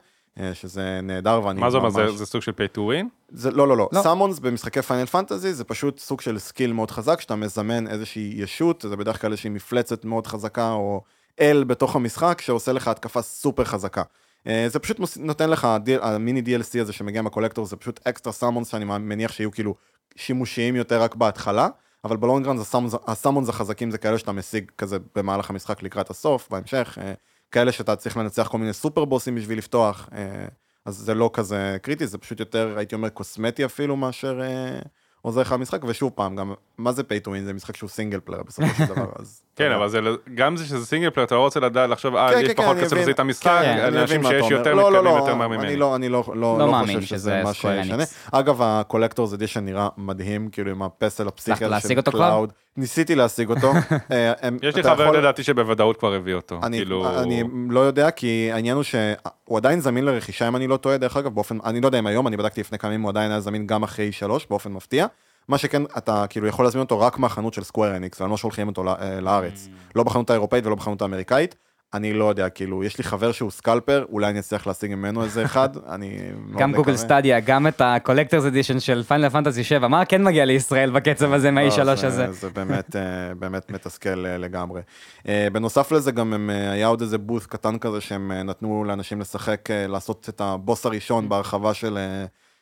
[0.53, 1.89] שזה נהדר ואני מה זה אומר?
[1.89, 3.05] זה- זה סוג של pay to win?
[3.31, 3.89] זה, לא, לא, לא.
[3.91, 4.01] לא.
[4.01, 8.85] summons במשחקי Final Fantasy זה פשוט סוג של skill מאוד חזק, שאתה מזמן איזושהי ישות,
[8.89, 11.01] זה בדרך כלל איזושהי מפלצת מאוד חזקה, או
[11.39, 14.03] אל בתוך המשחק, שעושה לך התקפה סופר חזקה.
[14.47, 15.67] אה, זה פשוט נותן לך,
[16.01, 19.75] המיני DLC הזה שמגיע מה collector, זה פשוט אקסטרה summons, שאני מניח שיהיו כאילו
[20.15, 21.67] שימושיים יותר רק בהתחלה,
[22.03, 22.59] אבל ב long run
[23.07, 27.13] ה summons החזקים זה כאלה שאתה משיג כזה במהלך המשחק לקראת הסוף, בהמשך, אה,
[27.51, 30.09] כאלה שאתה צריך לנצח כל מיני סופר בוסים בשביל לפתוח.
[30.15, 30.45] אה,
[30.85, 34.79] אז זה לא כזה קריטי, זה פשוט יותר, הייתי אומר, קוסמטי אפילו, מאשר אה,
[35.21, 37.45] עוזר לך במשחק, ושוב פעם, גם, מה זה win?
[37.45, 39.41] זה משחק שהוא single player בסופו של דבר, אז...
[39.55, 39.71] כן.
[39.71, 42.39] אבל זה לא- גם זה שזה single player, אתה לא רוצה לדעת, לחשוב, אה, כן,
[42.39, 42.97] יש כן, פחות אני כסף.
[42.97, 44.73] לזה את המשחק, כן, אני אנשים שיש יותר.
[44.73, 45.75] לא, לא, מתקדמים לא, יותר מהר אני ממני.
[45.75, 48.03] לא, אני לא, לא, לא לא חושב שזה מה שישנה.
[48.31, 52.29] אגב, ה collectors edition נראה מדהים, כאילו עם הפסל הפסיכי של אותו כבר?
[52.29, 52.53] קלאוד.
[52.79, 53.71] ניסיתי להשיג אותו.
[54.11, 56.59] אה, יש לי חבר לדעתי שבוודאות כבר הביא אותו.
[56.63, 57.19] אני, כאילו...
[57.21, 61.17] אני לא יודע, כי העניין הוא שהוא עדיין זמין לרכישה, אם אני לא טועה, דרך
[61.17, 63.39] אגב, באופן, אני לא יודע אם היום, אני בדקתי לפני כמה ימים, הוא עדיין היה
[63.39, 65.05] זמין גם אחרי שלוש, באופן מפתיע.
[65.47, 68.67] מה שכן, אתה כאילו יכול להזמין אותו רק מהחנות של סקוויר אניקס, והם לא שולחים
[68.67, 69.67] אותו אה, לארץ.
[69.67, 69.91] Mm.
[69.95, 71.55] לא בחנות האירופאית ולא בחנות האמריקאית.
[71.93, 75.45] אני לא יודע, כאילו, יש לי חבר שהוא scalper, אולי אני אצליח להשיג ממנו איזה
[75.45, 76.19] אחד, אני
[76.57, 76.95] גם גוגל.
[76.95, 81.47] סטדיה, גם את ה-collectors edition של פיינל פנטסי 7, מה כן מגיע לישראל בקצב הזה
[81.51, 82.31] לא, מה-E3 זה- הזה?
[82.31, 83.01] זה באמת, אה,
[83.39, 84.81] באמת מתסכל אה, לגמרי.
[85.27, 89.69] אה, בנוסף לזה גם הם, היה עוד איזה בוס קטן כזה שהם נתנו לאנשים לשחק,
[89.87, 91.97] לעשות את הבוס הראשון בהרחבה של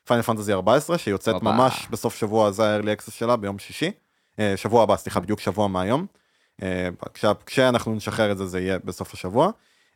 [0.07, 1.43] פיינל פנטזי 14, שיוצאת.
[1.43, 3.91] ממש בסוף שבוע, זה ה-early access שלה ביום שישי.
[4.55, 6.05] שבוע הבא, סליחה, בדיוק שבוע מהיום.
[6.63, 9.49] אה, כשה- כשאנחנו נשחרר את זה, זה יהיה בסוף השבוע.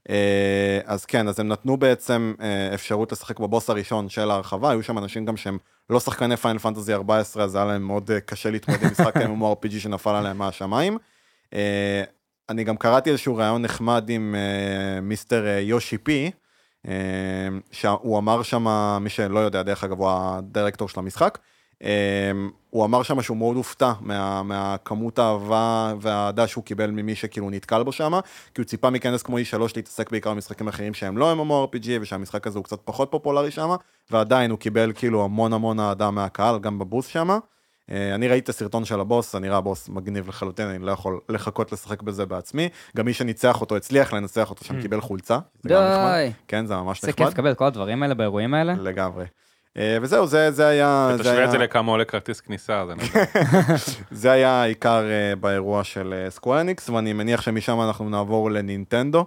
[0.10, 4.84] אה, אז כן, אז הם נתנו בעצם אה, אפשרות לשחק בבוס הראשון של ההרחבה, היו
[4.84, 5.58] שם אנשים גם שהם
[5.90, 10.10] לא שחקני פיינל פנטזי 14, אז היה להם מאוד קשה להתמודד עם משחק MMORPG שנפל
[10.10, 10.98] עליהם מהשמיים.
[12.50, 14.36] אני גם קראתי איזשהו ראיון נחמד עם
[15.02, 16.32] מיסטר יושי פי,
[17.72, 18.68] שהוא אמר שם,
[19.02, 21.38] מי שלא יודע, דרך אגב, הוא הדירקטור של המשחק,
[22.70, 27.84] הוא אמר שם שהוא מאוד הופתע מה, מהכמות האהבה והאהדה שהוא קיבל ממי שכאילו נתקל
[27.84, 28.12] בו שם,
[28.54, 32.60] כי הוא ציפה מכנס כמו E3 להתעסק בעיקר במשחקים אחרים שהם לא MMORPG, ושהמשחק הזה
[32.60, 33.70] הוא קצת פחות פופולרי שם,
[34.12, 37.30] ועדיין הוא קיבל כאילו המון המון אהדה מהקהל, גם בבוס שם.
[37.92, 41.20] אה, אני ראיתי את הסרטון של הבוס, זה נראה בוס מגניב לחלוטין, אני לא יכול
[41.30, 42.70] לחכות לשחק בזה בעצמי.
[42.98, 45.40] גם מי שניצח אותו, הצליח לנצח אותו שם, קיבל חולצה.
[45.64, 45.70] זה.
[45.70, 46.32] די.
[46.48, 47.26] כן, זה ממש זה נחמד.
[47.26, 48.74] כיף לקבל את כל הדברים האלה באירועים האלה.
[48.74, 49.26] לגמרי.
[49.78, 51.16] אה, וזהו, זה, זה היה...
[51.20, 53.24] תשווה היה- את זה לכמה עולה כרטיס כניסה, זה נהדר.
[54.12, 59.26] זה היה העיקר אה, באירוע של סקוואניקס, ואני מניח שמשם אנחנו נעבור לנינטנדו,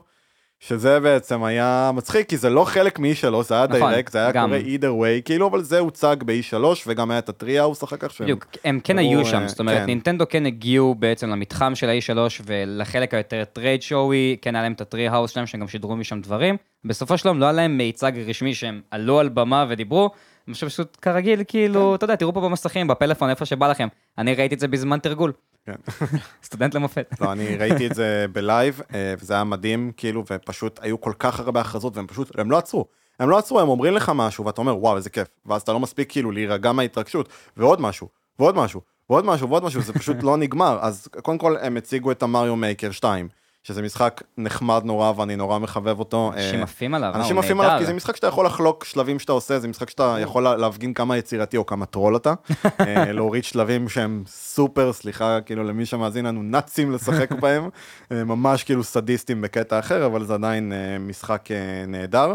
[0.60, 4.32] שזה בעצם היה מצחיק, כי זה לא חלק מ-E3, זה היה נכון, דיירקט, זה היה
[4.32, 4.48] גם.
[4.48, 6.56] קורה either way, כאילו, אבל זה הוצג ב-E3,
[6.86, 8.20] וגם היה את הטריהאוס אחר כך.
[8.20, 9.86] בדיוק, הם כן היו שם, אה, זאת אומרת, כן.
[9.86, 14.72] נינטנדו כן הגיעו בעצם למתחם של ה-E3 ולחלק היותר trade show י, כן היה להם
[14.72, 16.56] את הטריהאוס שלהם, שהם גם שידרו משם דברים.
[16.84, 20.10] בסופו של יום לא היה להם מיצג רשמי שהם עלו על במה ודיברו,
[20.48, 21.94] הם פשוט כרגיל, כאילו, כן.
[21.94, 23.88] אתה יודע, תראו פה במסכים, בפלאפון, איפה שבא לכם.
[24.18, 25.32] אני ראיתי את זה בזמן תרגול.
[25.66, 25.74] כן.
[26.44, 27.14] סטודנט למופת.
[27.20, 31.40] לא, אני ראיתי את זה בלייב, אה, וזה היה מדהים, כאילו, ופשוט היו כל כך
[31.40, 32.86] הרבה הכרזות, והם פשוט, הם לא עצרו.
[33.18, 35.28] הם לא עצרו, הם אומרים לך משהו, ואתה אומר, וואו, איזה כיף.
[35.46, 38.08] ואז אתה לא מספיק כאילו להירגע מההתרגשות, ועוד משהו,
[38.38, 38.80] ועוד משהו,
[39.10, 40.78] ועוד משהו, ועוד משהו, זה פשוט לא נגמר.
[40.80, 43.28] אז קודם כל, הם הציגו את המריו מייקר 2,
[43.66, 46.32] שזה משחק נחמד נורא, ואני נורא מחבב אותו.
[46.36, 47.86] אנשים אה, עפים עליו, אה, אנשים עפים עליו, כי.
[47.86, 51.16] זה משחק שאתה יכול לחלוק שלבים שאתה עושה, זה משחק שאתה יכול לה- להפגין כמה
[51.16, 52.34] יצירתי או כמה טרול אתה.
[52.80, 57.68] אה, להוריד שלבים שהם סופר, סליחה, כאילו למי שמאזין לנו, נאצים לשחק בהם.
[58.10, 61.48] ממש כאילו סדיסטים בקטע אחר, אבל זה עדיין משחק
[61.88, 62.34] נהדר.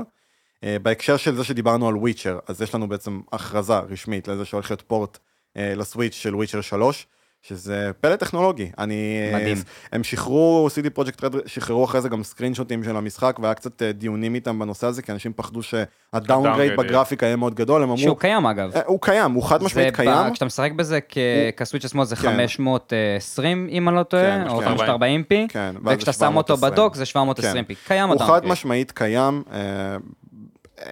[0.81, 4.81] בהקשר של זה שדיברנו על וויצ'ר, אז יש לנו בעצם הכרזה רשמית לזה שהולך להיות
[4.81, 5.17] port
[5.55, 7.07] לסוויץ' של וויצ'ר 3.
[7.41, 8.95] שזה פלא טכנולוגי, אני...
[9.33, 9.57] מדהים.
[9.91, 13.81] הם שחררו, CD פרויקט רד שחררו אחרי זה גם סקרין שוטים של המשחק, והיה קצת
[13.81, 17.55] אה, דיונים איתם בנושא הזה, כי אנשים פחדו שה downgrade ה downgrade, בגרפיקה יהיה מאוד
[17.55, 18.71] גדול, הם אמרו, שהוא קיים אגב.
[18.75, 20.31] אה, הוא קיים, הוא חד משמעית קיים.
[20.31, 21.17] כשאתה משחק בזה כ-
[21.57, 22.21] כסוויץ' עצמו זה כן.
[22.21, 24.65] 520 אם אני לא טועה, כן, או כן.
[24.65, 26.73] 540 פי, כן, ואז וכשאתה שם אותו 720.
[26.73, 27.63] בדוק זה 720 כן.
[27.67, 27.75] פי.
[27.87, 28.29] קיים הוא עדיין.
[28.29, 29.97] חד משמעית קיים, אה,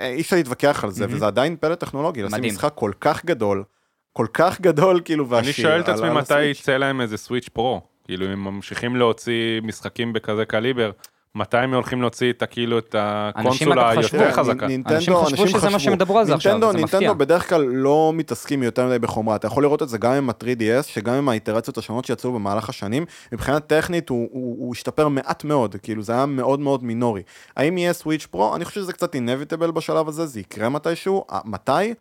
[0.10, 2.44] אי אפשר להתווכח על זה, וזה עדיין פלא טכנולוגי, לשים.
[2.44, 3.64] משחק כל כך גדול,
[4.18, 5.46] כל כך גדול כאילו ועשיר.
[5.46, 6.44] אני שואל את עצמי מתי.
[6.44, 7.82] יצא להם איזה סוויץ' פרו.
[8.04, 10.92] כאילו, אם הם ממשיכים להוציא משחקים בכזה קליבר,
[11.36, 14.68] מתי הם הולכים להוציא את כאילו את הקונסולה היותר חזקה?
[14.68, 17.14] נינטנדו, אנשים חשבו שזה מה שהם ידברו על זה עכשיו, נינטנדו, זה נינטנדו מפתיע.
[17.14, 20.84] בדרך כלל לא מתעסקים יותר מדי בחומרה, אתה יכול לראות את זה גם עם ה-3DS,
[20.84, 26.14] שגם עם האיטרציות השונות שיצאו במהלך השנים, מבחינה טכנית הוא, השתפר מעט מאוד, כאילו זה
[26.14, 27.22] היה מאוד מאוד מינורי.
[27.58, 28.56] האם יהיה סוויץ' פרו?
[28.56, 31.94] אני חושב שזה קצת inevitable בשלב הזה, זה יקרה מתישהו, אה, מתי?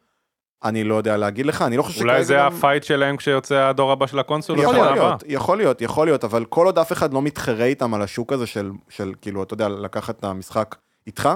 [0.64, 3.54] אני לא יודע להגיד לך, אני לא חושב אולי זה גם- ה fight שלהם כשיוצא
[3.54, 4.62] הדור הבא של הקונסולה?
[4.62, 4.74] יכול?
[4.76, 8.32] להיות, יכול להיות, יכול להיות, אבל כל עוד אף אחד לא מתחרה איתם על השוק
[8.32, 10.76] הזה של, של כאילו, אתה יודע, לקחת את המשחק
[11.06, 11.28] איתך,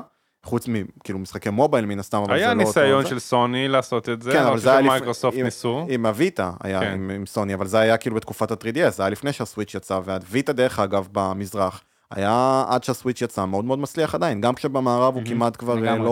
[0.44, 3.08] חוץ מכאילו משחקי מובייל מן הסתם, אבל זה היה לא אותו ניסיון זה.
[3.08, 5.86] של סוני לעשות את זה, כן, אבל זה היה לפ- שמייקרוסופט עם- ניסו.
[5.88, 6.92] עם הוויטה היה, כן.
[6.92, 10.52] עם, עם סוני, אבל זה היה כאילו בתקופת ה-3DS, זה היה לפני שהסוויץ' יצא, והוויטה
[10.52, 15.56] דרך אגב במזרח, היה עד שהסוויץ' יצא מאוד מאוד מצליח עדיין, גם כשבמערב הוא כמעט
[15.56, 15.96] כבר אה.
[15.98, 16.04] לא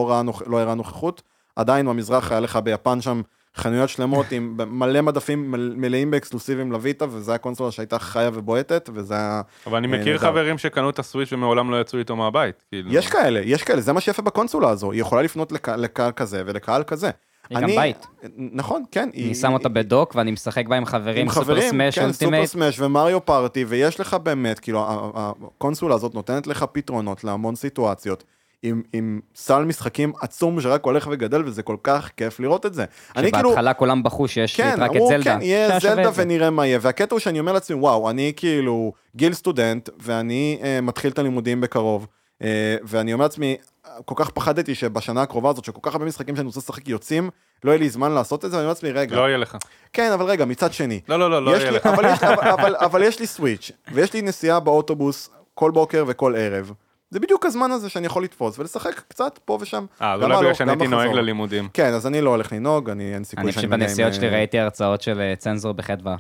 [0.47, 1.23] לא הראה נוכחות,
[1.59, 3.23] עדיין במזרח היה לך ביפן שם
[3.57, 8.91] חנויות שלמות עם מלא מדפים מל- מלאים באקסקלוסיבים לוויטה, וזו הייתה קונסולה שהייתה חיה ובועטת,
[8.95, 9.43] וזה היה...
[9.67, 10.29] אבל אני אה, מכיר נהדר.
[10.31, 12.65] חברים שקנו את הסוויץ' ומעולם לא יצאו איתו מהבית.
[12.69, 12.93] כאילו.
[12.93, 16.43] יש כאלה, יש כאלה, זה מה שיפה בקונסולה הזו, היא יכולה לפנות לק- לקהל כזה
[16.47, 17.11] ולקהל כזה.
[17.51, 18.07] היא גם אני- בית.
[18.53, 19.09] נכון, כן.
[19.15, 22.13] אני היא- שם אותה בדוק ואני משחק בה עם חברים, עם סופר חברים, סמאש כן,
[22.13, 22.47] סופר.
[22.47, 28.25] סמאש ומריו פארטי, ויש לך באמת, כאילו, הקונסולה הזאת נותנת לך פתרונות להמון סיטואציות.
[28.63, 32.85] עם, עם סל משחקים עצום שרק הולך וגדל, וזה כל כך כיף לראות את זה.
[33.17, 35.25] אני כאילו, שבהתחלה כולם בכו שיש כן, רק את אמרו, זלדה.
[35.37, 36.11] כן, יהיה שהיה שווה זלדה.
[36.15, 36.79] ונראה מה יהיה.
[36.83, 41.61] והקטע הוא שאני אומר לעצמי, וואו, אני כאילו גיל סטודנט, ואני אה, מתחיל את הלימודים
[41.61, 42.07] בקרוב,
[42.43, 43.57] אה, ואני אומר לעצמי,
[44.05, 47.31] כל כך פחדתי שבשנה הקרובה הזאת, שכל כך הרבה משחקים שאני רוצה לשחק יוצאים,
[47.65, 49.57] לא יהיה לי זמן לעשות את זה, ואני אומר לעצמי, רגע, לא יהיה לך.
[49.93, 51.87] כן, אבל רגע, מצד שני, לא, לא, לא, לא יהיה לי, לך.
[51.87, 56.35] אבל, יש, אבל, אבל, אבל יש לי סוויץ', ויש לי נסיעה באוטובוס כל בוקר וכל
[56.37, 56.73] ערב.
[57.11, 59.85] זה בדיוק הזמן הזה שאני יכול לתפוס ולשחק קצת פה ושם.
[60.03, 61.11] אה, אז אולי בגלל שאני הייתי נוהג.
[61.11, 61.69] ללימודים.
[61.73, 64.15] כן, אז אני לא הולך לנהוג, אני אין סיכוי אני שאני פשוט מגיע עם, בנסיעות
[64.15, 66.17] שלי אה, ראיתי הרצאות של אה, צנזור בחדווה.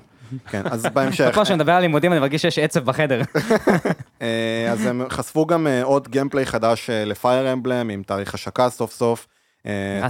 [0.50, 1.30] כן, אז בהמשך.
[1.34, 3.20] פעם שאני מדבר על לימודים אני מרגיש שיש עצב בחדר.
[4.22, 9.26] אה, אז הם חשפו גם עוד גיימפליי חדש לפייר אמבלם עם תאריך השקה סוף סוף.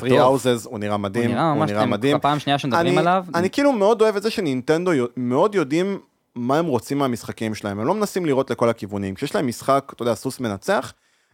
[0.08, 0.18] טוב.
[0.18, 2.16] האוזז, הוא נראה הוא מדהים, נראה ממש, נראה מדהים.
[2.16, 3.24] הפעם שנייה שמדברים אני- עליו.
[3.34, 5.98] אני כאילו מאוד אוהב את זה שנינטנדו מאוד יודעים
[6.38, 9.14] מה הם רוצים מהמשחקים שלהם, הם לא מנסים לראות לכל הכיוונים.
[9.14, 10.92] כשיש להם משחק, אתה יודע, סוס מנצח,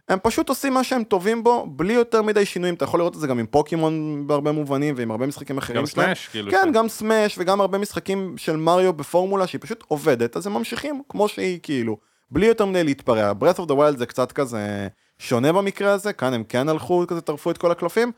[0.09, 2.75] הם פשוט עושים מה שהם טובים בו, בלי יותר מדי שינויים.
[2.75, 5.85] אתה יכול לראות את זה גם עם פוקימון בהרבה מובנים, ועם הרבה משחקים אחרים גם
[5.85, 6.05] שלהם.
[6.07, 6.51] סמאש, כאילו.
[6.51, 10.53] כן, ש- גם סמאש וגם הרבה משחקים של מריו בפורמולה שהיא פשוט עובדת, אז הם
[10.53, 11.97] ממשיכים כמו שהיא כאילו,
[12.31, 13.31] בלי יותר מדי להתפרע.
[13.31, 14.87] breath of the wild זה קצת כזה
[15.19, 18.11] שונה במקרה הזה, כאן הם כן הלכו כזה, טרפו את כל הקלפים,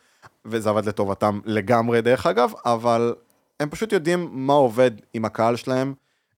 [0.45, 3.15] וזה עבד לטובתם לגמרי דרך אגב, אבל
[3.59, 5.93] הם פשוט יודעים מה עובד עם הקהל שלהם.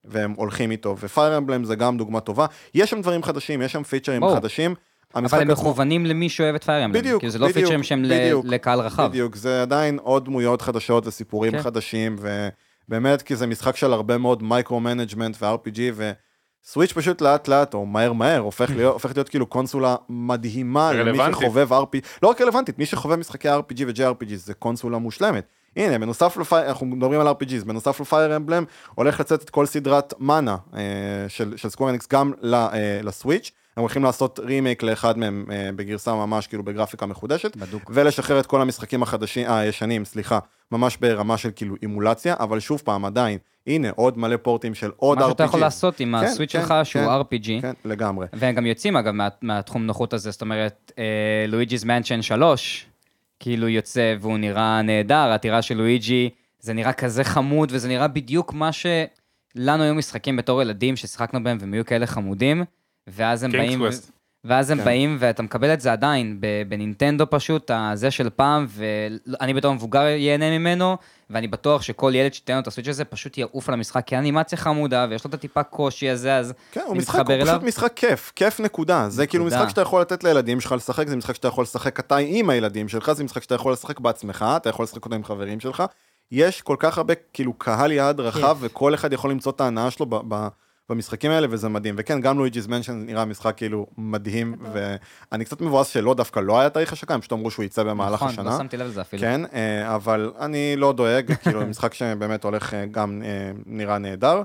[0.05, 2.45] והם הולכים איתו, ופייר אמבלם זה גם דוגמה טובה.
[2.73, 4.35] יש שם דברים חדשים, יש שם פיצ'רים ברור.
[4.35, 4.75] חדשים.
[5.15, 7.01] אבל הם מכוונים למי שאוהב את פייר אמבלם.
[7.01, 9.07] בדיוק, כאילו זה לא בדיוק, פיצ'רים שהם בדיוק, לקהל רחב.
[9.07, 11.61] בדיוק, זה עדיין עוד דמויות חדשות וסיפורים כן.
[11.61, 12.15] חדשים,
[12.87, 15.79] ובאמת כי זה משחק של הרבה מאוד micro-management ו-RPG,
[16.65, 21.01] וסוויץ' פשוט לאט לאט, או מהר מהר, הופך להיות, הופך להיות כאילו קונסולה מדהימה למי
[21.01, 21.41] רלוונטית.
[21.41, 25.47] שחובב RPG, לא רק רלוונטית, מי שחובב משחקי RPG ו-JRPG זה קונסולה מושלמת.
[25.75, 28.63] הנה, בנוסף לפייר, אנחנו מדברים על RPGs, בנוסף לפייר אמבלם,
[28.95, 30.81] הולך לצאת את כל סדרת מאנה אה,
[31.27, 35.69] של, של סקוור אניקס גם ל, אה, לסוויץ', הם הולכים לעשות רימייק לאחד מהם אה,
[35.75, 37.91] בגרסה ממש כאילו בגרפיקה מחודשת, בדוק.
[37.93, 40.39] ולשחרר את כל המשחקים החדשים, אה, הישנים, סליחה,
[40.71, 43.37] ממש ברמה של כאילו אימולציה, אבל שוב פעם, עדיין,
[43.67, 45.21] הנה, עוד מלא פורטים של עוד RPG.
[45.21, 47.37] מה שאתה יכול לעשות עם כן, הסוויץ' כן, שלך שהוא כן.
[47.37, 47.61] RPG.
[47.61, 48.27] כן, לגמרי.
[48.33, 50.91] והם גם יוצאים אגב מה, מהתחום נוחות הזה, זאת אומרת,
[51.47, 52.88] לואיג'י's מנשן 3,
[53.39, 56.29] כאילו יוצא והוא נראה נהדר, הטירה של לואיג'י,
[56.59, 61.57] זה נראה כזה חמוד, וזה נראה בדיוק מה שלנו היו משחקים בתור ילדים ששיחקנו בהם
[61.61, 62.63] והם היו כאלה חמודים,
[63.07, 63.81] ואז הם באים...
[64.43, 64.85] ואז הם כן.
[64.85, 70.57] באים ואתה מקבל את זה עדיין, בנינטנדו פשוט, הזה של פעם, ואני בתור מבוגר ייהנה
[70.57, 70.97] ממנו,
[71.29, 74.57] ואני בטוח שכל ילד שייתן לו את הסוויץ' הזה פשוט יעוף על המשחק, כי האנימציה
[74.57, 77.63] חמודה, ויש לו את הטיפה קושי הזה, אז כן, הוא משחק, הוא פשוט.
[77.63, 79.09] משחק כיף, כיף נקודה.
[79.09, 79.45] זה כאילו.
[79.45, 82.87] משחק שאתה יכול לתת לילדים שלך לשחק, זה משחק שאתה יכול לשחק אתה עם הילדים
[82.87, 85.83] שלך, זה משחק שאתה יכול לשחק בעצמך, אתה יכול לשחק אותו עם חברים שלך.
[86.31, 90.05] יש כל כך הרבה, כאילו, קהל יעד רחב, וכל אחד יכול למצוא את ההנאה שלו
[90.05, 90.47] ב- ב-
[90.89, 91.95] במשחקים האלה, וזה מדהים.
[91.97, 96.69] וכן, גם לואיג'יז מנשן נראה משחק כאילו מדהים, ואני קצת מבואס שלא, דווקא לא היה
[96.69, 98.49] תאריך השקה, הם פשוט אמרו שהוא יצא במהלך נכון, השנה.
[98.49, 99.21] לא שמתי לב לזה אפילו.
[99.21, 104.41] כן, אה, אבל אני לא דואג, כאילו, משחק שבאמת הולך אה, גם אה, נראה נהדר.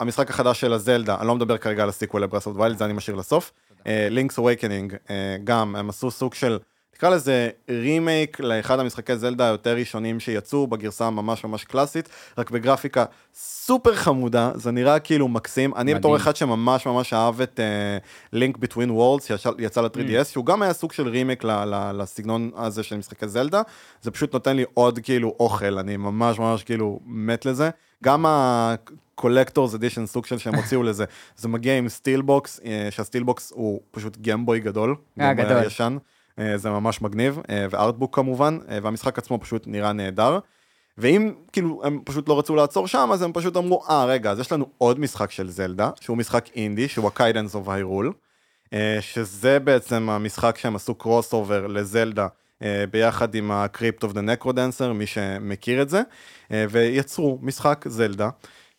[0.00, 2.78] המשחק החדש של הזלדה, אני לא מדבר כרגע על ה sequel לברת' אוף דה ווילד,
[2.78, 3.52] זה אני משאיר לסוף.
[3.86, 4.94] לינקס אווייקנינג,
[5.44, 6.58] גם, הם עשו סוג של,
[6.96, 12.08] נקרא לזה רימייק לאחד המשחקי זלדה היותר ראשונים שיצאו בגרסה ממש ממש קלאסית,
[12.38, 13.04] רק בגרפיקה
[13.34, 15.74] סופר חמודה, זה נראה כאילו מקסים.
[15.74, 15.96] אני מדהים.
[15.96, 17.60] בתור אחד שממש ממש אהב את
[18.32, 22.82] לינק ביטווין וורלדס, שיצא ל-3DS, שהוא גם היה סוג של רימייק ל- ל- לסגנון הזה
[22.82, 23.62] של משחקי זלדה,
[24.02, 27.70] זה פשוט נותן לי עוד כאילו אוכל, אני ממש ממש כאילו מת לזה.
[28.04, 31.04] גם ה-collectors edition סוג של שהם הוציאו לזה,
[31.36, 34.90] זה מגיע עם steelbox, אה, שה steelbox הוא פשוט גיימבוי גדול,
[35.20, 35.56] אה, גיימבוי גדול.
[36.38, 40.38] אה, זה ממש מגניב, אה, ו artbook כמובן, אה, והמשחק עצמו פשוט נראה נהדר.
[40.98, 44.38] ואם כאילו הם פשוט לא רצו לעצור שם, אז הם פשוט אמרו, אה רגע, אז
[44.38, 48.12] יש לנו עוד משחק של זלדה, שהוא משחק אינדי, שהוא ה- Cadence of Hyrule,
[49.00, 52.26] שזה בעצם המשחק שהם עשו crossover לזלדה,
[52.90, 56.02] ביחד עם ה-Crypt of the Necrodancer, מי שמכיר את זה,
[56.50, 58.28] ויצרו משחק זלדה,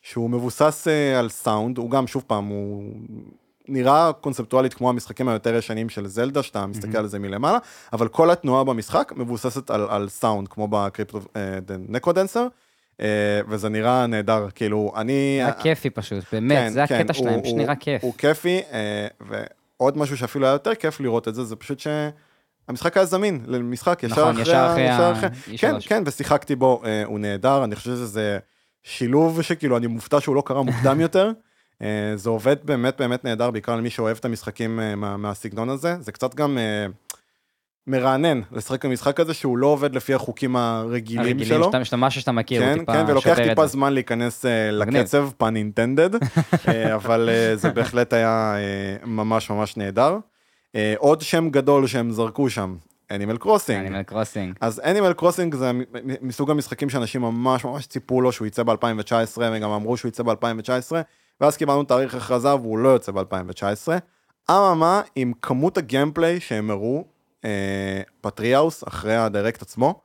[0.01, 0.87] שהוא מבוסס
[1.19, 2.93] על סאונד, הוא גם, שוב פעם, הוא
[3.67, 7.57] נראה קונספטואלית כמו המשחקים היותר ישנים של זלדה, שאתה מסתכל על זה מלמעלה,
[7.93, 11.29] אבל כל התנועה במשחק מבוססת על, על סאונד, כמו uh,
[11.67, 12.39] the Necrodancer,
[12.97, 13.03] uh,
[13.49, 15.11] וזה נראה נהדר, כאילו, אני...
[15.43, 18.03] היה כיפי פשוט, באמת, זה כן, הקטע הוא- שלהם, פשוט הוא- נראה כיף.
[18.03, 19.07] הוא כיפי, אה,
[19.79, 24.03] ועוד משהו שאפילו היה יותר כיף לראות את זה, זה פשוט שהמשחק היה זמין למשחק
[24.03, 24.41] ישר נכון, אחרי...
[24.41, 25.29] ישר אחרי ישר ה- אחרי...
[25.29, 25.57] E3.
[25.57, 28.37] כן, כן, ושיחקתי בו, אה, הוא נהדר, אני חושב שזה
[28.83, 31.31] שילוב שכאילו אני מופתע שהוא לא קרה מוקדם יותר.
[31.81, 35.95] אה, זה עובד באמת באמת נהדר, בעיקר למי שאוהב את המשחקים אה, מה- מהסגנון הזה.
[35.99, 36.85] זה קצת גם אה,
[37.87, 41.65] מרענן לשחק במשחק הזה שהוא לא עובד לפי החוקים הרגילים הרגילים, שלו.
[41.65, 43.67] שאתה- שאתה משהו שאתה מכיר, הוא כן, טיפה כן, ולוקח טיפה.
[43.67, 44.45] זמן להיכנס.
[44.71, 46.09] לקצב, pun intended,
[46.95, 48.55] אבל זה בהחלט היה
[49.05, 50.17] ממש ממש נהדר.
[50.97, 52.75] עוד שם גדול שהם זרקו שם,
[53.11, 53.79] אנימל קרוסינג.
[53.85, 54.55] אנימל קרוסינג.
[54.61, 55.71] אז אנימל קרוסינג זה
[56.21, 60.91] מסוג המשחקים שאנשים ממש ממש ציפו לו שהוא יצא ב-2019, וגם אמרו שהוא יצא ב-2019,
[61.41, 63.87] ואז קיבלנו תאריך הכרזה והוא לא יוצא ב-2019.
[64.51, 67.05] אממה, עם כמות ה gameplay שהם הראו,
[67.45, 70.01] אה, בטריהאוס, אחרי הדירקט עצמו,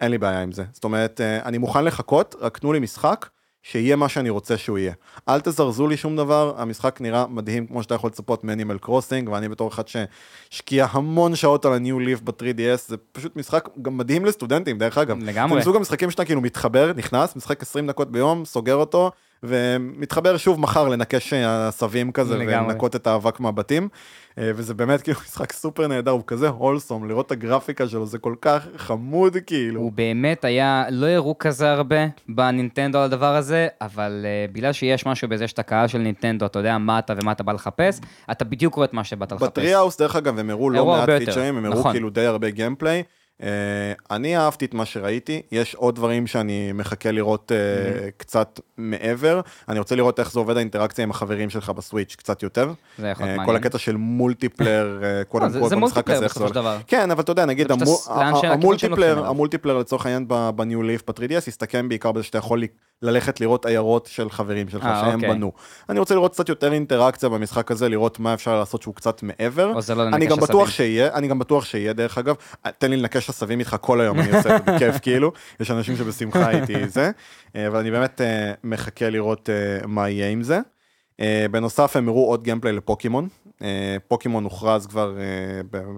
[0.00, 0.64] אין לי בעיה עם זה.
[0.72, 3.28] זאת אומרת, אה, אני מוכן לחכות, רק תנו לי משחק
[3.62, 4.92] שיהיה מה שאני רוצה שהוא יהיה.
[5.28, 9.48] אל תזרזו לי שום דבר, המשחק נראה מדהים כמו שאתה יכול לצפות מאנימל קרוסינג, ואני
[9.48, 14.78] בתור אחד שהשקיע המון שעות על ה-New Leaf ב-3DS, זה פשוט משחק גם מדהים לסטודנטים,
[14.78, 15.18] דרך אגב.
[15.18, 15.54] לגמרי.
[15.54, 19.10] זה מסוג המשחקים שאתה כאילו מתחבר, נכנס, משחק 20 דקות ביום, סוגר אותו,
[19.46, 21.32] ומתחבר שוב מחר לנקש
[21.68, 22.66] עשבים כזה, לגמרי.
[22.66, 23.88] ולנקות את האבק מהבתים.
[24.38, 28.18] אה, וזה באמת כאילו משחק סופר נהדר, הוא כזה wholesome, לראות את הגרפיקה שלו, זה
[28.18, 29.80] כל כך חמוד כאילו.
[29.80, 31.96] הוא באמת היה, לא הראו כזה הרבה
[32.28, 36.58] בנינטנדו על הדבר הזה, אבל uh, בגלל שיש משהו בזה שאתה קהל של נינטנדו, אתה
[36.58, 38.00] יודע מה אתה ומה אתה בא לחפש,
[38.30, 39.46] אתה בדיוק רואה את מה שבאת לחפש.
[39.46, 41.92] בטריהאוס, דרך אגב, הם הראו לא מעט פיצ'רים, הם הראו נכון.
[41.92, 43.02] כאילו די הרבה gameplay.
[43.40, 43.44] Uh,
[44.10, 49.40] אני אהבתי את מה שראיתי, יש עוד דברים שאני מחכה לראות uh, קצת מעבר.
[49.68, 52.72] אני רוצה לראות איך זה עובד האינטראקציה עם החברים שלך ב-Switch קצת יותר.
[52.98, 53.56] זה יכול להיות כל מעניין.
[53.56, 56.24] הקטע של multiplayer, uh, קודם אה, זה- כל זה במשחק הזה.
[56.24, 56.78] איך בסופו של דבר.
[56.86, 58.62] כן, אבל אתה יודע, נגיד זה פשוט המו- הס- לאן ש- ה- הכיוון שלוקחים
[58.92, 59.26] ה multiplayer, אליו.
[59.30, 62.62] ה multiplayer לצורך העניין ב New Leaf ב-3DS הסתכם בעיקר בזה שאתה יכול
[63.02, 65.28] ללכת לראות עיירות של חברים שלך אה, שהם אוקיי.
[65.28, 65.52] בנו.
[65.88, 69.80] אני רוצה לראות קצת יותר אינטראקציה במשחק הזה, לראות מה אפשר לעשות שהוא קצת מעבר.
[69.80, 70.66] זה לא אני לנקש גם בטוח עשבים.
[70.76, 72.34] שיהיה, אני גם בטוח שיהיה דרך אגב,
[72.78, 75.96] תן לי לנקש עשבים איתך כל היום, אני עושה את זה בכיף כאילו, יש אנשים
[75.96, 77.10] שבשמחה איתי זה,
[77.56, 80.60] אה, אבל אני באמת אה, מחכה לראות אה, מה יהיה עם זה.
[81.50, 83.28] בנוסף הם הראו עוד gameplay לפוקימון,
[84.08, 85.16] פוקימון הוכרז כבר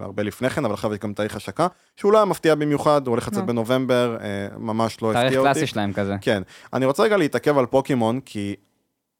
[0.00, 1.66] הרבה לפני כן, אבל עכשיו יש גם תאריך השקה,
[1.96, 3.46] שהוא לא היה מפתיע במיוחד, הוא הולך לצאת.
[3.46, 4.16] בנובמבר,
[4.58, 5.52] ממש לא תאריך הפתיע אותי.
[5.52, 6.14] קלאסי שלהם כזה.
[6.20, 6.42] כן,
[6.72, 8.54] אני רוצה רגע להתעכב על פוקימון, כי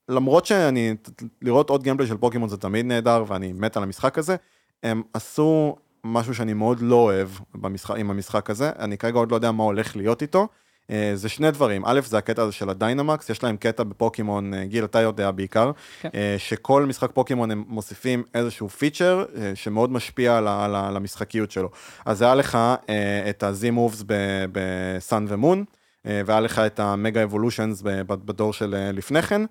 [0.08, 0.94] למרות שאני,
[1.42, 4.36] לראות עוד gameplay של פוקימון זה תמיד נהדר, ואני מת על המשחק הזה,
[4.82, 5.76] הם עשו
[6.06, 9.62] משהו שאני מאוד לא אוהב במשחק, עם המשחק הזה, אני כרגע עוד לא יודע מה
[9.62, 10.48] הולך להיות איתו.
[10.90, 14.54] אה, זה שני דברים, א' זה הקטע הזה של ה Dynamax, יש להם קטע בפוקימון,
[14.54, 15.70] אה, גיל אתה יודע בעיקר,
[16.00, 16.08] כן.
[16.14, 21.50] אה, שכל משחק פוקימון הם מוסיפים איזשהו feature אה, שמאוד משפיע על, על, על המשחקיות
[21.50, 21.70] שלו.
[22.04, 22.58] אז היה לך
[22.88, 24.04] אה, את ה-Z moves
[24.52, 25.64] ב Sun ו Moon,
[26.06, 29.42] אה, והיה לך את ה mega evolutions בדור של אה, לפני כן.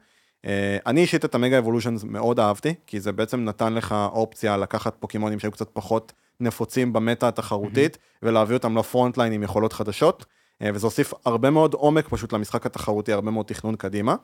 [0.45, 4.57] אה, אני אישית את ה mega evolutions מאוד אהבתי, כי זה בעצם נתן לך אופציה
[4.57, 9.43] לקחת פוקימונים שהיו קצת פחות נפוצים ב meta התחרותית, ולהביא אותם ל front line עם
[9.43, 10.25] יכולות חדשות,
[10.61, 14.15] אה, וזה הוסיף הרבה מאוד עומק פשוט למשחק התחרותי, הרבה מאוד תכנון קדימה.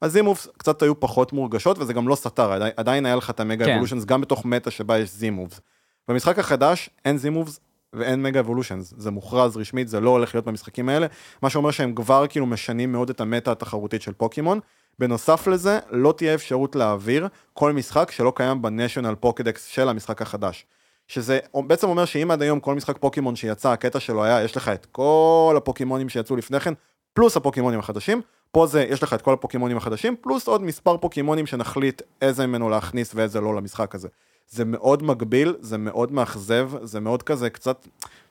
[0.00, 3.30] אז Z moves קצת היו פחות מורגשות, וזה גם לא סתר, עדיין, עדיין היה לך
[3.30, 3.72] את המגה כן.
[3.72, 5.60] evolutions, גם בתוך meta שבה יש Z moves.
[6.08, 7.60] במשחק החדש אין Z moves
[7.92, 11.06] ואין mega evolutions, זה מוכרז רשמית, זה לא הולך להיות במשחקים האלה,
[11.42, 14.60] מה שאומר שהם כבר כאילו משנים מאוד את ה meta התחרותית של פוקימון.
[14.98, 20.22] בנוסף לזה, לא תהיה אפשרות להעביר כל משחק שלא קיים ב National Pokedex של המשחק
[20.22, 20.66] החדש.
[21.10, 24.68] שזה בעצם אומר שאם עד היום כל משחק פוקימון שיצא, הקטע שלו היה, יש לך
[24.68, 26.74] את כל הפוקימונים שיצאו לפני כן,
[27.12, 28.20] פלוס הפוקימונים החדשים,
[28.52, 32.68] פה זה, יש לך את כל הפוקימונים החדשים, פלוס עוד מספר פוקימונים שנחליט איזה ממנו
[32.68, 34.08] להכניס ואיזה לא למשחק הזה.
[34.48, 37.86] זה מאוד מגביל, זה מאוד מאכזב, זה מאוד כזה קצת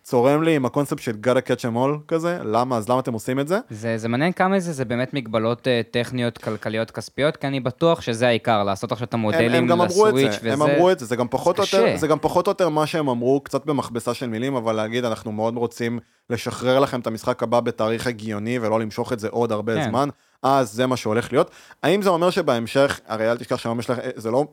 [0.09, 3.39] צורם לי עם הקונספט של gotta catch them all כזה, למה, אז למה אתם עושים
[3.39, 3.59] את זה?
[3.69, 8.01] זה, זה מעניין כמה זה, זה באמת מגבלות uh, טכניות, כלכליות, כספיות, כי אני בטוח
[8.01, 10.53] שזה העיקר, לעשות עכשיו את המודלים הם לסוויץ' זה, וזה.
[10.53, 11.63] הם אמרו את זה, זה גם פחות או.
[11.63, 15.05] יותר, זה גם פחות או יותר מה שהם אמרו, קצת במכבסה של מילים, אבל להגיד,
[15.05, 15.99] אנחנו מאוד רוצים
[16.29, 19.89] לשחרר לכם את המשחק הבא בתאריך הגיוני, ולא למשוך את זה עוד הרבה כן.
[19.89, 20.09] זמן,
[20.43, 21.51] אז זה מה שהולך להיות.
[21.83, 24.45] האם זה אומר שבהמשך, הרי אל תשכח שהיום יש לך, זה לא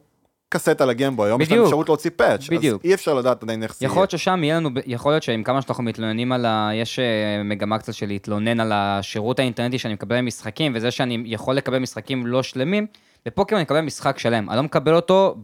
[0.49, 1.63] קסטה לגמבו, היום יש להם.
[1.63, 2.65] אפשרות להוציא פאץ', אז.
[2.85, 4.01] אי אפשר לדעת עדיין איך זה יכול יהיה.
[4.01, 6.71] להיות ששם יהיה לנו, יכול להיות שעם כמה שאנחנו מתלוננים על ה...
[6.75, 11.55] יש אה, מגמה קצת של להתלונן על השירות האינטרנטי שאני מקבל משחקים, וזה שאני יכול
[11.55, 12.87] לקבל משחקים לא שלמים,
[13.27, 14.51] בפוקימון אני מקבל משחק שלם.
[14.51, 15.37] אני לא מקבל אותו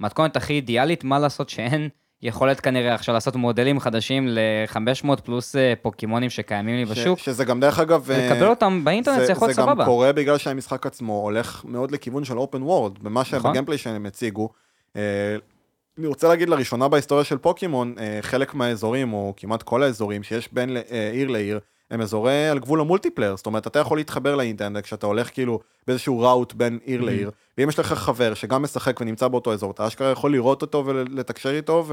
[0.00, 1.88] במתכונת הכי אידיאלית, מה לעשות שאין
[2.22, 7.44] יכולת כנראה עכשיו לעשות מודלים חדשים ל-500 פלוס אה, פוקימונים שקיימים לי ש- בשוק, שזה
[7.44, 8.10] גם דרך אגב...
[8.10, 9.84] אה, לקבל אותם באינטרנט זה יכול להיות זה גם סבבה.
[9.84, 13.40] קורה בגלל שהמשחק עצמו הולך מאוד לכיוון של open world, במה נכון.
[13.40, 14.48] שב gameplay שהם הציגו.
[14.96, 15.36] אה,
[15.98, 20.76] אני רוצה להגיד לראשונה בהיסטוריה של פוקימון, חלק מהאזורים, או כמעט כל האזורים שיש בין
[21.12, 21.60] עיר לעיר,
[21.90, 25.60] הם אזורי על גבול ה multiplayer, זאת אומרת, אתה יכול להתחבר לאינטרנט כשאתה הולך כאילו
[25.86, 29.86] באיזשהו route בין עיר לעיר, ואם יש לך חבר שגם משחק ונמצא באותו אזור, אתה
[29.86, 31.86] אשכרה יכול לראות אותו ולתקשר איתו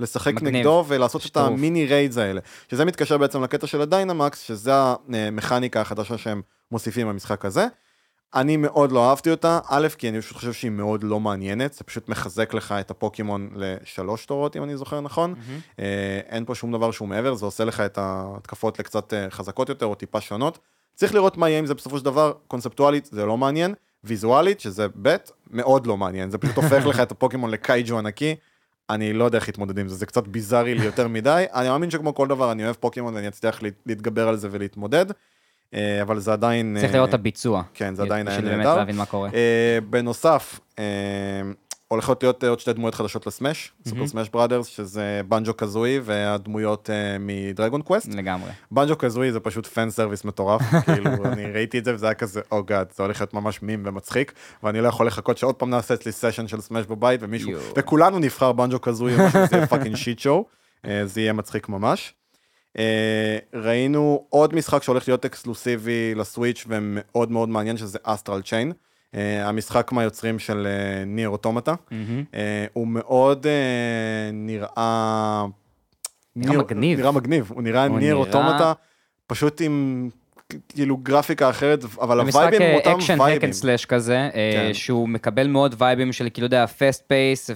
[0.00, 0.54] ולשחק מגניב.
[0.54, 1.48] נגדו ולעשות את שטירוף.
[1.48, 6.42] ה mini raids האלה, שזה מתקשר בעצם לקטע של ה Dynamax, שזה המכניקה החדשה שהם
[6.70, 7.66] מוסיפים במשחק הזה.
[8.34, 11.84] אני מאוד לא אהבתי אותה, א', כי אני פשוט חושב שהיא מאוד לא מעניינת, זה
[11.84, 15.34] פשוט מחזק לך את הפוקימון לשלוש תורות, אם אני זוכר נכון.
[15.78, 15.84] אה,
[16.28, 19.86] אין פה שום דבר שהוא מעבר, זה עושה לך את ההתקפות לקצת אה, חזקות יותר
[19.86, 20.58] או טיפה שונות.
[20.94, 24.86] צריך לראות מה יהיה עם זה בסופו של דבר, קונספטואלית זה לא מעניין, ויזואלית, שזה
[25.02, 25.16] ב',
[25.50, 28.34] מאוד לא מעניין, זה פשוט הופך לך את הפוקימון ל kaiju ענקי.
[28.90, 31.44] אני לא יודע איך להתמודד עם זה, זה קצת ביזארי לי יותר מדי.
[31.54, 35.06] אני מאמין שכמו כל דבר, אני אוהב פוקימון ואני אצליח להת- להתגבר על זה ולהתמודד,
[36.02, 36.76] אבל זה עדיין...
[36.80, 37.62] צריך אה, לראות את הביצוע.
[37.74, 38.76] כן, זה עדיין היה בשביל באמת נהדר.
[38.76, 39.30] להבין מה קורה.
[39.34, 40.84] אה, בנוסף, אה,
[41.92, 46.00] הולכות להיות אה, עוד שתי דמויות חדשות ל Smash, Super Smash Brothers, שזה Banjo Kazooie
[46.04, 48.14] והדמויות אה, מ Dragon Quest.
[48.14, 48.50] לגמרי.
[48.70, 52.40] Banjo Kazooie זה פשוט fan service מטורף, כאילו אני ראיתי את זה וזה היה כזה,
[52.52, 54.32] oh God, זה הולך להיות ממש מהמם ומצחיק,
[54.62, 57.52] ואני לא יכול לחכות שעוד פעם נעשה אצלי סשן של Smash בבית ומישהו.
[57.76, 60.44] וכולנו נבחר Banjo Kazooie, זה יהיה fucking shit show,
[60.86, 62.14] אה, זה יהיה מצחיק ממש.
[62.78, 68.72] אה, ראינו עוד משחק שהולך להיות אקסקלוסיבי ל Switch ומאוד מאוד מעניין, שזה Astral Chain.
[69.42, 70.66] המשחק מהיוצרים של
[71.06, 71.74] Nier Automata.
[71.90, 72.24] מהמם.
[72.34, 73.52] אה, הוא מאוד אה,
[74.32, 75.44] נראה...
[76.36, 76.98] נראה מגניב.
[77.00, 78.72] נראה מגניב, הוא נראה הוא Nier נראה- Automata,
[79.26, 80.08] פשוט עם
[80.68, 83.36] כאילו גרפיקה אחרת, אבל משחק ה vibe ים הם אותם אקשן vibe ים.
[83.38, 84.74] הקן סלאש כזה, אה, כן.
[84.74, 87.50] שהוא מקבל מאוד vibe ים של כאילו, אתה יודע, ה fast pace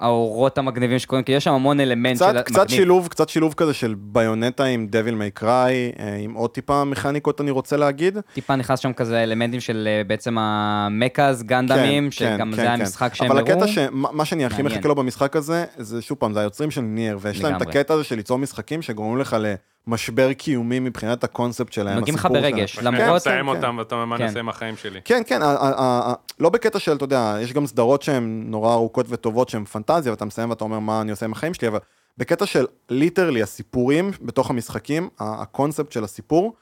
[0.00, 2.80] והאורות המגניבים שקורים, כי יש שם המון אלמנט קצת, של קצת מגניב.
[2.80, 5.92] שילוב, קצת שילוב כזה של Bayonetta עם Devil May Cry,
[6.24, 8.18] עם עוד טיפה מכניקות אני רוצה להגיד.
[8.34, 13.14] טיפה נכנס שם כזה אלמנטים של אה, בעצם ה mechas, Gundam ים, שגם זה המשחק
[13.14, 13.50] שהם אבל הראו.
[13.52, 13.78] הקטע, ש...
[13.92, 14.62] מה מה שאני הכי.
[14.62, 17.78] מחכה לו במשחק הזה, זה שוב פעם, זה היוצרים של Nier, ויש להם את לגמרי.
[17.78, 19.36] הקטע הזה של ליצור משחקים שגורמים לך
[19.88, 22.78] למשבר קיומי מבחינת הקונספט שלהם, נוגעים לך ברגש.
[22.78, 24.24] למרות- כן, מסיים כן, אותם ואתה אומר מה כן.
[24.24, 25.00] נעשה עם החיים שלי.
[25.04, 25.40] כן, כן,
[26.40, 30.24] לא בקטע של, אתה יודע, יש גם סדרות שהן נורא ארוכות וטובות שהן פנטזיה, ואתה
[30.24, 31.78] מסיים ואתה אומר מה אני עושה עם החיים שלי, אבל
[32.18, 36.52] בקטע של literally הסיפורים בתוך המשחקים, הקונספט של הסיפור,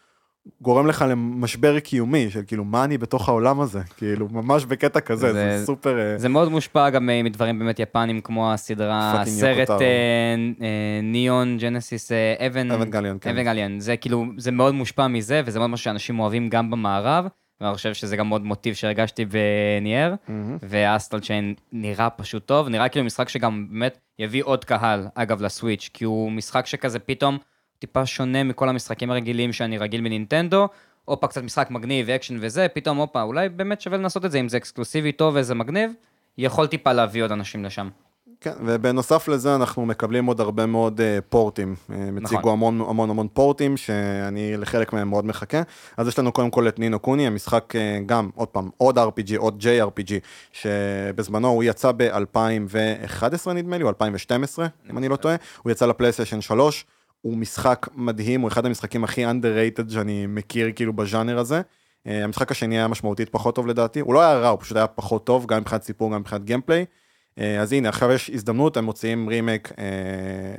[0.61, 3.81] גורם לך למשבר קיומי, של כאילו, מה אני בתוך העולם הזה?
[3.97, 5.99] כאילו, ממש בקטע כזה, זה, זה- סופר...
[5.99, 9.71] אה, זה מאוד מושפע גם אה, מדברים באמת יפנים, כמו הסדרה, הסרט.
[9.71, 10.35] אה,
[11.03, 12.71] Neon, Genesis, אה, Evan...
[12.71, 13.31] Evangelion, כן.
[13.31, 13.81] Evangelion.
[13.81, 17.25] זה כאילו, זה מאוד מושפע מזה, וזה מאוד מה שאנשים אוהבים גם במערב,
[17.61, 20.57] ואני חושב שזה גם מאוד מוטיב שהרגשתי ב Nier, מהמם.
[20.63, 25.43] ו Astral Chain נראה פשוט טוב, נראה כאילו משחק שגם באמת יביא עוד קהל, אגב,
[25.43, 27.39] לסוויץ', כי הוא משחק שכזה פתאום
[27.79, 30.69] טיפה שונה מכל המשחקים הרגילים שאני רגיל מנינטנדו,
[31.05, 34.49] הופה, קצת משחק מגניב, אקשן וזה, פתאום, הופה, אולי באמת שווה לנסות את זה, אם
[34.49, 35.93] זה אקסקלוסיבי טוב וזה מגניב,
[36.39, 37.89] יכול טיפה להביא עוד אנשים לשם.
[38.41, 41.75] כן, ובנוסף לזה אנחנו מקבלים עוד הרבה מאוד uh, פורטים.
[41.89, 41.93] Uh,
[42.25, 45.63] הציגו המון המון המון פורטים, שאני לחלק מהם מאוד מחכה.
[45.97, 49.37] אז יש לנו קודם כל את נינו קוני, המשחק uh, גם, עוד פעם, עוד RPG,
[49.37, 50.13] עוד JRPG,
[50.53, 55.37] שבזמנו הוא יצא ב-2011 נדמה לי, או 2012, אם אני לא טועה.
[55.63, 56.85] הוא יצא לפלייסטיישן 3.
[57.25, 61.61] הוא משחק מדהים, הוא אחד המשחקים הכי underrated שאני מכיר כאילו בז'אנר הזה.
[61.61, 64.87] Uh, המשחק השני היה משמעותית פחות טוב לדעתי, הוא לא היה רע, הוא פשוט היה
[64.87, 66.85] פחות טוב, גם מבחינת סיפור, גם מבחינת גיימפליי.
[67.39, 69.73] אה, אז הנה, עכשיו יש הזדמנות, הם מוציאים remake,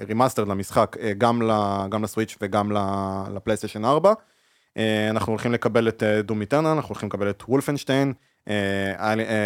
[0.07, 1.41] remaster למשחק, אה, גם,
[1.89, 2.71] גם ל Switch וגם
[3.33, 4.13] ל PlayStation 4.
[4.77, 8.13] אה, אנחנו הולכים לקבל את Doom Eternal, אנחנו הולכים לקבל את Wolfenstein,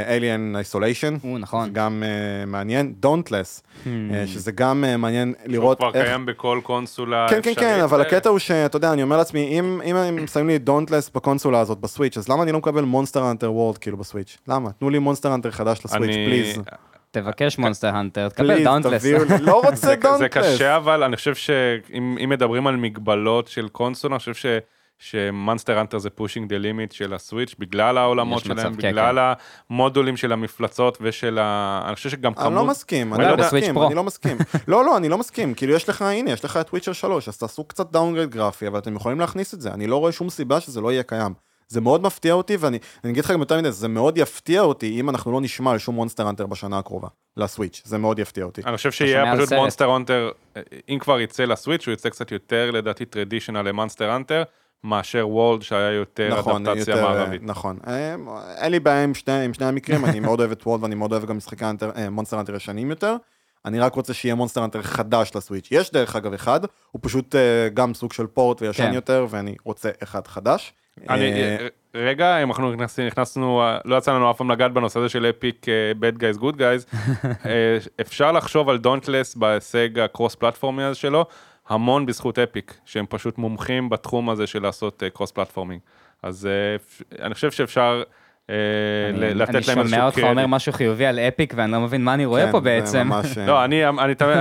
[0.08, 1.70] Alien Isolation, נכון.
[1.74, 2.04] גם
[2.48, 3.88] מעניין, Dauntless, hmm.
[4.26, 5.86] שזה גם מעניין לראות איך...
[5.86, 9.18] שהוא כבר קיים בכל קונסולה כן, כן, כן, אבל הקטע הוא שאתה יודע, אני אומר
[9.18, 12.84] לעצמי, אם, הם שמים לי Dauntless בקונסולה הזאת ב Switch, אז למה אני לא מקבל
[12.84, 14.38] Monster Hunter World כאילו ב Switch?
[14.48, 14.72] למה?
[14.72, 16.60] תנו לי Monster Hunter חדש ל Switch, please.
[17.12, 19.06] תבקש Monster Hunter, תקבל Dauntless.
[19.42, 20.20] לא רוצה Dauntless.
[20.20, 24.34] זה קשה אבל אני חושב שאם מדברים על מגבלות של קונסול, אני חושב
[25.00, 25.12] ש...
[25.12, 29.16] ש Monster Hunter זה pushing the limit של ה Switch בגלל העולמות שלהם, כן, בגלל
[29.16, 29.44] כן.
[29.70, 31.82] המודולים של המפלצות ושל ה...
[31.88, 32.48] אני חושב שגם כמות...
[32.48, 34.38] אני לא מסכים, אני לא מסכים, אני לא מסכים.
[34.68, 37.38] לא, לא, אני לא מסכים, כאילו יש לך, הנה, יש לך את Witcher 3, אז
[37.38, 40.60] תעשו קצת downgrade גרפי, אבל אתם יכולים להכניס את זה, אני לא רואה שום סיבה
[40.60, 41.34] שזה לא יהיה קיים.
[41.68, 45.10] זה מאוד מפתיע אותי, ואני אגיד לך גם יותר מדי, זה מאוד יפתיע אותי אם
[45.10, 48.62] אנחנו לא נשמע על שום Monster Hunter בשנה הקרובה, ל Switch, זה מאוד יפתיע אותי.
[48.66, 50.32] אני חושב שיהיה פשוט מונסטר אנטר,
[50.90, 54.44] אם כבר יצא ל Switch, הוא יצא קצת יותר לדעתי traditional ל Monster Hunter.
[54.84, 57.44] מאשר World שהיה יותר נכון, אדפטציה יותר, מערבית.
[57.44, 58.16] נכון, אה,
[58.58, 61.12] אין לי בעיה עם שני, עם שני המקרים, אני מאוד אוהב את World ואני מאוד
[61.12, 63.16] אוהב גם משחקי Hunter, אה, Monster Hunter ישנים יותר.
[63.66, 65.68] אני רק רוצה שיהיה Monster Hunter חדש ל Switch.
[65.72, 66.60] יש דרך אגב אחד,
[66.92, 67.38] הוא פשוט אה,
[67.74, 68.94] גם סוג של port וישן כן.
[68.94, 70.74] יותר, ואני רוצה אחד חדש.
[71.10, 71.32] אני,
[71.96, 75.66] רגע, אם אנחנו נכנסים, נכנסנו, לא יצא לנו אף פעם לגעת בנושא הזה של Epic
[76.00, 76.86] bad guys good guys,
[78.02, 81.26] אפשר לחשוב על Dauntless בהישג ה cross פלטפורמי הזה שלו,
[81.70, 85.82] המון בזכות Epic, שהם פשוט מומחים בתחום הזה של לעשות cross platforming.
[86.24, 88.04] אז אה, אני חושב שאפשר...
[88.50, 88.56] אה,
[89.34, 89.78] לתת להם איזשהו קרדיט.
[89.80, 92.52] אני שומע אותך אומר משהו חיובי על Epic ואני לא מבין מה אני רואה כן,
[92.52, 93.10] פה בעצם.
[93.48, 93.82] לא, אני,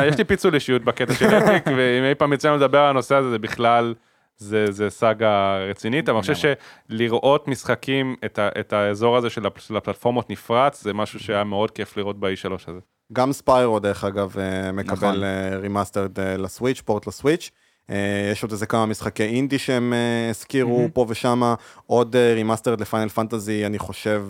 [0.06, 3.14] יש לי פיצול אישיות בקטע של Epic, ואם אי פעם יצא לנו לדבר על הנושא
[3.14, 3.94] הזה, זה בכלל,
[4.36, 6.54] זה סאגה רצינית, אבל אני חושב
[6.90, 8.16] שלראות משחקים,
[8.60, 9.46] את האזור הזה של
[9.76, 12.80] הפלטפורמות נפרץ, זה משהו שהיה מאוד כיף לראות ב-E3 הזה.
[13.12, 15.24] גם Spyro, דרך אגב, אה, מקבל
[15.60, 17.50] remastered ל Switch, port ל Switch.
[17.90, 20.92] אה, יש עוד איזה כמה משחקי אינדי שהם אה, הזכירו mm-hmm.
[20.92, 21.54] פה ושמה,
[21.86, 24.26] עוד remastered ל Final Fantasy, אני חושב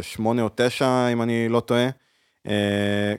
[0.00, 1.88] שמונה או תשע, אם אני לא טועה.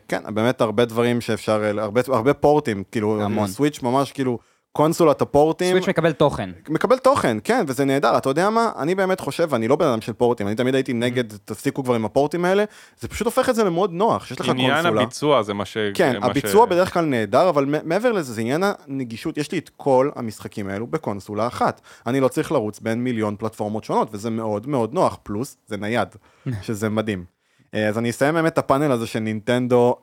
[0.08, 3.48] כן, באמת הרבה דברים שאפשר, הרבה, הרבה פורטים, כאילו, המון.
[3.48, 4.40] סוויץ' ממש כאילו...
[4.74, 5.70] קונסולת הפורטים.
[5.70, 6.50] סוויץ' מקבל תוכן.
[6.70, 8.18] מקבל תוכן, כן, וזה נהדר.
[8.18, 8.72] אתה יודע מה?
[8.78, 11.96] אני באמת חושב, ואני לא בן אדם של פורטים, אני תמיד הייתי נגד, תפסיקו כבר
[11.96, 12.64] עם הפורטים האלה,
[13.00, 14.80] זה פשוט הופך את זה למאוד נוח, שיש לך קונסולה.
[14.80, 15.78] עניין הביצוע זה מה ש...
[15.94, 16.70] כן, מה הביצוע ש...
[16.70, 20.88] בדרך כלל נהדר, אבל מעבר לזה, זה עניין הנגישות, יש לי את כל המשחקים האלו
[20.88, 21.82] בקונסולה אחת.
[22.08, 26.08] אני לא צריך לרוץ בין מיליון פלטפורמות שונות, וזה מאוד מאוד נוח, פלוס זה נייד,
[26.66, 27.26] שזה מדהים.
[27.74, 29.96] אה, אז אני אסיים באמת את הפאנל הזה של נינטנדו,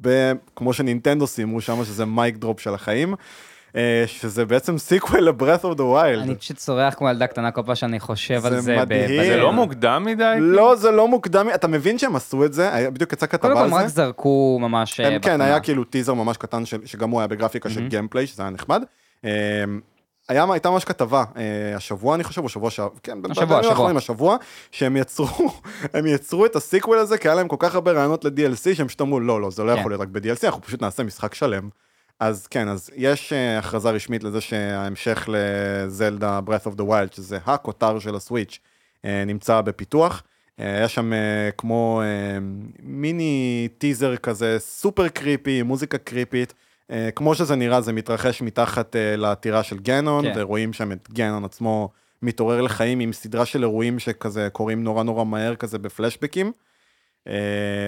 [0.00, 0.32] ב...
[0.56, 3.14] כמו שנינטנדו סיימו שם, שזה mic drop של החיים.
[3.76, 6.22] אה, שזה בעצם sequel ל Breath of the Wild.
[6.22, 8.60] אני פשוט צורח כמו ילדה קטנה כל פעם שאני חושב על זה.
[8.60, 9.24] זה מדהים.
[9.24, 10.36] זה לא מוקדם מדי?
[10.38, 12.90] לא, זה לא מוקדם, אתה מבין שהם עשו את זה?
[12.92, 13.60] בדיוק יצא כתבה על זה.
[13.60, 15.00] קודם כל הם רק זרקו ממש...
[15.00, 18.50] אה, כן, היה כאילו teaser ממש קטן שגם הוא היה בגרפיקה של gameplay, שזה היה
[18.50, 18.82] נחמד.
[19.24, 19.30] אה,
[20.28, 23.90] היה, הייתה ממש כתבה, אה, השבוע אני חושב, או שבוע שעבר, כן, השבוע, השבוע.
[23.96, 24.36] השבוע,
[24.70, 25.26] שהם יצרו,
[25.94, 29.00] הם יצרו את הסיקוול הזה, כי היה להם כל כך הרבה רעיונות ל-DLC, שהם פשוט
[29.00, 29.78] אמרו, לא, לא, זה לא כן.
[29.78, 31.68] יכול להיות רק ב-DLC, אנחנו פשוט נעשה משחק שלם.
[32.20, 37.38] אז כן, אז יש uh, הכרזה רשמית לזה שההמשך לזלדה Breath of the Wild, שזה
[37.46, 38.58] הכותר של הסוויץ',
[38.96, 40.22] uh, נמצא בפיתוח.
[40.58, 41.16] היה שם uh,
[41.56, 42.02] כמו
[42.82, 46.54] מיני טיזר כזה סופר קריפי, מוזיקה קריפית.
[47.14, 50.32] כמו שזה נראה, זה מתרחש מתחת לעתירה של גנון, כן.
[50.36, 51.88] ורואים שם את גנון עצמו
[52.22, 56.52] מתעורר לחיים עם סדרה של אירועים שכזה קורים נורא נורא מהר כזה בפלשבקים.
[57.28, 57.32] Uh,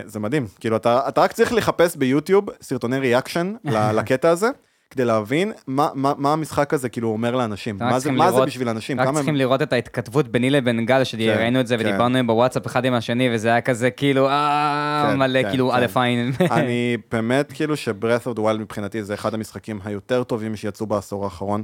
[0.06, 3.54] זה מדהים, כאילו אתה, אתה רק צריך לחפש ביוטיוב סרטוני ריאקשן
[3.96, 4.48] לקטע הזה,
[4.92, 8.68] כדי להבין מה, מה, מה המשחק הזה כאילו אומר לאנשים, מה, זה, מה זה בשביל
[8.68, 9.00] אנשים.
[9.00, 9.36] רק צריכים הם...
[9.36, 11.86] לראות את ההתכתבות ביני לבין גל, שראינו כן, את זה כן.
[11.86, 15.70] ודיברנו עם בוואטסאפ אחד עם השני, וזה היה כזה כאילו, אה, כן, מלא כן, כאילו
[15.70, 15.76] כן.
[15.76, 16.32] א' עין.
[16.50, 21.24] אני באמת כאילו שברeth of the wild מבחינתי זה אחד המשחקים היותר טובים שיצאו בעשור
[21.24, 21.62] האחרון.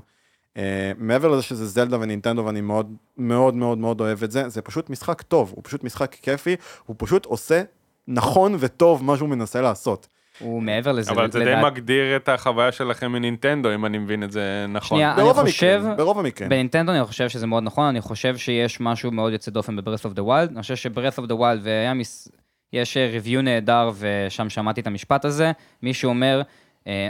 [0.58, 0.60] Uh,
[0.98, 4.90] מעבר לזה שזה זלדה ונינטנדו ואני מאוד מאוד מאוד מאוד אוהב את זה, זה פשוט
[4.90, 6.56] משחק טוב, הוא פשוט משחק כיפי,
[6.86, 7.62] הוא פשוט עושה
[8.08, 10.08] נכון וטוב מה שהוא מנסה לעשות.
[10.38, 11.10] הוא מעבר לזה.
[11.10, 14.98] אבל זה די מגדיר את החוויה שלכם מנינטנדו, אם אני מבין את זה נכון.
[14.98, 16.50] שנייה, אני חושב, ברוב המקרים.
[16.50, 20.18] בנינטנדו אני חושב שזה מאוד נכון, אני חושב שיש משהו מאוד יוצא דופן ב-Breath of
[20.18, 22.28] the Wild, אני חושב ש-Breath of the Wild והיה מס...
[22.72, 25.52] יש ריוויו נהדר, ושם שמעתי את המשפט הזה,
[25.82, 26.42] מישהו אומר,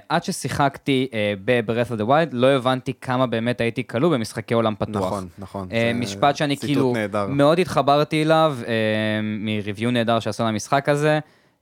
[0.09, 4.75] עד ששיחקתי אה, ב-Breath of the Wild, לא הבנתי כמה באמת הייתי כלוא במשחקי עולם
[4.79, 5.07] פתוח.
[5.07, 5.69] נכון, נכון.
[5.71, 7.27] זה משפט שאני כאילו נהדר.
[7.27, 8.59] מאוד התחברתי אליו,
[9.23, 11.19] מריוויו נהדר שעשו למשחק הזה,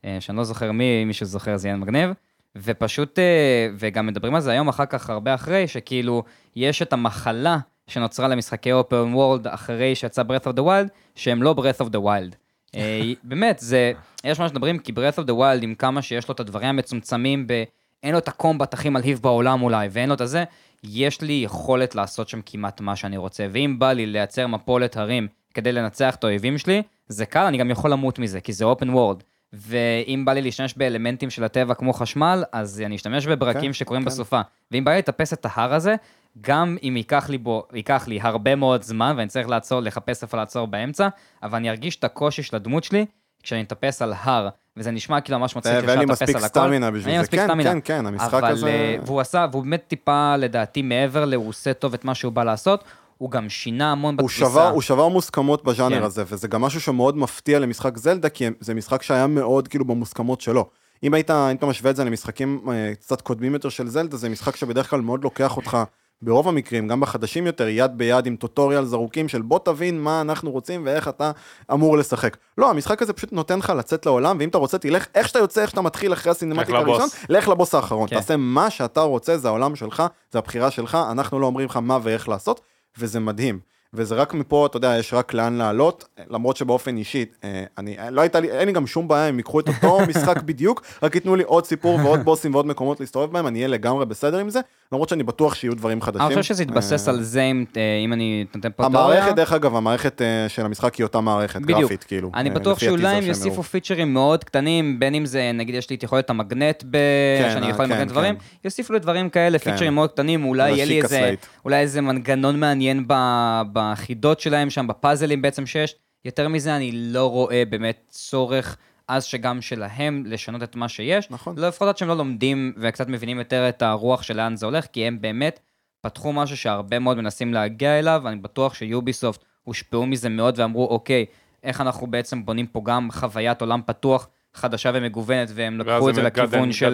[0.07, 2.11] אה, שאני לא זוכר מי, אם מישהו זוכר זה יהיה מגניב,
[2.57, 6.23] ופשוט, אה, וגם מדברים על זה היום אחר כך, הרבה אחרי, שכאילו,
[6.57, 11.55] יש את המחלה שנוצרה למשחקי אופן וורלד אחרי שיצא Breath of the Wild, שהם לא
[11.59, 12.37] Breath of the Wild.
[12.75, 13.93] אה, באמת, זה,
[14.25, 17.47] יש מה שמדברים, כי Breath of the Wild, עם כמה שיש לו את הדברים המצומצמים,
[17.47, 17.63] ב,
[18.07, 20.45] אין לו את הקומבט הכי מלהיב בעולם אולי, ואין לו את הזה,
[20.85, 23.47] יש לי יכולת לעשות שם כמעט מה שאני רוצה.
[23.51, 27.71] ואם בא לי לייצר מפולת הרים כדי לנצח את האויבים שלי, זה קל, אני גם
[27.71, 29.23] יכול למות מזה, כי זה אופן וורד.
[29.53, 34.03] ואם בא לי להשתמש באלמנטים של הטבע כמו חשמל, אז אני אשתמש בברקים כן, שקורים
[34.03, 34.07] כן.
[34.07, 34.41] בסופה.
[34.71, 35.95] ואם בא לי לטפס את ההר הזה,
[36.41, 40.37] גם אם ייקח לי בו, ייקח לי הרבה מאוד זמן, ואני צריך לעצור, לחפש איפה
[40.37, 41.09] לעצור באמצע,
[41.43, 43.07] אבל אני ארגיש את הקושי של הדמות שלי
[43.47, 46.45] כשאני מטפס על הר, וזה נשמע כאילו ממש מצחיק ואין לי אפשר לטפס מספיק על
[46.45, 46.61] הכל.
[46.61, 47.23] סטמינה בשביל אין לי זה.
[47.23, 47.71] מספיק כן, סטמינה.
[47.73, 51.35] כן, כן, המשחק אבל, הזה- אה, והוא עשה, והוא באמת טיפה, לדעתי, מעבר ל...
[51.35, 52.85] הוא עושה טוב את מה שהוא בא לעשות,
[53.19, 54.51] הוא גם שינה המון הוא בתפיסה.
[54.51, 56.03] שבר, הוא שבר מוסכמות בז'אנר כן.
[56.03, 60.41] הזה, וזה גם משהו שמאוד מפתיע למשחק זלדה, כי זה משחק שהיה מאוד כאילו במוסכמות
[60.41, 60.69] שלו.
[61.03, 64.29] אם היית, אם אתה משווה את זה למשחקים אה, קצת קודמים יותר של זלדה, זה
[64.29, 65.79] משחק שבדרך כלל מאוד לוקח אותך,
[66.23, 70.51] ברוב המקרים, גם בחדשים יותר, יד ביד עם טוטוריאל זרוקים של בוא תבין מה אנחנו
[70.51, 71.31] רוצים ואיך אתה
[71.73, 72.37] אמור לשחק.
[72.59, 75.63] לא, המשחק הזה פשוט נותן לך לצאת לעולם, ואם אתה רוצה תלך, איך שאתה יוצא,
[75.63, 76.79] איך שאתה מתחיל אחרי הסינמטיקה.
[76.79, 78.09] הראשון, לך לבוס האחרון.
[78.09, 78.17] כן.
[78.17, 80.03] תעשה מה שאתה רוצה, זה העולם שלך,
[80.33, 82.61] זה הבחירה שלך, אנחנו לא אומרים לך מה ואיך לעשות,
[82.99, 83.76] וזה מדהים.
[83.95, 88.21] וזה רק מפה, אתה יודע, יש רק לאן לעלות, למרות שבאופן אישי, אה, אני, לא
[88.21, 91.37] הייתה לי, אין לי גם שום בעיה אם ייקחו את אותו משחק בדיוק, רק ייתנו
[91.37, 94.61] לי עוד סיפור ועוד בוסים ועוד מקומות להסתובב בהם, אני אהיה לגמרי בסדר עם זה,
[94.93, 96.27] למרות שאני בטוח שיהיו דברים חדשים.
[96.27, 99.19] אני חושב שזה יתבסס אה, על זה, אם, אה, אני נותן פה תיאוריה.
[99.19, 101.61] המערכת, דרך אגב, המערכת אה, של המשחק היא אותה מערכת.
[101.61, 102.31] גרפית, כאילו.
[102.35, 103.63] אני אה, בטוח שאולי הם יוסיפו.
[103.63, 106.83] פיצ'רים מאוד קטנים, בין אם זה, נגיד יש לי את יכולת המגנט.
[106.83, 108.41] כן, שאני אה, יכול כן, למגנט דברים, כן.
[108.65, 109.71] יוסיפו לי דברים כאלה, כן.
[109.73, 111.47] פיצ'רים מאוד קטנים, אולי יהיה לי להשיק איזה, ה Slate.
[111.65, 115.95] אולי איזה מנגנון מעניין ב- בחידות שלהם שם, בפאזלים בעצם שיש.
[116.25, 118.77] יותר מזה, אני לא רואה באמת צורך.
[119.09, 121.59] אז שגם שלהם לשנות את מה שיש, נכון.
[121.59, 124.87] לא לפחות עד שהם לא לומדים וקצת מבינים יותר את הרוח של לאן זה הולך,
[124.87, 125.61] כי הם באמת
[126.01, 131.27] פתחו משהו שהרבה מאוד מנסים להגיע אליו, ואני בטוח שיוביסופט הושפעו מזה מאוד ואמרו, אוקיי,
[131.63, 136.21] איך אנחנו בעצם בונים פה גם חוויית עולם פתוח חדשה ומגוונת, והם לקחו את זה
[136.23, 136.87] לכיוון של...
[136.87, 136.93] אה.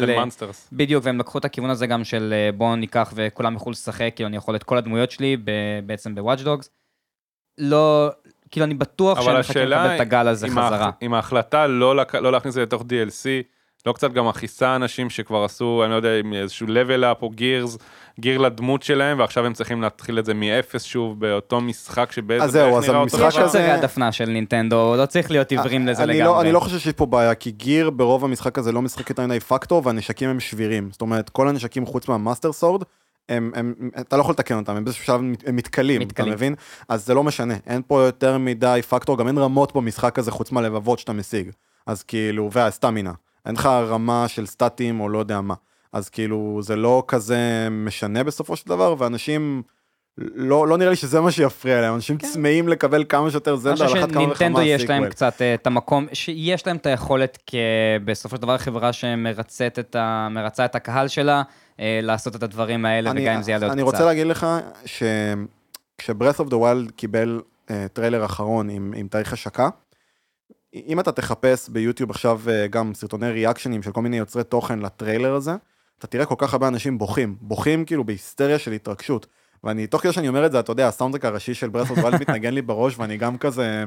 [0.72, 4.28] בדיוק, והם לקחו את הכיוון הזה גם של אה, בואו ניקח וכולם יוכלו לשחק, כאילו
[4.28, 5.50] אני יכול את כל הדמויות שלי ב-
[5.86, 6.70] בעצם בוואץ' דוגס.
[7.58, 8.10] לא,
[8.50, 10.76] כאילו אני בטוח אבל מחכים השאלה לקבל את הגל הזה חזרה.
[10.84, 13.26] ההח- אם ההחלטה לא לק- לא להכניס את זה לתוך DLC,
[13.86, 17.30] לא קצת גם מכעיסה אנשים שכבר עשו, אני לא יודע, עם איזשהו level up או
[17.30, 17.78] גירס,
[18.20, 22.50] gear לדמות שלהם, ועכשיו הם צריכים להתחיל את זה מאפס שוב, באותו משחק שבאיזה אז
[22.50, 23.36] זהו, אז המשחק יש.
[23.36, 26.24] הזה- הצגת דפנה של נינטנדו, לא צריך להיות עיוורים לזה אני לגמרי.
[26.24, 29.26] לא, אני לא חושב שיש פה בעיה, כי gear ברוב המשחק הזה לא משחק יותר
[29.26, 30.88] מדי פקטור, והנשקים הם שבירים.
[30.92, 32.82] זאת אומרת, כל הנשקים חוץ מה Master Sword,
[33.28, 36.24] הם, הם, אתה לא יכול לתקן אותם, הם באיזשהו שלב הם מתכלים, אתה.
[36.24, 36.54] מבין?
[36.88, 40.52] אז זה לא משנה, אין פה יותר מדי פקטור, גם אין רמות במשחק הזה חוץ
[40.52, 41.50] מהלבבות שאתה משיג.
[41.86, 43.12] אז כאילו, והסטמינה.
[43.46, 45.54] אין לך רמה של סטטים או לא יודע מה.
[45.92, 47.38] אז כאילו, זה לא כזה
[47.70, 49.62] משנה בסופו של דבר, ואנשים...
[50.18, 53.84] לא, לא נראה לי שזה מה שיפריע להם, אנשים צמאים לקבל כמה שיותר אני זלדה,
[53.84, 55.08] חושב על אחת כמה וכמה שנינטנדו יש להם.
[55.08, 57.50] קצת אה, את המקום, שיש להם את היכולת,
[58.04, 60.28] בסופו של דבר חברה שמרצת את ה-
[60.64, 61.42] את הקהל שלה,
[61.80, 63.92] אה, לעשות את הדברים האלה, אני- וגם אם זה יעלה עוד אני קצת.
[63.92, 64.46] רוצה להגיד לך
[64.84, 69.68] שכש Breath of the Wild קיבל אה, טריילר אחרון עם, עם תאריך השקה,
[70.86, 75.34] אם אתה תחפש ביוטיוב עכשיו אה, גם סרטוני reactionים של כל מיני יוצרי תוכן לטריילר
[75.34, 75.52] הזה,
[76.02, 79.26] אתה תראה כל כך הרבה אנשים בוכים, בוכים כאילו בהיסטריה של התרגשות.
[79.64, 82.54] ואני, תוך כדי שאני אומר את זה, אתה יודע, הסאונדטרק הראשי של the Wild מתנגן
[82.54, 83.84] לי בראש, ואני גם כזה...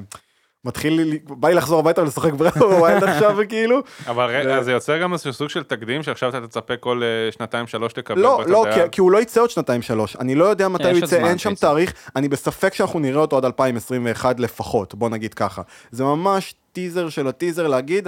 [0.65, 4.97] מתחיל לי, בא לי לחזור הביתה ולשחק the Wild עכשיו וכאילו, אבל ו- זה יוצר
[4.97, 8.21] גם איזשהו סוג של תקדים, שעכשיו אתה תצפה כל אה, שנתיים שלוש לקבל.
[8.21, 10.97] לא, לא, כי, כי הוא לא יצא עוד שנתיים שלוש, אני לא יודע מתי הוא
[10.97, 11.55] יצא, אין שם.
[11.55, 15.61] תאריך, אני בספק שאנחנו נראה אותו עד 2021 לפחות, בוא נגיד ככה.
[15.91, 18.07] זה ממש teaser של ה teaser להגיד,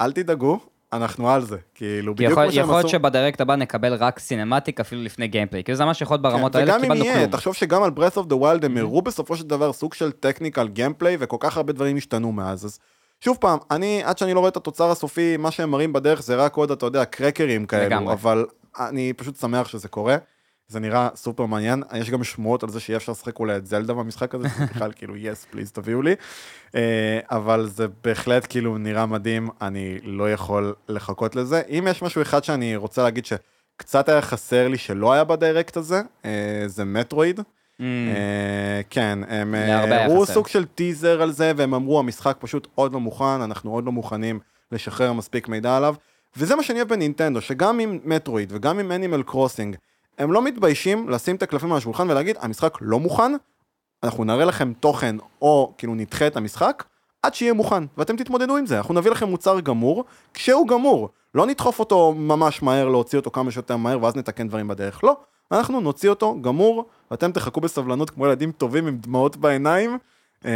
[0.00, 0.60] אל תדאגו,
[0.96, 2.88] אנחנו על זה, כאילו, בדיוק כמו שהם יכול להיות עשו.
[2.88, 6.58] שבדירקט הבא נקבל רק cinematic אפילו לפני gameplay, כאילו זה ממש יכול להיות ברמות כן,
[6.58, 7.30] האלה, וגם אם קיבלנו יהיה, כלום.
[7.30, 10.68] תחשוב שגם על Breath of the Wild הם הראו בסופו של דבר סוג של technical
[10.68, 12.78] gameplay, וכל כך הרבה דברים השתנו מאז, אז
[13.20, 16.36] שוב פעם, אני, עד שאני לא רואה את התוצר הסופי, מה שהם מראים בדרך זה
[16.36, 18.12] רק עוד, אתה יודע, קרקרים כאלו.
[18.12, 18.46] אבל
[18.80, 20.16] אני פשוט שמח שזה קורה.
[20.68, 23.94] זה נראה סופר מעניין, יש גם שמועות על זה שיהיה אפשר לשחק אולי את זלדה
[23.94, 26.14] במשחק הזה, זה בכלל כאילו yes please תביאו לי,
[26.74, 31.62] אה, אבל זה בהחלט כאילו נראה מדהים, אני לא יכול לחכות לזה.
[31.68, 36.02] אם יש משהו אחד שאני רוצה להגיד שקצת היה חסר לי שלא היה בדיירקט הזה,
[36.24, 37.40] אה, זה מטרואיד.
[37.80, 40.34] אה, כן, הם הראו חסר.
[40.34, 43.92] סוג של טיזר על זה, והם אמרו, המשחק פשוט עוד לא מוכן, אנחנו עוד לא
[43.92, 44.40] מוכנים
[44.72, 45.94] לשחרר מספיק מידע עליו.
[46.36, 49.76] וזה מה שאני אוהב בנינטנדו, שגם עם מטרואיד וגם עם אנימל קרוסינג,
[50.18, 53.32] הם לא מתביישים לשים את הקלפים על השולחן ולהגיד, המשחק לא מוכן,
[54.02, 56.84] אנחנו נראה לכם תוכן, או כאילו נדחה את המשחק,
[57.22, 58.76] עד שיהיה מוכן, ואתם תתמודדו עם זה.
[58.76, 61.08] אנחנו נביא לכם מוצר גמור, כשהוא גמור.
[61.34, 65.04] לא נדחוף אותו ממש מהר, להוציא אותו כמה שיותר מהר, ואז נתקן דברים בדרך.
[65.04, 65.16] לא,
[65.52, 69.98] אנחנו נוציא אותו גמור, ואתם תחכו בסבלנות כמו ילדים טובים עם דמעות בעיניים,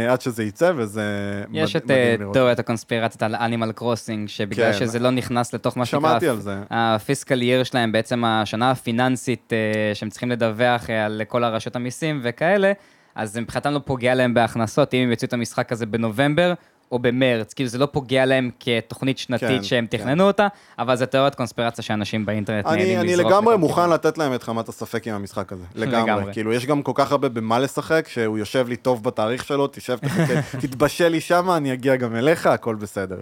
[0.09, 1.03] עד שזה יצא, וזה
[1.51, 2.33] יש מד- את אה, מדהים לראות.
[2.33, 4.79] תיאוריית הקונספירציות על אנימל קרוסינג, שבגלל כן.
[4.79, 6.09] שזה לא נכנס לתוך מה שנקרא...
[6.09, 6.55] שמעתי על זה.
[6.69, 12.19] הפיסקל ייר שלהם, בעצם השנה הפיננסית אה, שהם צריכים לדווח אה, על כל הרשות המיסים
[12.23, 12.71] וכאלה,
[13.15, 16.53] אז מבחינתם לא פוגע להם בהכנסות, אם הם יוציאו את המשחק הזה בנובמבר
[16.91, 19.97] או במרץ, כאילו זה לא פוגע להם כתוכנית שנתית כן, שהם כן.
[19.97, 20.47] תכננו אותה,
[20.79, 23.89] אבל זה תיאוריית קונספירציה שאנשים באינטרנט אני, נהנים אני לזרוק לגמרי לכל מוכן כיוון.
[23.89, 25.63] לתת להם את חמת הספק עם המשחק הזה.
[25.75, 26.01] לגמרי.
[26.01, 26.33] לגמרי.
[26.33, 29.97] כאילו, יש גם כל כך הרבה במה לשחק, שהוא יושב לי טוב בתאריך שלו, תשב,
[29.97, 33.21] תחכה, תתבשל לי שמה, אני אגיע גם אליך, הכל בסדר.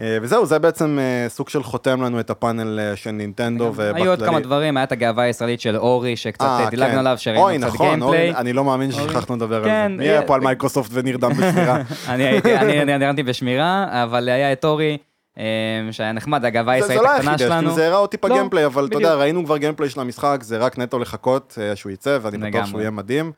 [0.00, 3.72] אה, וזהו, זה בעצם אה, סוג של חותם לנו את הפאנל אה, של נינטנדו.
[3.94, 6.98] היו עוד כמה דברים, היה את הגאווה הישראלית של Ori, שקצת דילגנו כן.
[6.98, 8.30] עליו, שראינו קצת נכון, gameplay.
[8.30, 10.02] אוי, אני לא מאמין ששכחנו לדבר על כן, זה.
[10.02, 11.78] מי היה פה על מייקרוסופט ונרדם בשמירה?
[12.08, 14.98] אני הייתי, אני נרדמתי בשמירה, אבל היה את Ori,
[15.90, 17.74] שהיה נחמד, הגאווה הישראלית לא הקטנה שלנו.
[17.74, 19.14] זה הראה טיפה לא, gameplay, אבל אתה יודע.
[19.14, 22.66] ראינו כבר gameplay של המשחק, זה רק נטו לחכות שהוא יצא, ואני בטוח.
[22.66, 23.32] שהוא יהיה מדהים.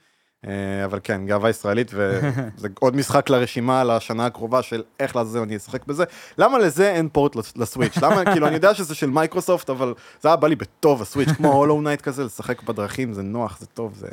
[0.47, 5.57] אה, אבל כן, גאווה ישראלית, וזה עוד משחק לרשימה לשנה הקרובה של איך לעזאזל אני
[5.57, 6.05] אשחק בזה.
[6.39, 7.97] למה לזה אין פורט לס- לסוויץ'?
[7.97, 11.53] למה, כאילו, אני יודע שזה של מייקרוסופט, אבל זה היה בא לי בטוב, הסוויץ', כמו
[11.53, 14.09] Hollow Knight כזה, לשחק בדרכים, זה נוח, זה טוב, זה...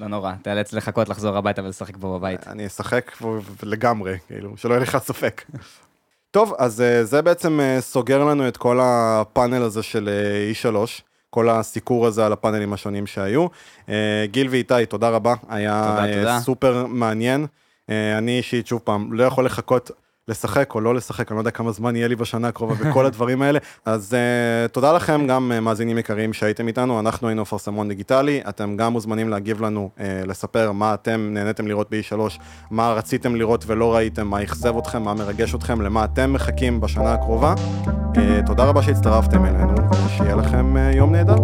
[0.00, 2.46] לא נורא, תיאלץ לחכות לחזור הביתה ולשחק בו בבית.
[2.48, 3.12] אני אשחק
[3.62, 5.42] לגמרי, כאילו, שלא יהיה לך ספק.
[6.30, 10.76] טוב, אז אה, זה בעצם אה, סוגר לנו את כל הפאנל הזה של אה, E3,
[11.36, 13.46] כל הסיקור הזה על הפאנלים השונים שהיו.
[13.88, 16.40] אה, גיל ואיתי, תודה רבה, היה תודה, אה, תודה.
[16.40, 17.46] סופר מעניין.
[17.90, 19.90] אה, אני אישית, שוב פעם, לא יכול לחכות
[20.28, 23.42] לשחק או לא לשחק, אני לא יודע כמה זמן יהיה לי בשנה הקרובה בכל הדברים
[23.42, 23.58] האלה.
[23.84, 28.76] אז uh, תודה לכם, גם uh, מאזינים יקרים שהייתם איתנו, אנחנו היינו אפרסמון דיגיטלי, אתם
[28.76, 32.16] גם מוזמנים להגיב לנו, uh, לספר מה אתם נהניתם לראות ב-E3,
[32.70, 37.12] מה רציתם לראות ולא ראיתם, מה אכזב אתכם, מה מרגש אתכם, למה אתם מחכים בשנה
[37.12, 37.54] הקרובה.
[37.84, 39.74] Uh, תודה רבה שהצטרפתם אלינו,
[40.06, 41.36] ושיהיה לכם uh, יום נהדר.